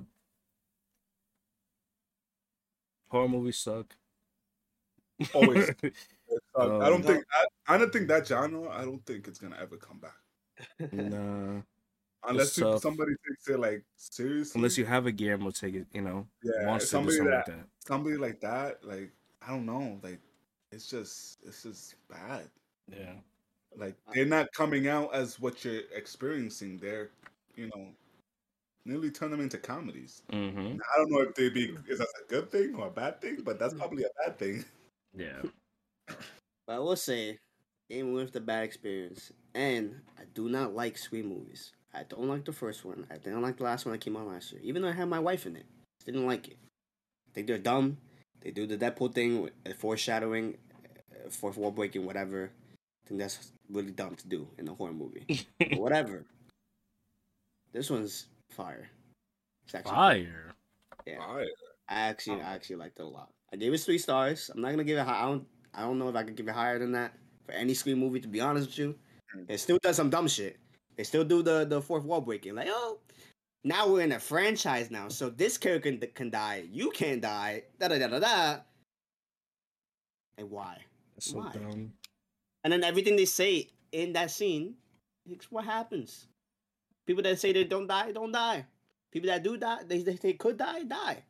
[3.09, 3.95] Horror movies suck.
[5.33, 5.71] Always.
[6.57, 7.25] Uh, I don't Um, think.
[7.33, 8.69] I, I don't think that genre.
[8.71, 10.17] I don't think it's gonna ever come back
[10.93, 11.61] nah.
[12.29, 12.83] Unless It's people, tough.
[12.83, 14.59] somebody takes it like seriously.
[14.59, 17.31] Unless you have a Guillermo take it, you know, yeah, wants to do somebody something
[17.31, 17.67] that like that.
[17.87, 18.85] somebody like that.
[18.85, 19.11] Like
[19.47, 19.99] I don't know.
[20.03, 20.21] Like
[20.73, 22.49] it's just it's just bad.
[22.91, 23.15] Yeah.
[23.77, 26.79] Like they're not coming out as what you're experiencing.
[26.79, 27.11] They're
[27.57, 27.89] you know
[28.85, 30.23] nearly turn them into comedies.
[30.33, 30.77] Mm-hmm.
[30.95, 33.39] I don't know if they be is that a good thing or a bad thing,
[33.45, 34.65] but that's probably a bad thing.
[35.17, 35.43] Yeah.
[36.67, 37.39] But I will say,
[37.89, 41.73] even with the bad experience, and I do not like Scream movies.
[41.95, 43.07] I don't like the first one.
[43.11, 44.61] I didn't like the last one that came out last year.
[44.65, 45.67] Even though I had my wife in it,
[46.05, 46.57] didn't like it.
[47.29, 47.99] I think they're dumb.
[48.41, 52.51] They do the Deadpool thing, with uh, foreshadowing, uh, fourth wall breaking, whatever.
[53.05, 55.47] I think that's really dumb to do in a horror movie.
[55.59, 56.25] but whatever.
[57.73, 58.89] This one's fire.
[59.65, 60.55] It's actually Fire.
[61.07, 61.19] Yeah.
[61.21, 61.49] Alright.
[61.89, 63.29] I actually, I actually liked it a lot.
[63.53, 64.51] I gave it three stars.
[64.53, 65.23] I'm not gonna give it high.
[65.23, 67.15] I don't, I don't know if I could give it higher than that
[67.47, 68.21] for any Scream movie.
[68.21, 68.95] To be honest with you,
[69.35, 69.47] Mm.
[69.49, 70.59] it still does some dumb shit.
[70.97, 72.55] They still do the the fourth wall breaking.
[72.55, 72.99] Like, oh,
[73.65, 76.65] now we're in a franchise now, so this character can, can die.
[76.71, 77.65] You can't die.
[77.79, 78.57] Da da da da da.
[80.37, 80.79] And why?
[81.15, 81.53] That's so Why?
[81.53, 81.93] dumb.
[82.65, 84.75] And then everything they say in that scene,
[85.27, 86.27] it's what happens.
[87.07, 88.67] People that say they don't die, don't die.
[89.13, 91.23] People that do die, they they, they could die, die.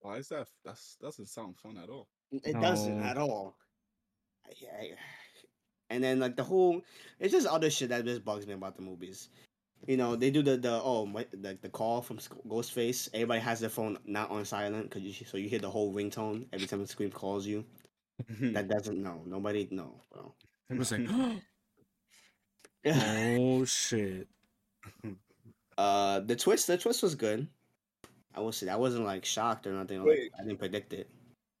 [0.00, 0.48] Why is that?
[0.64, 2.08] That's doesn't sound fun at all.
[2.30, 3.56] It doesn't at all.
[4.46, 4.96] I- I-
[5.90, 6.82] And then like the whole,
[7.18, 9.28] it's just other shit that just bugs me about the movies.
[9.86, 13.08] You know, they do the the oh what, the the call from Sc- Ghostface.
[13.14, 16.46] Everybody has their phone not on silent because you so you hear the whole ringtone
[16.52, 17.64] every time the Scream calls you.
[18.40, 20.34] That doesn't no nobody no bro.
[20.68, 21.08] It was like,
[22.86, 24.26] oh shit.
[25.78, 27.46] uh, the twist the twist was good.
[28.34, 30.04] I will say I wasn't like shocked or nothing.
[30.04, 31.08] Like, I didn't predict it.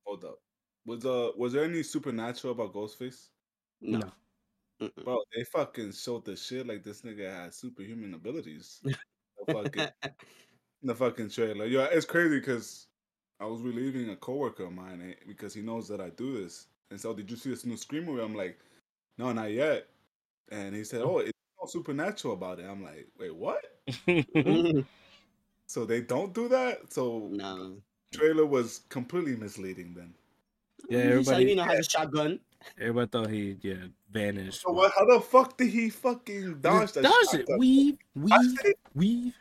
[0.04, 0.40] Hold up.
[0.86, 3.28] Was uh was there any supernatural about Ghostface?
[3.80, 3.98] No.
[3.98, 4.12] No.
[4.82, 5.04] Mm-mm.
[5.04, 8.80] Bro, they fucking showed the shit like this nigga had superhuman abilities.
[8.84, 8.96] the
[9.52, 9.88] fucking
[10.82, 11.66] the fucking trailer.
[11.66, 12.86] Yeah, it's crazy because
[13.40, 16.66] I was relieving a coworker of mine eh, because he knows that I do this.
[16.90, 18.22] And so, did you see this new Scream movie?
[18.22, 18.58] I'm like,
[19.18, 19.88] no, not yet.
[20.50, 22.66] And he said, oh, it's no supernatural about it.
[22.66, 23.64] I'm like, wait, what?
[25.66, 26.92] So they don't do that?
[26.92, 27.76] So no.
[28.12, 30.14] trailer was completely misleading then.
[30.88, 32.40] Yeah, He said, everybody- you know how to shotgun.
[32.78, 34.62] Everybody thought he yeah vanished.
[34.62, 34.92] So what?
[34.96, 37.04] How the fuck did he fucking dodge that?
[37.04, 37.38] Dodge it.
[37.40, 37.58] shotgun?
[37.58, 39.34] Weave, I weave, said, weave.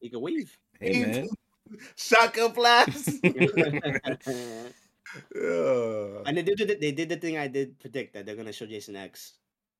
[0.00, 0.58] You can weave.
[0.80, 1.28] Hey man.
[1.96, 3.08] shotgun blast.
[5.34, 8.66] and they did the, they did the thing I did predict that they're gonna show
[8.66, 9.34] Jason X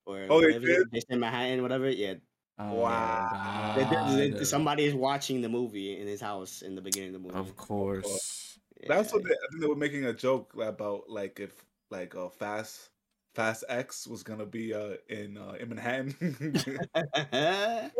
[0.07, 0.85] or Oh, whatever.
[0.93, 1.89] Jason Manhattan, whatever.
[1.91, 2.15] Yeah,
[2.59, 3.75] Oh, Wow.
[3.77, 4.47] They did- they- God.
[4.47, 7.39] somebody is watching the movie in his house in the beginning of the movie.
[7.39, 8.59] Of course.
[8.87, 9.15] That's Yeah.
[9.17, 11.53] what they, I think they were making a joke about, like if
[11.91, 12.91] like uh, Fast
[13.35, 16.15] Fast X was gonna be uh in uh in Manhattan.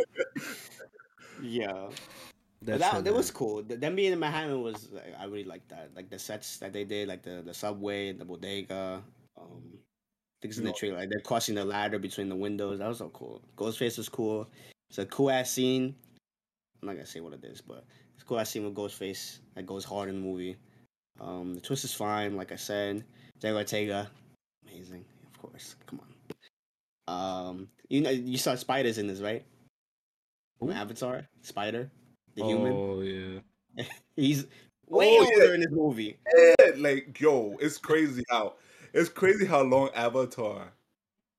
[1.43, 1.89] yeah.
[2.61, 3.63] That's that that was cool.
[3.63, 5.91] The, them being in Manhattan was like, I really like that.
[5.95, 9.03] Like the sets that they did, like the the subway, the bodega.
[9.41, 10.91] Um, I think it's in the tree.
[10.91, 12.81] Like they're crossing the ladder between the windows.
[12.81, 13.43] That was so cool.
[13.57, 14.49] Ghostface was cool.
[14.91, 15.95] It's a cool ass scene.
[16.83, 17.85] I'm not gonna say what it is, but
[18.15, 20.57] it's a cool ass scene with Ghostface that goes hard in the movie.
[21.21, 22.37] Um, the twist is fine.
[22.37, 23.05] Like I said,
[23.41, 24.11] Jay Ortega,
[24.67, 25.05] amazing.
[25.33, 26.09] Of course, come on.
[27.09, 29.45] Um, you know you saw spiders in this, right?
[30.59, 30.75] From Who?
[30.75, 31.91] Avatar, Spider,
[32.35, 32.73] the human.
[32.79, 33.85] Oh yeah.
[34.17, 34.47] He's
[34.89, 35.43] way Oh, yeah.
[35.43, 36.19] older in this movie.
[36.37, 38.55] Yeah, like yo, it's crazy how
[38.93, 40.73] it's crazy how long Avatar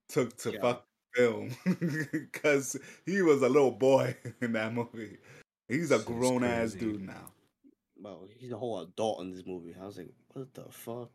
[0.08, 0.62] took to Yeah.
[0.62, 0.86] fuck
[1.16, 1.56] film
[2.12, 5.18] because he was a little boy in that movie.
[5.68, 7.34] He's a This is grown ass dude now.
[8.02, 9.76] Bro, he's a whole adult in this movie.
[9.80, 11.12] I was like, what the fuck?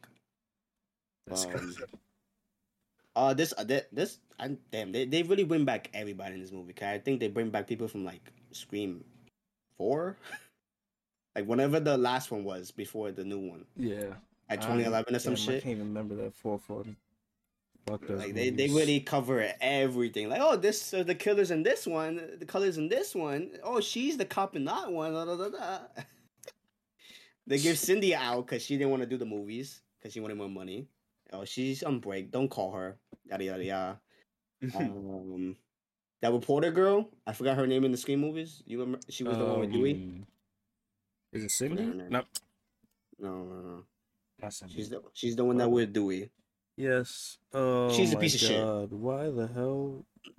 [1.27, 1.83] That's Um, crazy.
[3.17, 6.51] Uh, this, uh, thi- this, I, damn, they, they really bring back everybody in this
[6.53, 6.73] movie.
[6.73, 9.05] 'cause I think they bring back people from like Scream
[9.79, 10.17] 4.
[11.37, 13.65] like whenever the last one was before the new one.
[13.77, 14.15] Yeah.
[14.49, 15.63] At 2011 or some Damn, I shit.
[15.63, 16.85] can't even remember that four four.
[17.87, 20.29] Fuck those Like they, they really cover everything.
[20.29, 23.51] Like, oh, this uh, the killers in this one, the colors in this one.
[23.63, 25.13] Oh, she's the cop in that one.
[25.13, 25.79] Da, da, da, da.
[27.47, 30.37] they give Cindy out because she didn't want to do the movies because she wanted
[30.37, 30.89] more money.
[31.33, 32.31] Oh, she's on break.
[32.31, 32.99] Don't call her.
[33.29, 34.01] Yada yada yada.
[34.77, 35.57] um,
[36.23, 38.63] that reporter girl, I forgot her name in the Scream movies.
[38.67, 39.01] You remember?
[39.09, 39.93] She was the one with Dewey.
[39.95, 40.27] Um,
[41.33, 42.07] Is it name.
[42.09, 42.23] No,
[43.19, 43.85] No,
[44.41, 44.75] no, Cindy.
[44.75, 46.31] She's the she's the one that with Dewey.
[46.77, 47.39] Yes.
[47.53, 48.61] Oh, She's a my piece of shit.
[48.61, 48.93] God.
[48.93, 50.05] Why the hell?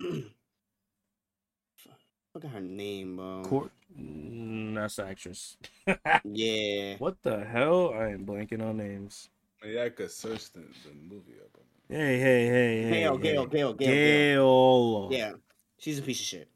[2.34, 3.42] Look at her name, bro.
[3.44, 3.70] Court.
[3.98, 5.56] Mm, that's the actress.
[6.24, 6.96] Yeah.
[6.98, 7.94] what the hell?
[7.94, 9.30] I am blanking on names.
[9.64, 11.60] Yeah, I could search the, the movie up.
[11.88, 12.90] Hey, hey, hey, hey.
[12.90, 13.22] Gale, hey.
[13.22, 15.08] Gale, Gale, Gale, Gale.
[15.08, 15.18] Gale.
[15.18, 15.32] Yeah,
[15.78, 16.50] she's a piece of shit.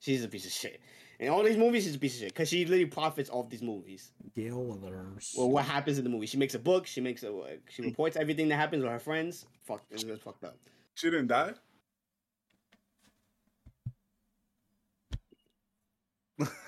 [0.00, 0.80] She's a piece of shit.
[1.20, 3.62] And all these movies, she's a piece of shit because she literally profits off these
[3.62, 4.12] movies.
[4.34, 5.34] Gale Weathers.
[5.36, 6.26] Well, what happens in the movie?
[6.26, 6.86] She makes a book.
[6.86, 7.32] She makes a.
[7.68, 9.46] She reports everything that happens with her friends.
[9.66, 10.56] Fuck, it's just fucked up.
[10.94, 11.52] She didn't die.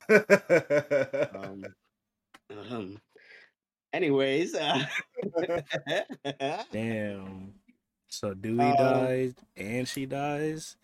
[4.03, 4.85] Anyways, uh,
[6.73, 7.55] Damn.
[8.09, 10.77] So Dewey Um, dies and she dies.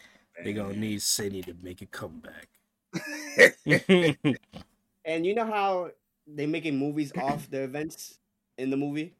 [0.45, 2.49] They gonna need Cindy to make a comeback.
[5.05, 5.91] and you know how
[6.29, 8.19] they making movies off the events
[8.57, 9.15] in the movie.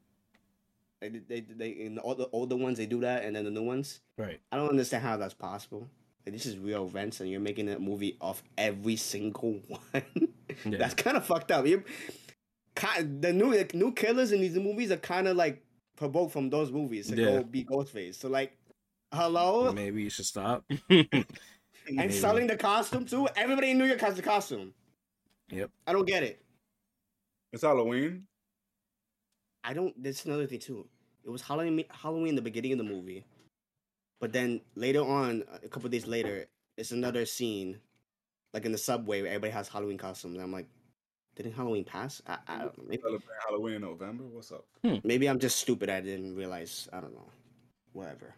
[1.01, 3.65] They they they in the older older ones they do that, and then the new
[3.65, 4.01] ones.
[4.17, 4.41] right.
[4.53, 5.89] I don't understand how that's possible.
[6.25, 10.03] Like, this is real events, and you're making a movie off every single one.
[10.65, 10.79] Yeah.
[10.79, 11.67] That's kind of fucked up.
[11.67, 11.85] You,
[13.21, 15.63] the new like, new killers in these movies are kind of like
[15.97, 17.25] provoked from those movies to Yeah.
[17.39, 18.15] go be Ghostface.
[18.17, 18.57] So like,
[19.13, 20.65] hello, Maybe you should stop.
[20.91, 21.27] and
[21.91, 22.13] maybe.
[22.13, 23.29] selling the costume too.
[23.37, 24.75] Everybody in New York has the costume.
[25.51, 25.71] Yep.
[25.87, 26.43] I don't get it.
[27.53, 28.27] it's Halloween.
[29.65, 30.01] I don't.
[30.03, 30.87] That's another thing too.
[31.25, 31.85] It was Halloween.
[31.91, 33.25] Halloween in the beginning of the movie,
[34.21, 36.47] but then later on, a couple days later,
[36.77, 37.79] it's another scene,
[38.55, 40.35] like in the subway where everybody has Halloween costumes.
[40.35, 40.69] And I'm like,
[41.43, 42.21] didn't Halloween pass?
[42.27, 42.85] I, I don't know.
[42.89, 44.25] Maybe, Celebrate Halloween in November.
[44.25, 44.65] What's up?
[45.05, 45.89] maybe I'm just stupid.
[45.89, 46.89] I didn't realize.
[46.93, 47.31] I don't know.
[47.93, 48.35] Whatever.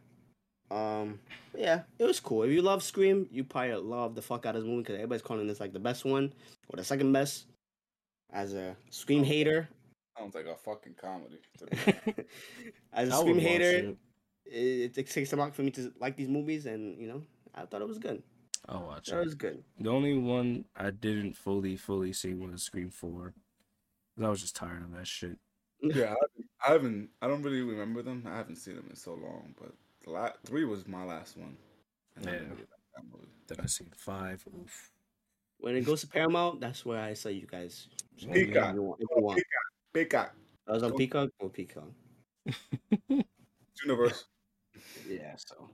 [0.70, 1.18] Um.
[1.56, 2.44] yeah, it was cool.
[2.44, 5.22] If you love Scream, you probably love the fuck out of this movie because everybody's
[5.22, 6.32] calling this like the best one
[6.68, 7.46] or the second best.
[8.32, 9.68] As a Scream hater,
[10.16, 11.40] Sounds like a fucking comedy.
[12.92, 13.96] as a I Scream hater, it.
[14.44, 17.22] it, it takes a lot for me to like these movies, and you know,
[17.54, 18.22] I thought it was good.
[18.68, 19.16] I'll watch That it.
[19.16, 19.64] That was good.
[19.78, 23.34] The only one I didn't fully, fully see was Scream 4.
[24.22, 25.38] I was just tired of that shit.
[25.82, 27.10] yeah, I haven't, I haven't.
[27.22, 28.24] I don't really remember them.
[28.26, 29.54] I haven't seen them in so long.
[29.58, 29.72] But
[30.04, 31.56] the la- three was my last one.
[32.16, 32.38] And I Yeah.
[32.40, 32.66] really
[32.96, 33.28] that movie.
[33.46, 34.44] Then I seen 5.
[34.62, 34.92] Oof.
[35.58, 37.88] When it goes to Paramount, that's where I say you guys.
[38.16, 38.32] Yeah.
[38.32, 38.70] Peacock.
[38.70, 38.82] If you
[39.22, 39.44] want, if.
[39.94, 40.34] Peacock.
[40.68, 41.88] I was on Peacock or Peacock.
[43.82, 44.24] Universe.
[45.08, 45.68] Yeah, so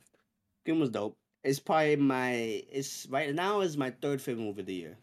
[0.63, 1.17] Scream was dope.
[1.47, 2.33] It's probably my.
[2.71, 4.99] It's right now is my third favorite movie of the year.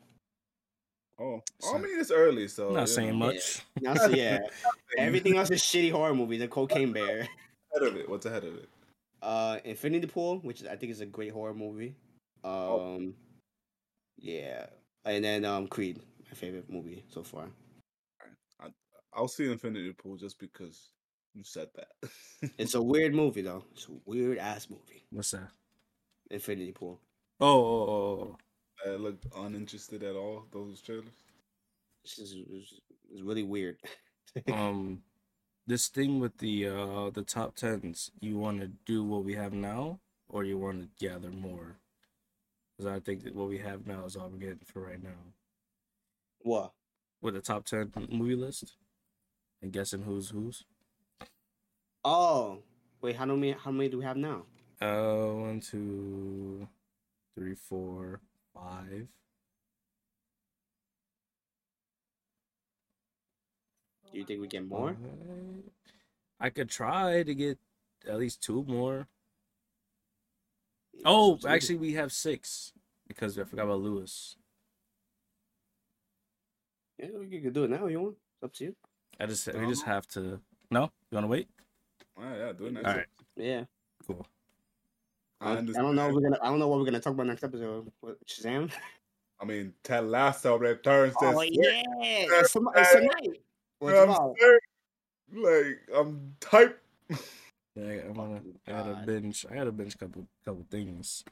[1.20, 3.28] Oh, So- I mean it's early, so Not you saying know.
[3.28, 3.62] much.
[3.82, 4.58] Now, so yeah, Everything
[4.98, 6.40] everything else is shitty horror movies.
[6.40, 8.10] The Cocaine Bear, ahead of it.
[8.10, 8.68] What's ahead of it?
[9.22, 11.96] uh, Infinity Pool, which is, I think is a great horror movie.
[12.44, 13.14] Um, Oh.
[14.18, 14.66] yeah,
[15.06, 17.48] and then um, Creed, my favorite movie so far.
[19.16, 20.90] I'll see Infinity Pool just because
[21.36, 21.90] you said that.
[22.58, 23.64] It's a weird movie though.
[23.74, 25.06] It's a weird ass movie.
[25.12, 25.50] What's that?
[26.34, 27.00] Infinity Pool.
[27.40, 28.38] Oh, oh, oh,
[28.86, 28.92] oh.
[28.92, 30.46] I looked uninterested at all.
[30.52, 31.06] Those trailers.
[32.04, 32.74] This is it's,
[33.12, 33.78] it's really weird.
[34.50, 34.54] oh.
[34.54, 35.04] Um,
[35.68, 39.54] this thing with the uh the top tens, you want to do what we have
[39.54, 41.78] now, or you want to gather more?
[42.76, 45.22] Because I think that what we have now is all we're getting for right now.
[46.40, 46.74] What?
[47.22, 48.76] With the top ten movie list,
[49.62, 50.66] and guessing who's who's.
[52.04, 52.58] Oh,
[53.02, 53.16] wait.
[53.16, 53.52] How many?
[53.52, 54.44] How many do we have now?
[54.84, 56.68] Uh, one, two,
[57.36, 58.20] three, four,
[58.54, 59.08] five.
[64.12, 64.90] Do you think we get more?
[64.90, 65.64] five.
[66.38, 67.58] I could try to get
[68.06, 69.08] at least two more.
[71.06, 72.74] Oh, actually, we have six
[73.08, 74.36] because I forgot about Lewis.
[77.00, 77.88] yeah, we could do it now.
[77.88, 78.16] You want?
[78.36, 78.76] It's up to you.
[79.18, 80.42] I just we just have to.
[80.70, 81.48] No, you want to wait?
[82.18, 82.86] All right, yeah, do it next.
[82.86, 83.08] All right,
[83.38, 83.64] Yeah.
[84.06, 84.28] cool.
[85.44, 86.08] I, I, I don't know.
[86.08, 86.40] If we're gonna.
[86.42, 87.92] I don't know what we're gonna talk about next episode.
[88.00, 88.72] What, Shazam.
[89.42, 91.14] I mean, Ted Lasso returns.
[91.22, 93.42] Oh this yeah, it's, tom- it's tonight.
[93.82, 94.36] I'm about?
[95.34, 96.80] Like I'm type.
[97.76, 98.42] Yeah, I'm gonna.
[98.68, 99.06] I gotta God.
[99.08, 99.48] binge.
[99.50, 101.24] I gotta binge couple couple things.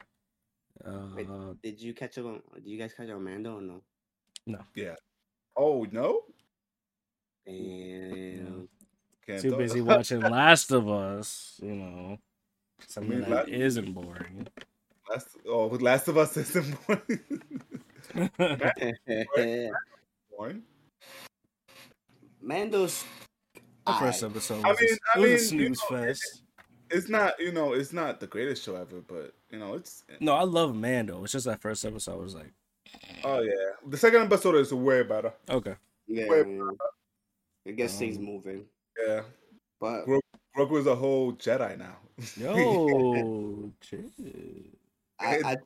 [0.84, 1.28] Uh, Wait.
[1.62, 2.42] Did you catch up on?
[2.56, 3.80] Did you guys catch up on Mando or no?
[4.48, 4.58] No.
[4.74, 4.96] Yeah.
[5.56, 6.22] Oh no,
[7.46, 8.68] And
[9.24, 11.60] can't too busy watching Last of Us.
[11.62, 12.18] You know,
[12.88, 14.46] something mean, that La- isn't boring.
[15.10, 17.20] Last, oh, Last of Us isn't boring.
[20.36, 20.62] boring.
[22.40, 23.04] Mando's.
[23.86, 24.30] The first aight.
[24.30, 24.76] episode I mean-
[25.14, 26.42] a, I it was a mean, you know, fest.
[26.90, 30.04] It's not, you know, it's not the greatest show ever, but you know, it's.
[30.20, 31.24] No, I love Mando.
[31.24, 32.52] It's just that first episode was like,
[33.24, 33.52] Oh yeah,
[33.86, 35.32] the second episode is way better.
[35.48, 35.74] okay.
[36.06, 36.26] Yeah.
[36.28, 36.46] Wait.
[37.64, 38.64] It gets things Um, moving,
[39.06, 39.22] Yeah,
[39.80, 40.20] but Gro-
[40.56, 41.96] Grogu is a whole Jedi now.
[42.36, 44.10] Yo, shit.
[45.18, 45.56] I, I,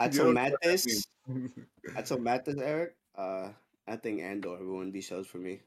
[0.00, 1.06] I told don't Matt this.
[1.96, 2.96] I told Matt this, Eric.
[3.16, 3.50] Uh,
[3.86, 5.60] I think Andor ruined these shows for me.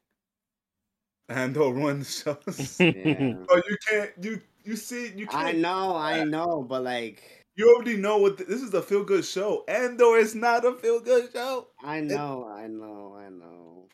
[1.30, 2.84] Andor they'll the shows.
[2.93, 3.34] Yeah.
[3.49, 4.11] oh, you can't.
[4.22, 5.57] You you see you I can't.
[5.60, 9.26] know, I know, but like, You already know what th- this is a feel good
[9.26, 9.64] show.
[9.68, 11.68] Andor is not a feel good show.
[11.84, 13.89] I know, I know, I know.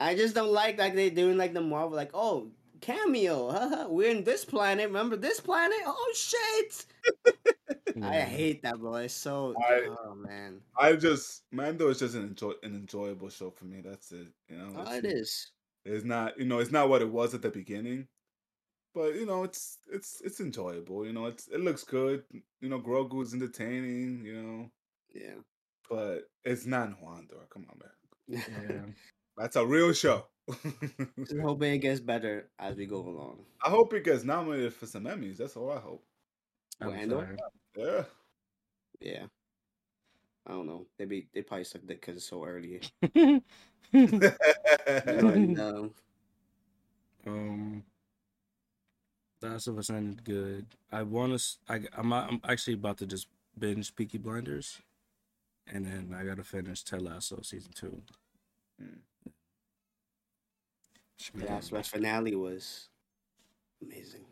[0.00, 2.50] I just don't like like they doing like the Marvel, like, oh,
[2.82, 4.86] cameo, haha, we're in this planet.
[4.88, 5.78] Remember this planet?
[5.86, 6.86] Oh shit!
[8.02, 8.94] I hate that, bro.
[8.96, 9.54] It's so.
[9.58, 10.60] I- oh man.
[10.78, 13.80] I just Mando is just an enjoy an enjoyable show for me.
[13.80, 14.28] That's it.
[14.48, 15.50] You know, Oh, it's,
[15.84, 16.04] it is.
[16.04, 18.08] not you know it's not what it was at the beginning,
[18.94, 21.06] but you know it's it's it's enjoyable.
[21.06, 22.24] You know it's it looks good.
[22.60, 24.24] You know Grogu is entertaining.
[24.24, 24.70] You know,
[25.14, 25.34] Yeah.
[25.88, 27.46] but it's not no Andor.
[27.50, 27.90] Come on, man.
[28.28, 28.92] Yeah.
[29.36, 30.26] That's a real show.
[31.18, 33.44] Just hoping it gets better as we go along.
[33.64, 35.36] I hope it gets nominated for some Emmys.
[35.38, 36.04] That's all I hope.
[36.80, 37.26] I'm Well, Andor?
[37.26, 37.38] fine.
[37.76, 38.04] Yeah.
[39.00, 39.26] Yeah.
[40.46, 40.86] I don't know.
[40.98, 42.80] They be they probably suck it because it's so early.
[45.20, 45.94] But, um,
[47.26, 47.84] um,
[49.42, 50.66] Last of Us ended good.
[50.90, 51.44] I want to.
[51.68, 53.28] I I'm I'm actually about to just
[53.58, 54.80] binge Peaky Blinders,
[55.66, 58.02] and then I gotta finish Ted Lasso season two.
[58.82, 59.00] Mm.
[61.22, 62.88] Should the Last of Us finale was
[63.80, 64.24] amazing.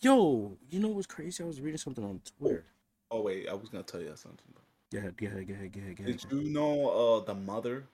[0.00, 1.44] Yo, you know what's crazy?
[1.44, 2.64] I was reading something on Twitter.
[3.10, 4.38] oh wait, I was gonna tell you something.
[4.90, 6.18] Go ahead, go ahead, go ahead, go ahead, go ahead.
[6.20, 7.84] Did you know uh the mother?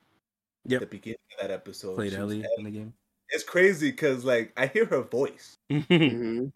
[0.66, 0.80] Yep.
[0.80, 1.96] The beginning of that episode.
[1.96, 2.54] Played she was Ellie Ellie.
[2.58, 2.92] in the game.
[3.30, 5.58] It's crazy because like I hear her voice.
[5.70, 6.46] hmm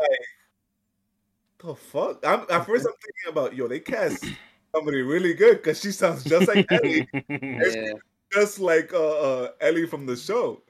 [1.59, 2.25] The fuck?
[2.25, 4.25] I'm, at first I'm thinking about yo, they cast
[4.73, 7.09] somebody really good because she sounds just like Ellie,
[7.41, 7.95] Yeah.
[8.33, 10.63] just like uh, uh Ellie from the show.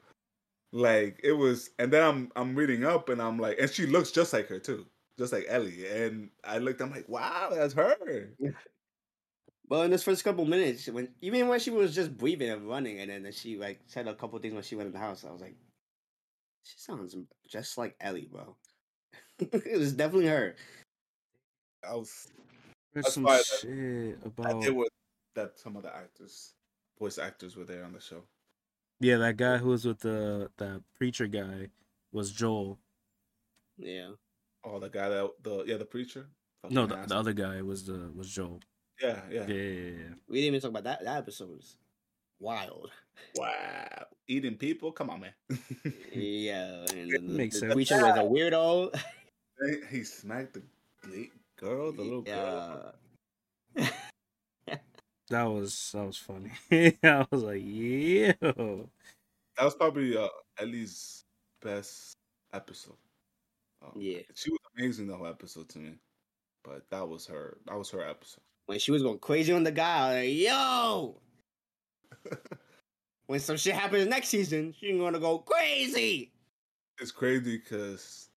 [0.75, 4.09] Like it was, and then I'm I'm reading up and I'm like, and she looks
[4.09, 4.87] just like her too,
[5.19, 5.85] just like Ellie.
[5.87, 7.95] And I looked, I'm like, wow, that's her.
[9.69, 12.99] Well, in this first couple minutes, when even when she was just breathing and running,
[12.99, 15.31] and then she like said a couple things when she went in the house, I
[15.31, 15.55] was like,
[16.63, 17.15] she sounds
[17.47, 18.55] just like Ellie, bro.
[19.39, 20.55] it was definitely her.
[21.87, 22.29] I was
[22.93, 24.89] There's some why that- shit I about did with
[25.35, 26.53] that some of the actors,
[26.97, 28.23] voice actors were there on the show.
[29.03, 31.69] Yeah that guy who was with the that preacher guy
[32.11, 32.79] was Joel.
[33.77, 34.11] Yeah.
[34.63, 36.27] Oh, the guy that the yeah the preacher.
[36.69, 38.61] No, the, the other guy was the was Joel.
[39.01, 39.45] Yeah, yeah.
[39.47, 40.13] Yeah, yeah, yeah.
[40.29, 41.03] We didn't even talk about that.
[41.03, 41.77] That episode was
[42.39, 42.91] wild.
[43.35, 44.91] Wow, eating people.
[44.91, 45.33] Come on, man.
[46.13, 46.85] Yeah.
[46.93, 47.73] And the, Makes the sense.
[47.73, 48.95] preacher was a weirdo.
[49.65, 52.93] he, he smacked the girl, the little girl.
[53.75, 53.89] Yeah.
[55.29, 56.51] That was that was funny.
[57.03, 58.89] I was like, yo.
[59.57, 60.27] That was probably uh,
[60.59, 61.23] Ellie's
[61.61, 62.13] best
[62.53, 62.97] episode.
[63.81, 64.19] Um, Yeah.
[64.35, 65.93] she was amazing the whole episode to me,
[66.63, 67.57] but that was her.
[67.67, 68.41] That was her episode.
[68.65, 71.15] When she was going crazy on the guy, I was like, yo.
[73.27, 76.31] when some shit happens next season, she's gonna go crazy.
[76.99, 78.29] it's crazy because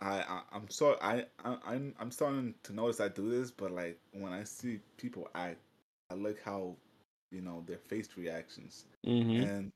[0.00, 3.70] I, I I'm so I, I I'm I'm starting to notice I do this, but
[3.72, 5.58] like when I see people act,
[6.10, 6.76] I look how
[7.30, 8.84] you know their face reactions.
[9.06, 9.42] Mm-hmm.
[9.42, 9.72] And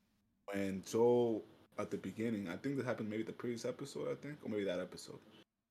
[0.53, 1.45] when Joel
[1.79, 4.65] at the beginning, I think that happened maybe the previous episode, I think, or maybe
[4.65, 5.19] that episode,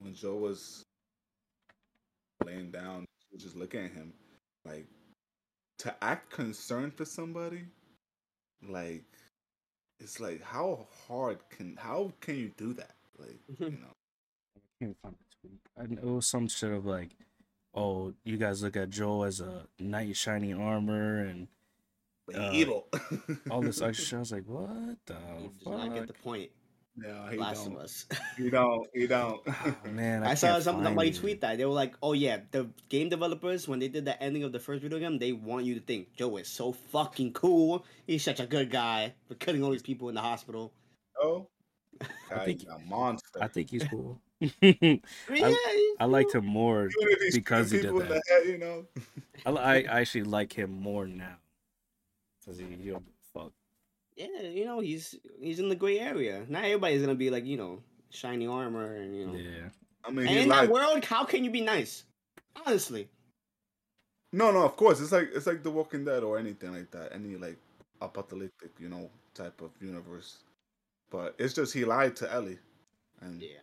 [0.00, 0.82] when Joe was
[2.44, 4.12] laying down, she was just looking at him,
[4.64, 4.86] like
[5.78, 7.64] to act concerned for somebody,
[8.68, 9.04] like
[10.00, 12.94] it's like how hard can how can you do that?
[13.18, 13.92] Like you know,
[14.56, 15.60] I can't find the tweet.
[15.78, 17.10] I know it was some sort of like,
[17.74, 21.48] oh, you guys look at Joel as a knight in shining armor and
[22.34, 22.88] Uh, evil.
[23.50, 24.16] all this extra shit.
[24.16, 25.16] I was like, what the
[25.58, 26.50] He does not get the point.
[26.96, 27.82] no, he Last of don't.
[27.82, 28.06] Us.
[28.38, 28.86] You don't.
[28.94, 29.40] You don't.
[29.46, 31.16] Oh, man, I, I, saw can't some, find somebody it.
[31.16, 34.44] tweet that they were like, "Oh yeah, the game developers when they did the ending
[34.44, 37.84] of the first video game, they want you to think Joe is so fucking cool.
[38.06, 40.72] He's such a good guy for killing all these people in the hospital."
[41.20, 41.48] oh,
[42.30, 43.42] I think- he's a monster.
[43.42, 44.20] I think he's cool.
[44.42, 45.00] I mean,
[45.30, 46.82] I- yeah, he's I liked him more.
[46.86, 48.44] Even if he's because he did people in that.
[48.46, 48.86] you know.
[49.46, 51.36] I, I I actually like him more now
[52.40, 53.52] because he, he don't fuck.
[54.16, 56.44] Yeah, you know he's he's in the gray area.
[56.48, 59.34] Not everybody's gonna be like you know shiny armor and you know.
[59.34, 59.68] Yeah,
[60.04, 60.68] I mean, And in lied.
[60.68, 62.04] that world, how can you be nice?
[62.66, 63.08] Honestly,
[64.32, 65.00] No, no, of course.
[65.00, 67.12] It's like it's like The Walking Dead or anything like that.
[67.12, 67.56] Any like
[68.00, 70.38] apocalyptic, you know, type of universe.
[71.10, 72.58] But it's just he lied to Ellie,
[73.20, 73.58] and yeah.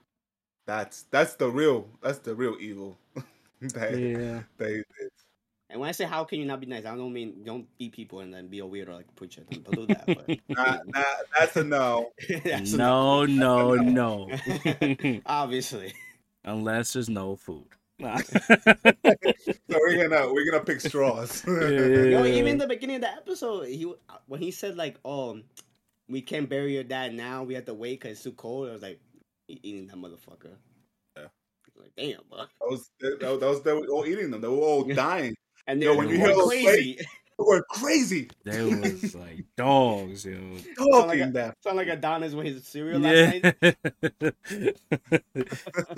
[0.66, 2.98] That's that's the real that's the real evil.
[3.62, 4.42] that yeah.
[4.58, 5.12] they did.
[5.70, 7.94] And when I say how can you not be nice, I don't mean don't eat
[7.94, 9.44] people and then be a weirdo like a preacher.
[9.50, 10.06] Don't, don't do that.
[10.06, 11.04] But Nah, nah,
[11.38, 12.12] that's a no.
[12.44, 14.30] That's a- no, no, no.
[15.26, 15.94] Obviously.
[16.44, 17.68] Unless there's no food.
[18.00, 18.18] Nah.
[18.18, 18.36] So
[19.70, 21.44] we're gonna we're gonna pick straws.
[21.46, 23.94] You know, even in the beginning of the episode, he
[24.26, 25.40] when he said like, "Oh,
[26.10, 27.44] we can't bury your dad now.
[27.44, 29.11] We have to wait because it's too cold." I was like, "E-
[29.64, 30.56] eating that motherfucker.
[31.18, 31.28] Yeah.
[31.76, 32.40] Like, damn, bro.
[32.40, 34.42] that was that, that was they were all eating them.
[34.42, 35.36] They were all dying.
[35.68, 36.98] And Yo, they're when you going hear those crazy.
[36.98, 38.30] They were crazy.
[38.46, 40.38] They was like dogs, yo.
[40.78, 41.56] Talking like a- that.
[41.64, 43.56] Sound like Adonis with his cereal last night.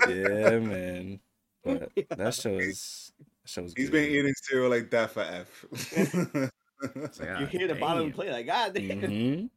[0.08, 1.20] yeah, man.
[1.62, 3.92] But that show is that show He's good.
[3.92, 5.64] been eating cereal like that for F.
[5.72, 6.50] Like,
[7.20, 8.12] You ah, hear the bottom damn.
[8.12, 9.00] play like, God damn.
[9.00, 9.50] Mhm.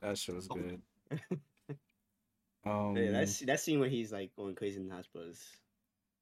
[0.00, 0.80] That show is good.
[2.66, 5.28] Um, Yeah, that's that scene where he's like going crazy in the hospital.
[5.28, 5.42] Is,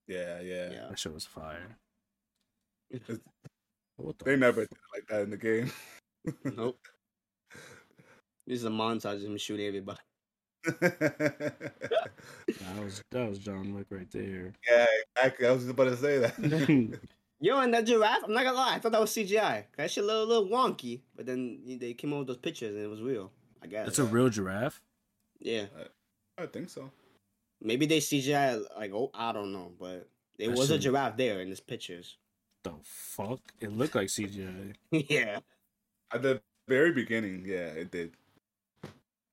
[0.08, 0.86] yeah, yeah, yeah.
[0.88, 1.76] that show was fire.
[3.96, 5.70] What the They never did like that in the game.
[6.44, 6.78] Nope.
[8.46, 9.98] This is a montage of him shooting everybody.
[10.78, 14.52] That was that was John Wick right there.
[14.68, 14.86] yeah,
[15.16, 15.46] exactly.
[15.46, 16.38] I was about to say that.
[17.40, 19.64] Yo, and that giraffe, I'm not gonna lie, I thought that was CGI.
[19.76, 22.84] That shit looked a little wonky, but then they came out with those pictures and
[22.84, 23.32] it was real.
[23.62, 23.86] I guess.
[23.86, 24.80] That's a real giraffe.
[25.40, 25.66] yeah.
[26.38, 26.90] I think so.
[27.60, 31.40] Maybe they CGI like oh I don't know, but it That was a giraffe there
[31.40, 32.16] in his pictures.
[32.64, 33.40] The fuck?
[33.60, 34.74] It looked like CGI.
[34.90, 35.38] yeah.
[36.12, 38.12] At the very beginning, yeah, it did.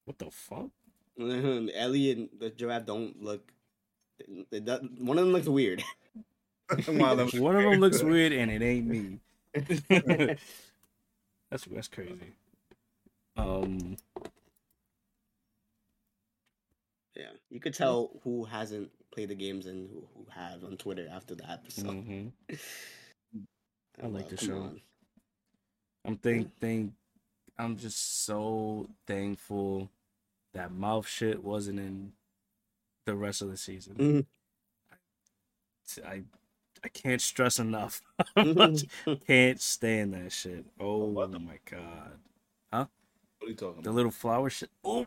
[0.06, 0.70] What the fuck?
[1.20, 3.52] Ellie and the giraffe don't look.
[4.52, 5.84] They, they, one of them looks weird.
[6.86, 9.20] One of them- One of them looks weird, and it ain't me.
[11.50, 12.34] that's that's crazy.
[13.38, 13.98] Um,
[17.20, 21.08] yeah, you could tell who hasn't played the games and who, who have on Twitter
[21.12, 21.86] after the episode.
[21.88, 22.32] mhm.
[24.02, 24.56] I like the show.
[24.56, 24.82] on.
[26.06, 26.94] I'm think think
[27.58, 29.90] I'm just so thankful
[30.54, 32.14] that mouth shit wasn't in
[33.06, 33.96] the rest of the season.
[33.96, 34.26] Mhm.
[36.06, 36.24] I
[36.84, 38.02] I can't stress enough.
[39.28, 40.66] can't stand that shit.
[40.80, 42.20] Oh What my god.
[42.72, 42.86] Huh?
[43.40, 43.84] What are you talking The about?
[43.84, 44.70] The little flower shit.
[44.84, 45.06] Oh,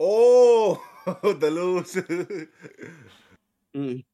[0.00, 0.82] Oh,
[1.22, 1.82] the little.
[3.74, 4.04] Mm.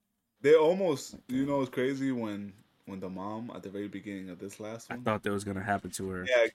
[0.40, 2.52] they almost, you know, it's crazy when
[2.86, 4.94] when the mom at the very beginning of this last one.
[4.94, 5.04] I one.
[5.04, 6.26] thought that was gonna happen to her.
[6.28, 6.46] Yeah,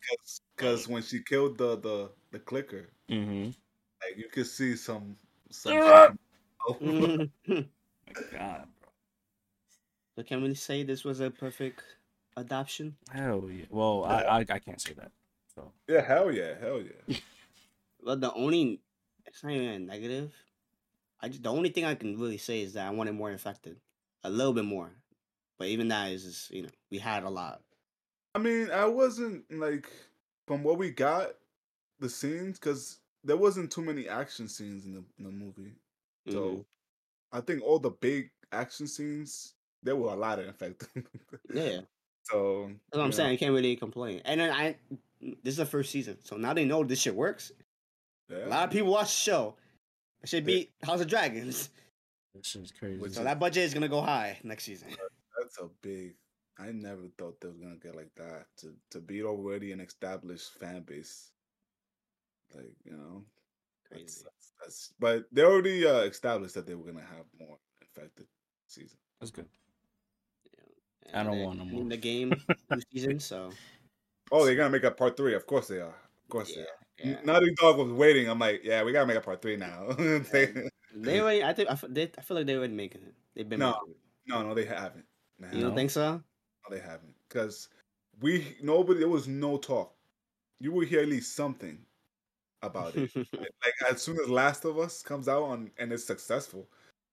[0.56, 3.46] because when she killed the the the clicker, Mm-hmm.
[4.02, 5.16] like you could see some
[5.52, 5.78] some.
[6.68, 6.78] Oh.
[7.48, 8.90] My god, bro.
[10.16, 11.84] so can we say this was a perfect
[12.38, 12.96] adoption?
[13.12, 13.66] Hell yeah.
[13.70, 15.12] Well, I, I I can't say that.
[15.54, 17.18] So yeah, hell yeah, hell yeah.
[18.02, 18.82] Well, the only
[19.28, 20.34] it's not even a negative.
[21.22, 23.78] I just the only thing I can really say is that I wanted more infected,
[24.24, 24.92] a little bit more,
[25.58, 27.62] but even that is just, you know we had a lot.
[28.34, 29.90] I mean, I wasn't like
[30.46, 31.30] from what we got
[32.00, 35.76] the scenes because there wasn't too many action scenes in the in the movie.
[36.30, 36.66] So Mhm.
[37.32, 39.54] I think all the big action scenes
[39.84, 41.08] there were a lot of infected.
[41.54, 41.82] yeah,
[42.24, 43.30] so that's what I'm saying.
[43.32, 44.22] I can't really complain.
[44.26, 44.76] And then I
[45.22, 47.52] this is the first season, so now they know this shit works.
[48.30, 48.46] Yeah.
[48.46, 49.56] A lot of people watch the show.
[50.24, 51.70] It should beat House of Dragons.
[52.34, 53.10] That shit's crazy.
[53.10, 54.90] So that budget is gonna go high next season.
[55.40, 56.16] That's a big.
[56.58, 60.52] I never thought they was gonna get like that to to beat already an established
[60.60, 61.32] fan base.
[62.54, 63.24] Like you know,
[63.90, 64.06] Crazy.
[64.24, 68.28] that's, that's but they already uh, established that they were gonna have more infected
[68.68, 68.98] season.
[69.20, 69.48] That's good.
[71.14, 71.90] And I don't want no ending more.
[71.90, 72.34] The game
[72.74, 73.52] two seasons, so
[74.32, 75.36] Oh, they're gonna make a part three.
[75.36, 75.88] Of course they are.
[75.88, 76.56] Of course yeah.
[76.56, 76.85] they are.
[77.04, 77.20] Yeah.
[77.24, 78.28] Naughty Dog was waiting.
[78.30, 79.92] I'm like, yeah, we gotta make a part three now.
[80.32, 83.14] They- They already, I think, I, f- they, I feel like they already making it.
[83.36, 83.72] They've been No.
[83.72, 83.98] making it.
[84.28, 85.04] no, no, they haven't.
[85.40, 85.76] They You don't No.
[85.76, 86.14] think so?
[86.14, 87.14] No, they haven't.
[87.28, 87.68] Because
[88.22, 89.94] we nobody there was no talk.
[90.62, 91.78] You will hear at least something
[92.62, 93.12] about it.
[93.34, 96.70] like as soon as Last of Us comes out on and it's successful,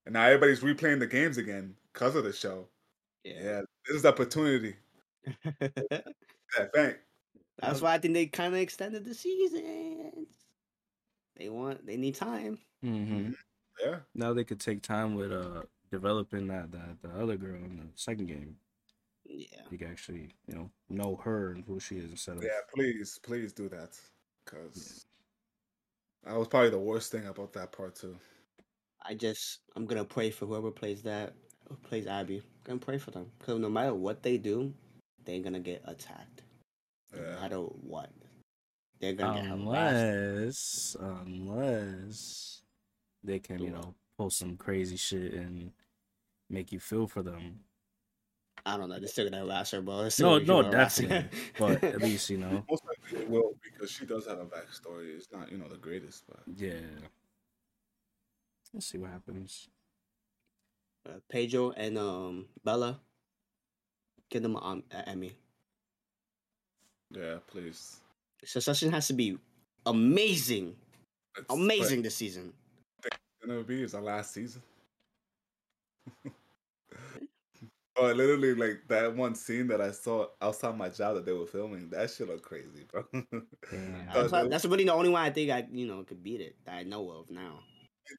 [0.07, 2.69] and now everybody's replaying the games again because of the show.
[3.25, 4.77] Yeah, this is the opportunity.
[5.61, 6.99] Yeah, thank.
[7.61, 10.27] That's why I think they kind of extended the season.
[11.37, 12.59] They want, they need time.
[12.85, 13.33] Mm-hmm.
[13.85, 17.77] Yeah, Now they could take time with uh developing that that the other girl in
[17.77, 18.57] the second game.
[19.25, 19.63] Yeah.
[19.71, 22.61] You can actually you know know her and who she is instead of yeah.
[22.75, 23.97] Please, please do that.
[24.45, 25.07] Because
[26.25, 28.17] that was probably the worst thing about that part too.
[29.05, 31.35] I just, I'm gonna pray for whoever plays that,
[31.69, 32.37] who plays Abby.
[32.37, 34.73] I'm gonna pray for them because no matter what they do,
[35.25, 36.43] they're gonna get attacked.
[37.15, 37.41] No Yeah.
[37.41, 38.11] matter what,
[39.01, 40.97] they're gonna get harassed.
[40.97, 42.63] unless unless
[43.25, 45.73] they can you know post some crazy shit and
[46.51, 47.61] make you feel for them.
[48.65, 48.99] I don't know.
[48.99, 50.09] They're still gonna harass her, bro.
[50.09, 51.23] They're No, gonna no, keep harassing her.
[51.23, 51.39] definitely.
[51.59, 55.15] But at least you know, Most likely they will because she does have a backstory.
[55.17, 56.81] It's not you know the greatest, but yeah.
[58.73, 59.69] Let's see what happens.
[61.07, 63.01] uh, Pedro and um Bella,
[64.31, 65.37] give them an um, Emmy.
[67.17, 68.01] Yeah, please.
[68.45, 69.39] Succession has to be
[69.87, 70.75] amazing,
[71.37, 72.53] It's- amazing this season.
[73.03, 73.13] but
[73.47, 74.63] Gonna be is our last season.
[77.95, 81.47] Oh, literally, like that one scene that I saw outside my job that they were
[81.47, 81.91] filming.
[81.91, 83.05] That shit look crazy, bro.
[83.13, 83.35] Damn.
[84.09, 86.41] Uh, That's, why- that's really the only one I think I you know could beat
[86.41, 87.59] it that I know of now.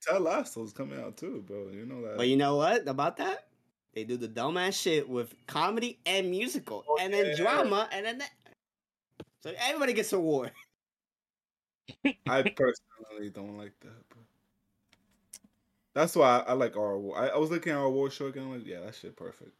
[0.07, 1.69] Ted Lasso's coming out too, bro.
[1.71, 2.17] You know that.
[2.17, 3.47] But you know what about that?
[3.95, 7.35] They do the dumbass shit with comedy and musical, Oh, and then yeah.
[7.35, 8.29] drama, and then that.
[9.43, 10.51] So everybody gets a award.
[12.27, 14.17] I personally don't like that.
[15.93, 17.19] That's why I, I like our award.
[17.19, 18.43] I, I was looking at our award show again.
[18.43, 19.51] I'm like, yeah, that shit perfect.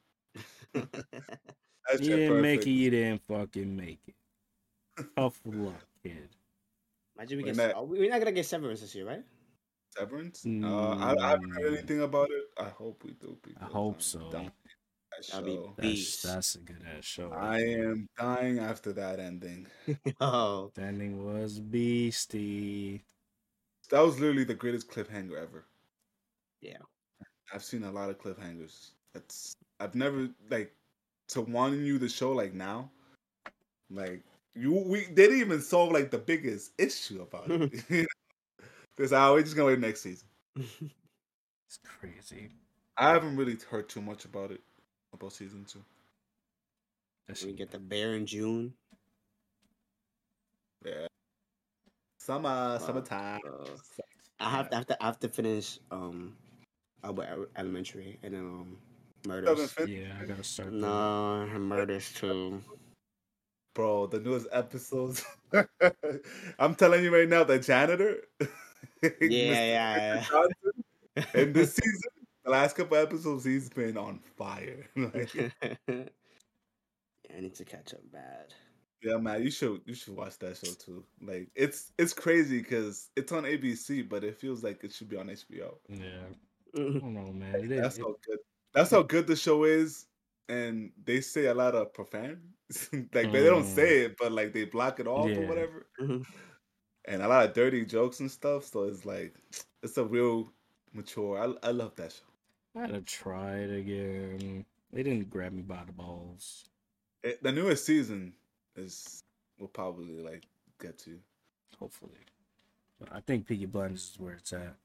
[1.91, 2.69] That You shit didn't make it.
[2.69, 4.15] You didn't fucking make it.
[5.17, 6.29] Tough luck, kid.
[7.17, 7.57] Imagine we get.
[7.57, 7.73] Matt.
[7.75, 9.21] oh, We're not gonna get severance this year, right?
[9.97, 10.45] Severance?
[10.45, 11.77] Uh, I, I haven't heard Mm.
[11.77, 12.43] anything about it.
[12.57, 13.37] I hope we do.
[13.61, 14.29] I hope I'm so.
[14.31, 14.51] dying
[15.31, 15.73] that That'd be show.
[15.77, 16.23] That's Beast.
[16.23, 17.31] that's a good ass show.
[17.31, 19.67] I am dying after that ending.
[20.21, 23.03] oh, Standing was beastie.
[23.89, 25.65] That was literally the greatest cliffhanger ever.
[26.61, 26.77] Yeah.
[27.53, 28.91] I've seen a lot of cliffhangers.
[29.13, 30.73] That's I've never like
[31.29, 32.89] to wanting you the show like now.
[33.89, 34.23] Like
[34.55, 38.07] you we they didn't even solve like the biggest issue about it.
[38.95, 40.27] Because I we're just gonna wait next season.
[40.55, 42.51] It's crazy.
[42.97, 44.61] I haven't really heard too much about it.
[45.13, 45.83] About season two.
[47.27, 48.73] That we get the bear in June.
[50.83, 51.07] Yeah.
[52.19, 52.77] Summer, Wow.
[52.79, 53.41] summertime.
[53.45, 53.65] Uh,
[54.39, 56.35] I have to, I have to, I have to finish um,
[57.03, 58.77] Abbott Elementary and then um,
[59.27, 59.75] murders.
[59.85, 60.71] yeah, I gotta start.
[60.71, 60.77] that.
[60.77, 62.61] No, murders too.
[63.75, 65.23] Bro, the newest episodes.
[66.59, 68.17] I'm telling you right now, the janitor.
[69.01, 69.67] Yeah, Mr.
[69.67, 70.23] yeah.
[70.29, 70.83] Johnson,
[71.33, 72.11] in this season,
[72.43, 74.85] the last couple episodes, he's been on fire.
[74.95, 75.33] Like,
[75.87, 76.05] yeah,
[77.35, 78.53] I need to catch up bad.
[79.01, 81.05] yeah, man, you should you should watch that show too.
[81.21, 85.17] Like, it's it's crazy because it's on ABC, but it feels like it should be
[85.17, 85.77] on HBO.
[85.89, 86.27] Yeah,
[86.75, 87.55] I don't know, man.
[87.71, 88.39] It, That's how good.
[88.73, 90.07] That's how good the show is,
[90.49, 92.41] and they say a lot of profane.
[93.13, 93.75] like they don't Mm.
[93.75, 95.37] say it, but like they block it off Yeah.
[95.37, 95.87] or whatever.
[96.01, 96.25] Mhm.
[97.05, 98.65] and a lot of dirty jokes and stuff.
[98.65, 99.35] So it's like
[99.83, 100.51] it's a real
[100.93, 101.37] mature.
[101.39, 102.32] I I love that show.
[102.75, 104.65] I gotta try it again.
[104.91, 106.65] They didn't grab me by the balls.
[107.23, 108.33] It, the newest season
[108.75, 109.23] is
[109.59, 110.43] we'll probably like
[110.81, 111.17] get to.
[111.79, 112.11] Hopefully,
[112.99, 114.75] but I think Peaky Blinders is where it's at.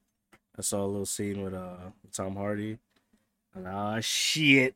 [0.58, 2.78] I saw a little scene with uh with Tom Hardy.
[3.54, 4.74] And, ah shit.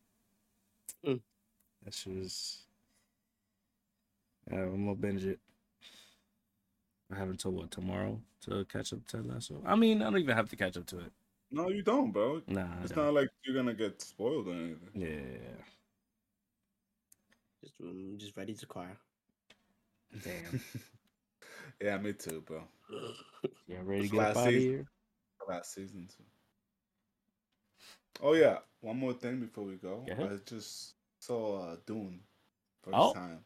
[1.04, 1.20] Mm.
[1.84, 2.58] That shit was.
[4.50, 5.38] Yeah, I'm gonna binge it.
[7.12, 9.62] I have until what tomorrow to catch up to Ted Lasso.
[9.66, 11.12] I mean, I don't even have to catch up to it.
[11.52, 12.40] No, you don't, bro.
[12.48, 13.14] Nah, It's don't.
[13.14, 14.88] like you're gonna get spoiled or anything.
[14.94, 15.62] Yeah,
[17.62, 18.88] Just, um, just ready to cry.
[20.24, 20.60] damn.
[21.80, 22.62] Yeah, me too, bro.
[23.68, 24.70] Yeah, ready to It's get up last out season.
[24.70, 24.86] here?
[25.48, 26.24] Last season too.
[28.22, 30.04] Oh yeah, one more thing before we go.
[30.06, 30.24] Go.
[30.24, 32.20] I just saw uh, Dune
[32.82, 33.12] first Oh.
[33.12, 33.44] time.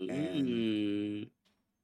[0.00, 1.28] Mm.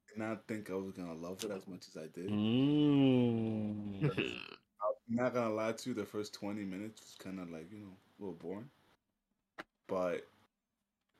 [0.08, 2.28] Did not think I was gonna love it as much as I did.
[2.30, 4.10] Mm.
[5.08, 7.78] I'm not gonna lie to you, the first 20 minutes was kind of like, you
[7.78, 8.68] know, a little boring.
[9.88, 10.26] But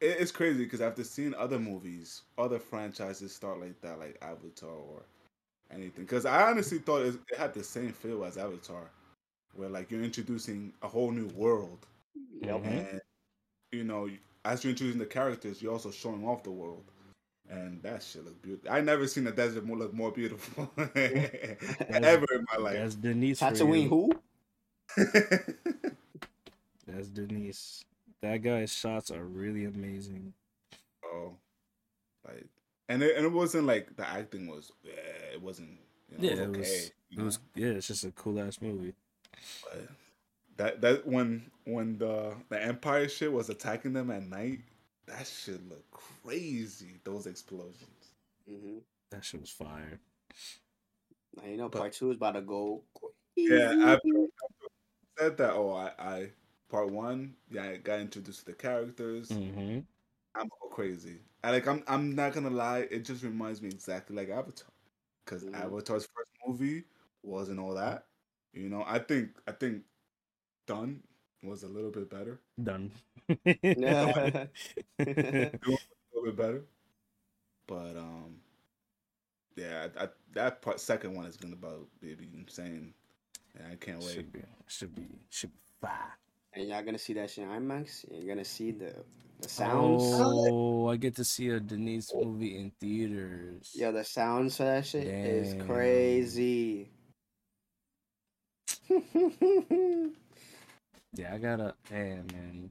[0.00, 5.02] it's crazy because after seeing other movies, other franchises start like that, like Avatar or
[5.70, 6.04] anything.
[6.04, 8.90] Because I honestly thought it, had the same feel as Avatar,
[9.54, 11.86] where like you're introducing a whole new world.
[12.40, 12.64] Yep.
[12.64, 13.00] And,
[13.72, 14.10] you know,
[14.44, 16.84] as you're introducing the characters, you're also showing off the world.
[17.48, 18.70] And that shit look beautiful.
[18.73, 22.74] I never seen a desert more look more beautiful ever in my life.
[22.74, 23.40] That's Denise.
[23.40, 24.10] Tatooine, who?
[26.86, 27.85] That's Denise.
[28.23, 30.32] That guy's shots are really amazing.
[31.05, 31.35] Oh,
[32.27, 32.47] like,
[32.89, 34.73] and it, and it wasn't like the acting was.
[34.82, 34.93] Yeah,
[35.35, 35.78] it wasn't.
[36.10, 36.68] You know, Yeah, it it was was.
[36.68, 36.90] okay.
[37.10, 37.39] you It was.
[37.55, 38.94] Yeah, it's just a cool ass movie.
[39.64, 39.89] but
[40.56, 44.60] that that when when the the Empire shit was attacking them at night,
[45.06, 45.90] that shit looked
[46.24, 47.00] crazy.
[47.04, 48.12] Those explosions.
[48.50, 48.78] Mm-hmm.
[49.10, 50.00] That shit was fire.
[51.36, 52.82] Now, you know, But- part two is about to go.
[53.36, 55.52] Yeah, after, after I said that.
[55.52, 56.30] Oh, I, I
[56.70, 57.34] part one.
[57.50, 59.28] Yeah, I got introduced to the characters.
[59.28, 59.80] Mm-hmm.
[60.34, 61.18] I'm go crazy.
[61.44, 61.66] I like.
[61.68, 61.82] I'm.
[61.86, 62.88] I'm not gonna lie.
[62.90, 64.68] It just reminds me exactly like Avatar,
[65.24, 65.54] because Mhm.
[65.54, 66.84] Avatar's first movie
[67.22, 68.06] wasn't all that.
[68.54, 69.30] You know, I think.
[69.46, 69.82] I think
[70.66, 71.02] Dune
[71.47, 72.40] was a little bit better.
[72.62, 72.93] Dune.
[73.44, 74.47] Yeah.
[74.98, 76.64] a little bit better.
[77.66, 78.36] But um,
[79.56, 82.94] yeah, I, I, that part second one is gonna about be be insane.
[83.56, 84.14] Yeah, I can't wait.
[84.14, 84.43] should be.
[84.66, 85.06] Should be.
[85.31, 86.16] Should be fire.
[86.55, 88.05] and y'all gonna see that shit in IMAX.
[88.10, 88.94] You're gonna see the
[89.40, 90.02] the sounds.
[90.05, 93.73] Oh, I get to see a Denise movie in theaters.
[93.74, 96.90] Yo, the sounds for that shit is crazy.
[101.16, 101.74] Yeah, I gotta.
[101.88, 102.70] Damn, man.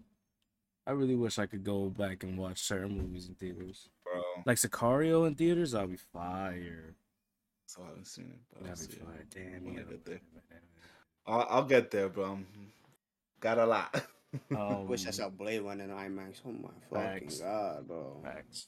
[0.87, 3.89] I really wish I could go back and watch certain movies in theaters.
[4.03, 4.21] bro.
[4.45, 6.93] Like Sicario in theaters, I'll be fire.
[7.65, 8.39] So I haven't seen it.
[8.53, 9.25] But I'll That'd be see it fire.
[9.31, 9.83] Damn, when I yeah.
[9.89, 10.21] get there.
[11.25, 12.39] I'll, I'll get there, bro.
[13.39, 14.01] Got a lot.
[14.55, 16.41] Um, Wish I saw Blade Runner in IMAX.
[16.45, 17.39] Oh my fucking Facts.
[17.39, 18.19] god, bro.
[18.23, 18.67] Facts.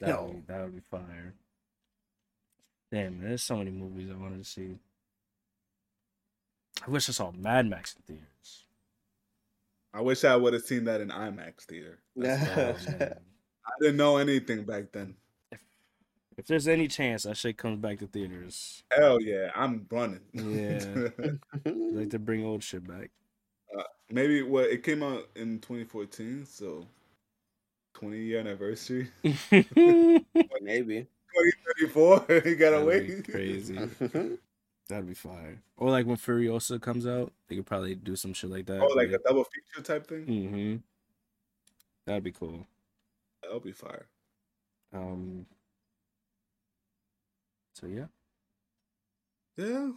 [0.00, 1.34] That Yo, would, be, that would be fire.
[2.92, 4.76] Damn, man, there's so many movies I wanted to see.
[6.86, 8.64] I wish I saw Mad Max in theaters.
[9.92, 11.98] I wish I would have seen that in IMAX theater.
[12.22, 15.14] I didn't know anything back then.
[16.36, 20.20] if there's any chance that shit comes back to theaters, Hell yeah, I'm running.
[20.32, 21.08] Yeah.
[21.64, 23.10] I'd like to bring old shit back.
[23.76, 26.86] Uh, maybe well, it came out in 2014, so
[27.94, 29.08] 20 year anniversary.
[30.60, 31.06] maybe.
[31.34, 33.30] 2034, you gotta That'd wait.
[33.30, 33.78] crazy.
[34.88, 35.60] That'd be fire.
[35.76, 38.80] Or like when Furiosa comes out, they could probably do some shit like that.
[38.80, 40.24] Oh, like a double feature type thing.
[40.26, 40.76] mm-hmm.
[42.06, 42.66] That'd be cool.
[43.42, 44.06] That'll be fire.
[44.94, 45.44] Um.
[47.74, 48.06] So yeah,
[49.56, 49.90] Yeah,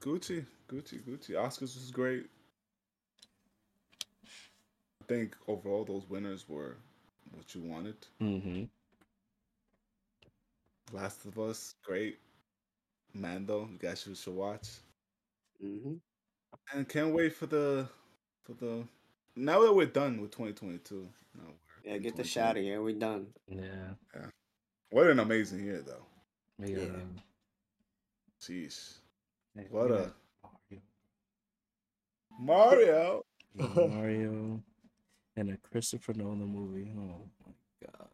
[0.00, 1.32] Gucci, Gucci, Gucci.
[1.32, 2.26] Oscars was great.
[5.02, 6.76] I think overall those winners were
[7.34, 7.96] what you wanted.
[8.22, 8.64] mm-hmm.
[10.92, 12.18] Last of Us, great.
[13.14, 14.68] Mando, you guys should, should watch.
[15.60, 15.94] hmm
[16.74, 17.88] And can't wait for the
[18.44, 18.84] for the.
[19.36, 21.08] Now that we're done with 2022.
[21.36, 21.42] No,
[21.84, 22.82] Yeah, get the shot of here.
[22.82, 23.26] We're done.
[23.48, 23.94] Yeah.
[24.90, 26.04] What an amazing year, though.
[26.58, 26.88] We got, Yeah.
[26.88, 27.16] um,
[28.40, 28.98] Jeez,
[29.54, 30.12] yeah, what we a
[32.38, 33.22] Mario.
[33.54, 34.62] Mario, Mario,
[35.36, 36.90] and a Christopher Nolan movie.
[36.96, 37.52] Oh my
[37.86, 38.08] god.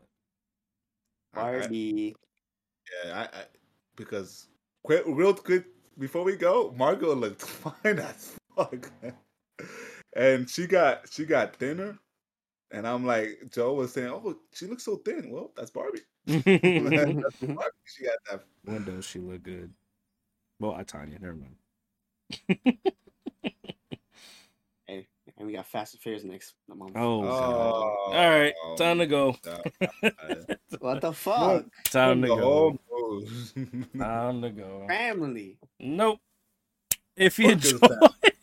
[1.34, 2.16] I- I- Barbie.
[3.04, 3.44] Yeah, I, I
[3.96, 4.48] because
[4.82, 5.66] quick, real quick
[5.98, 8.90] before we go, Margot looked fine as fuck,
[10.16, 11.98] and she got she got thinner,
[12.70, 15.30] and I'm like Joe was saying, oh, she looks so thin.
[15.30, 16.00] Well, that's Barbie.
[16.26, 17.62] that's Barbie.
[17.84, 18.44] She got that.
[18.64, 19.72] Windows, she look good.
[20.60, 22.78] Well, I Tanya, never mind.
[25.38, 26.92] Hey, and we got Fast and Furious next month.
[26.96, 29.36] Oh, Oh, oh all right, oh, time to go.
[30.80, 31.64] What the fuck?
[31.84, 32.78] Time to go.
[33.98, 34.84] Time to go.
[34.88, 35.56] Family.
[35.80, 36.20] Nope.
[37.16, 37.96] If you Fuck enjoy,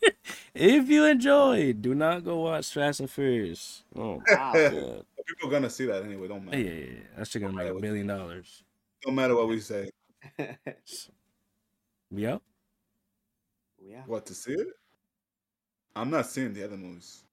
[0.54, 3.84] if you enjoy, do not go watch Fast and Furious.
[3.94, 4.52] Oh Wow.
[4.52, 5.04] god.
[5.26, 6.28] People are gonna see that anyway.
[6.28, 6.62] Don't Yeah, matter.
[6.62, 6.98] yeah, yeah.
[7.18, 8.62] That shit gonna make a million dollars.
[9.02, 9.90] Don't matter what we say.
[12.10, 12.42] Yep.
[13.82, 14.02] yeah.
[14.06, 14.68] What to see it?
[15.96, 17.22] I'm not seeing the other movies.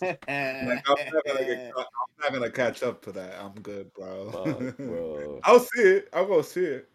[0.00, 0.86] like, I'm, not
[1.26, 1.84] gonna get, I'm
[2.22, 3.34] not gonna catch up to that.
[3.40, 4.30] I'm good, bro.
[4.30, 5.40] Fuck, bro.
[5.44, 6.08] I'll see it.
[6.12, 6.88] I'll go see it.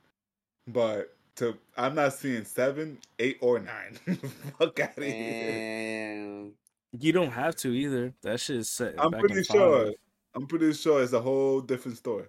[0.66, 4.00] But to I'm not seeing seven, eight, or nine.
[4.60, 6.48] Fuck out of here.
[6.98, 8.14] You don't have to either.
[8.22, 8.96] That shit is set.
[8.98, 9.86] I'm back pretty in sure.
[9.88, 9.94] five.
[10.36, 12.28] I'm pretty sure it's a whole different story.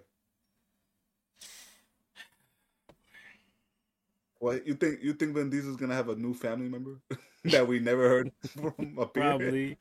[4.39, 5.01] What you think?
[5.01, 6.99] You think Vin Diesel's gonna have a new family member
[7.51, 9.23] that we never heard from appear?
[9.23, 9.77] Probably.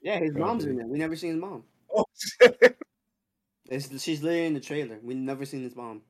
[0.00, 0.86] Yeah, his mom's in there.
[0.86, 1.64] We never seen his mom.
[1.94, 2.76] Oh shit!
[3.70, 4.98] It's, she's literally in the trailer.
[5.02, 6.02] We never seen his mom.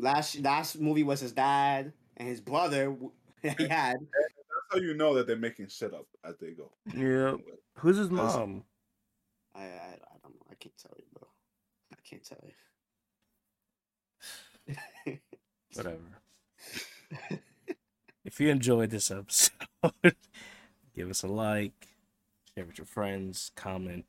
[0.00, 3.12] Last last movie was his dad and his brother w-
[3.42, 3.98] that he had.
[4.00, 6.72] That's how you know that they're making shit up as they go.
[6.92, 7.36] Yeah.
[7.74, 8.64] Who's his That's- mom?
[9.54, 10.46] I, I I don't know.
[10.50, 11.28] I can't tell you, bro.
[11.92, 12.42] I can't tell
[15.06, 15.18] you.
[15.74, 17.38] Whatever.
[18.28, 19.54] If you enjoyed this episode,
[20.94, 21.88] give us a like,
[22.54, 24.04] share with your friends, comment.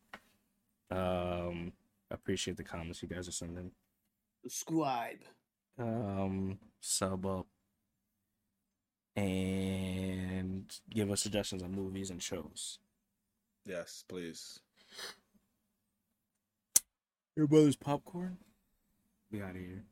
[0.91, 1.71] Um,
[2.11, 3.71] appreciate the comments you guys are sending.
[4.43, 5.19] Subscribe.
[5.79, 7.47] Um, sub up,
[9.15, 12.79] and give us suggestions on movies and shows.
[13.65, 14.59] Yes, please.
[17.37, 18.35] Your brother's popcorn.
[19.31, 19.85] We out of here.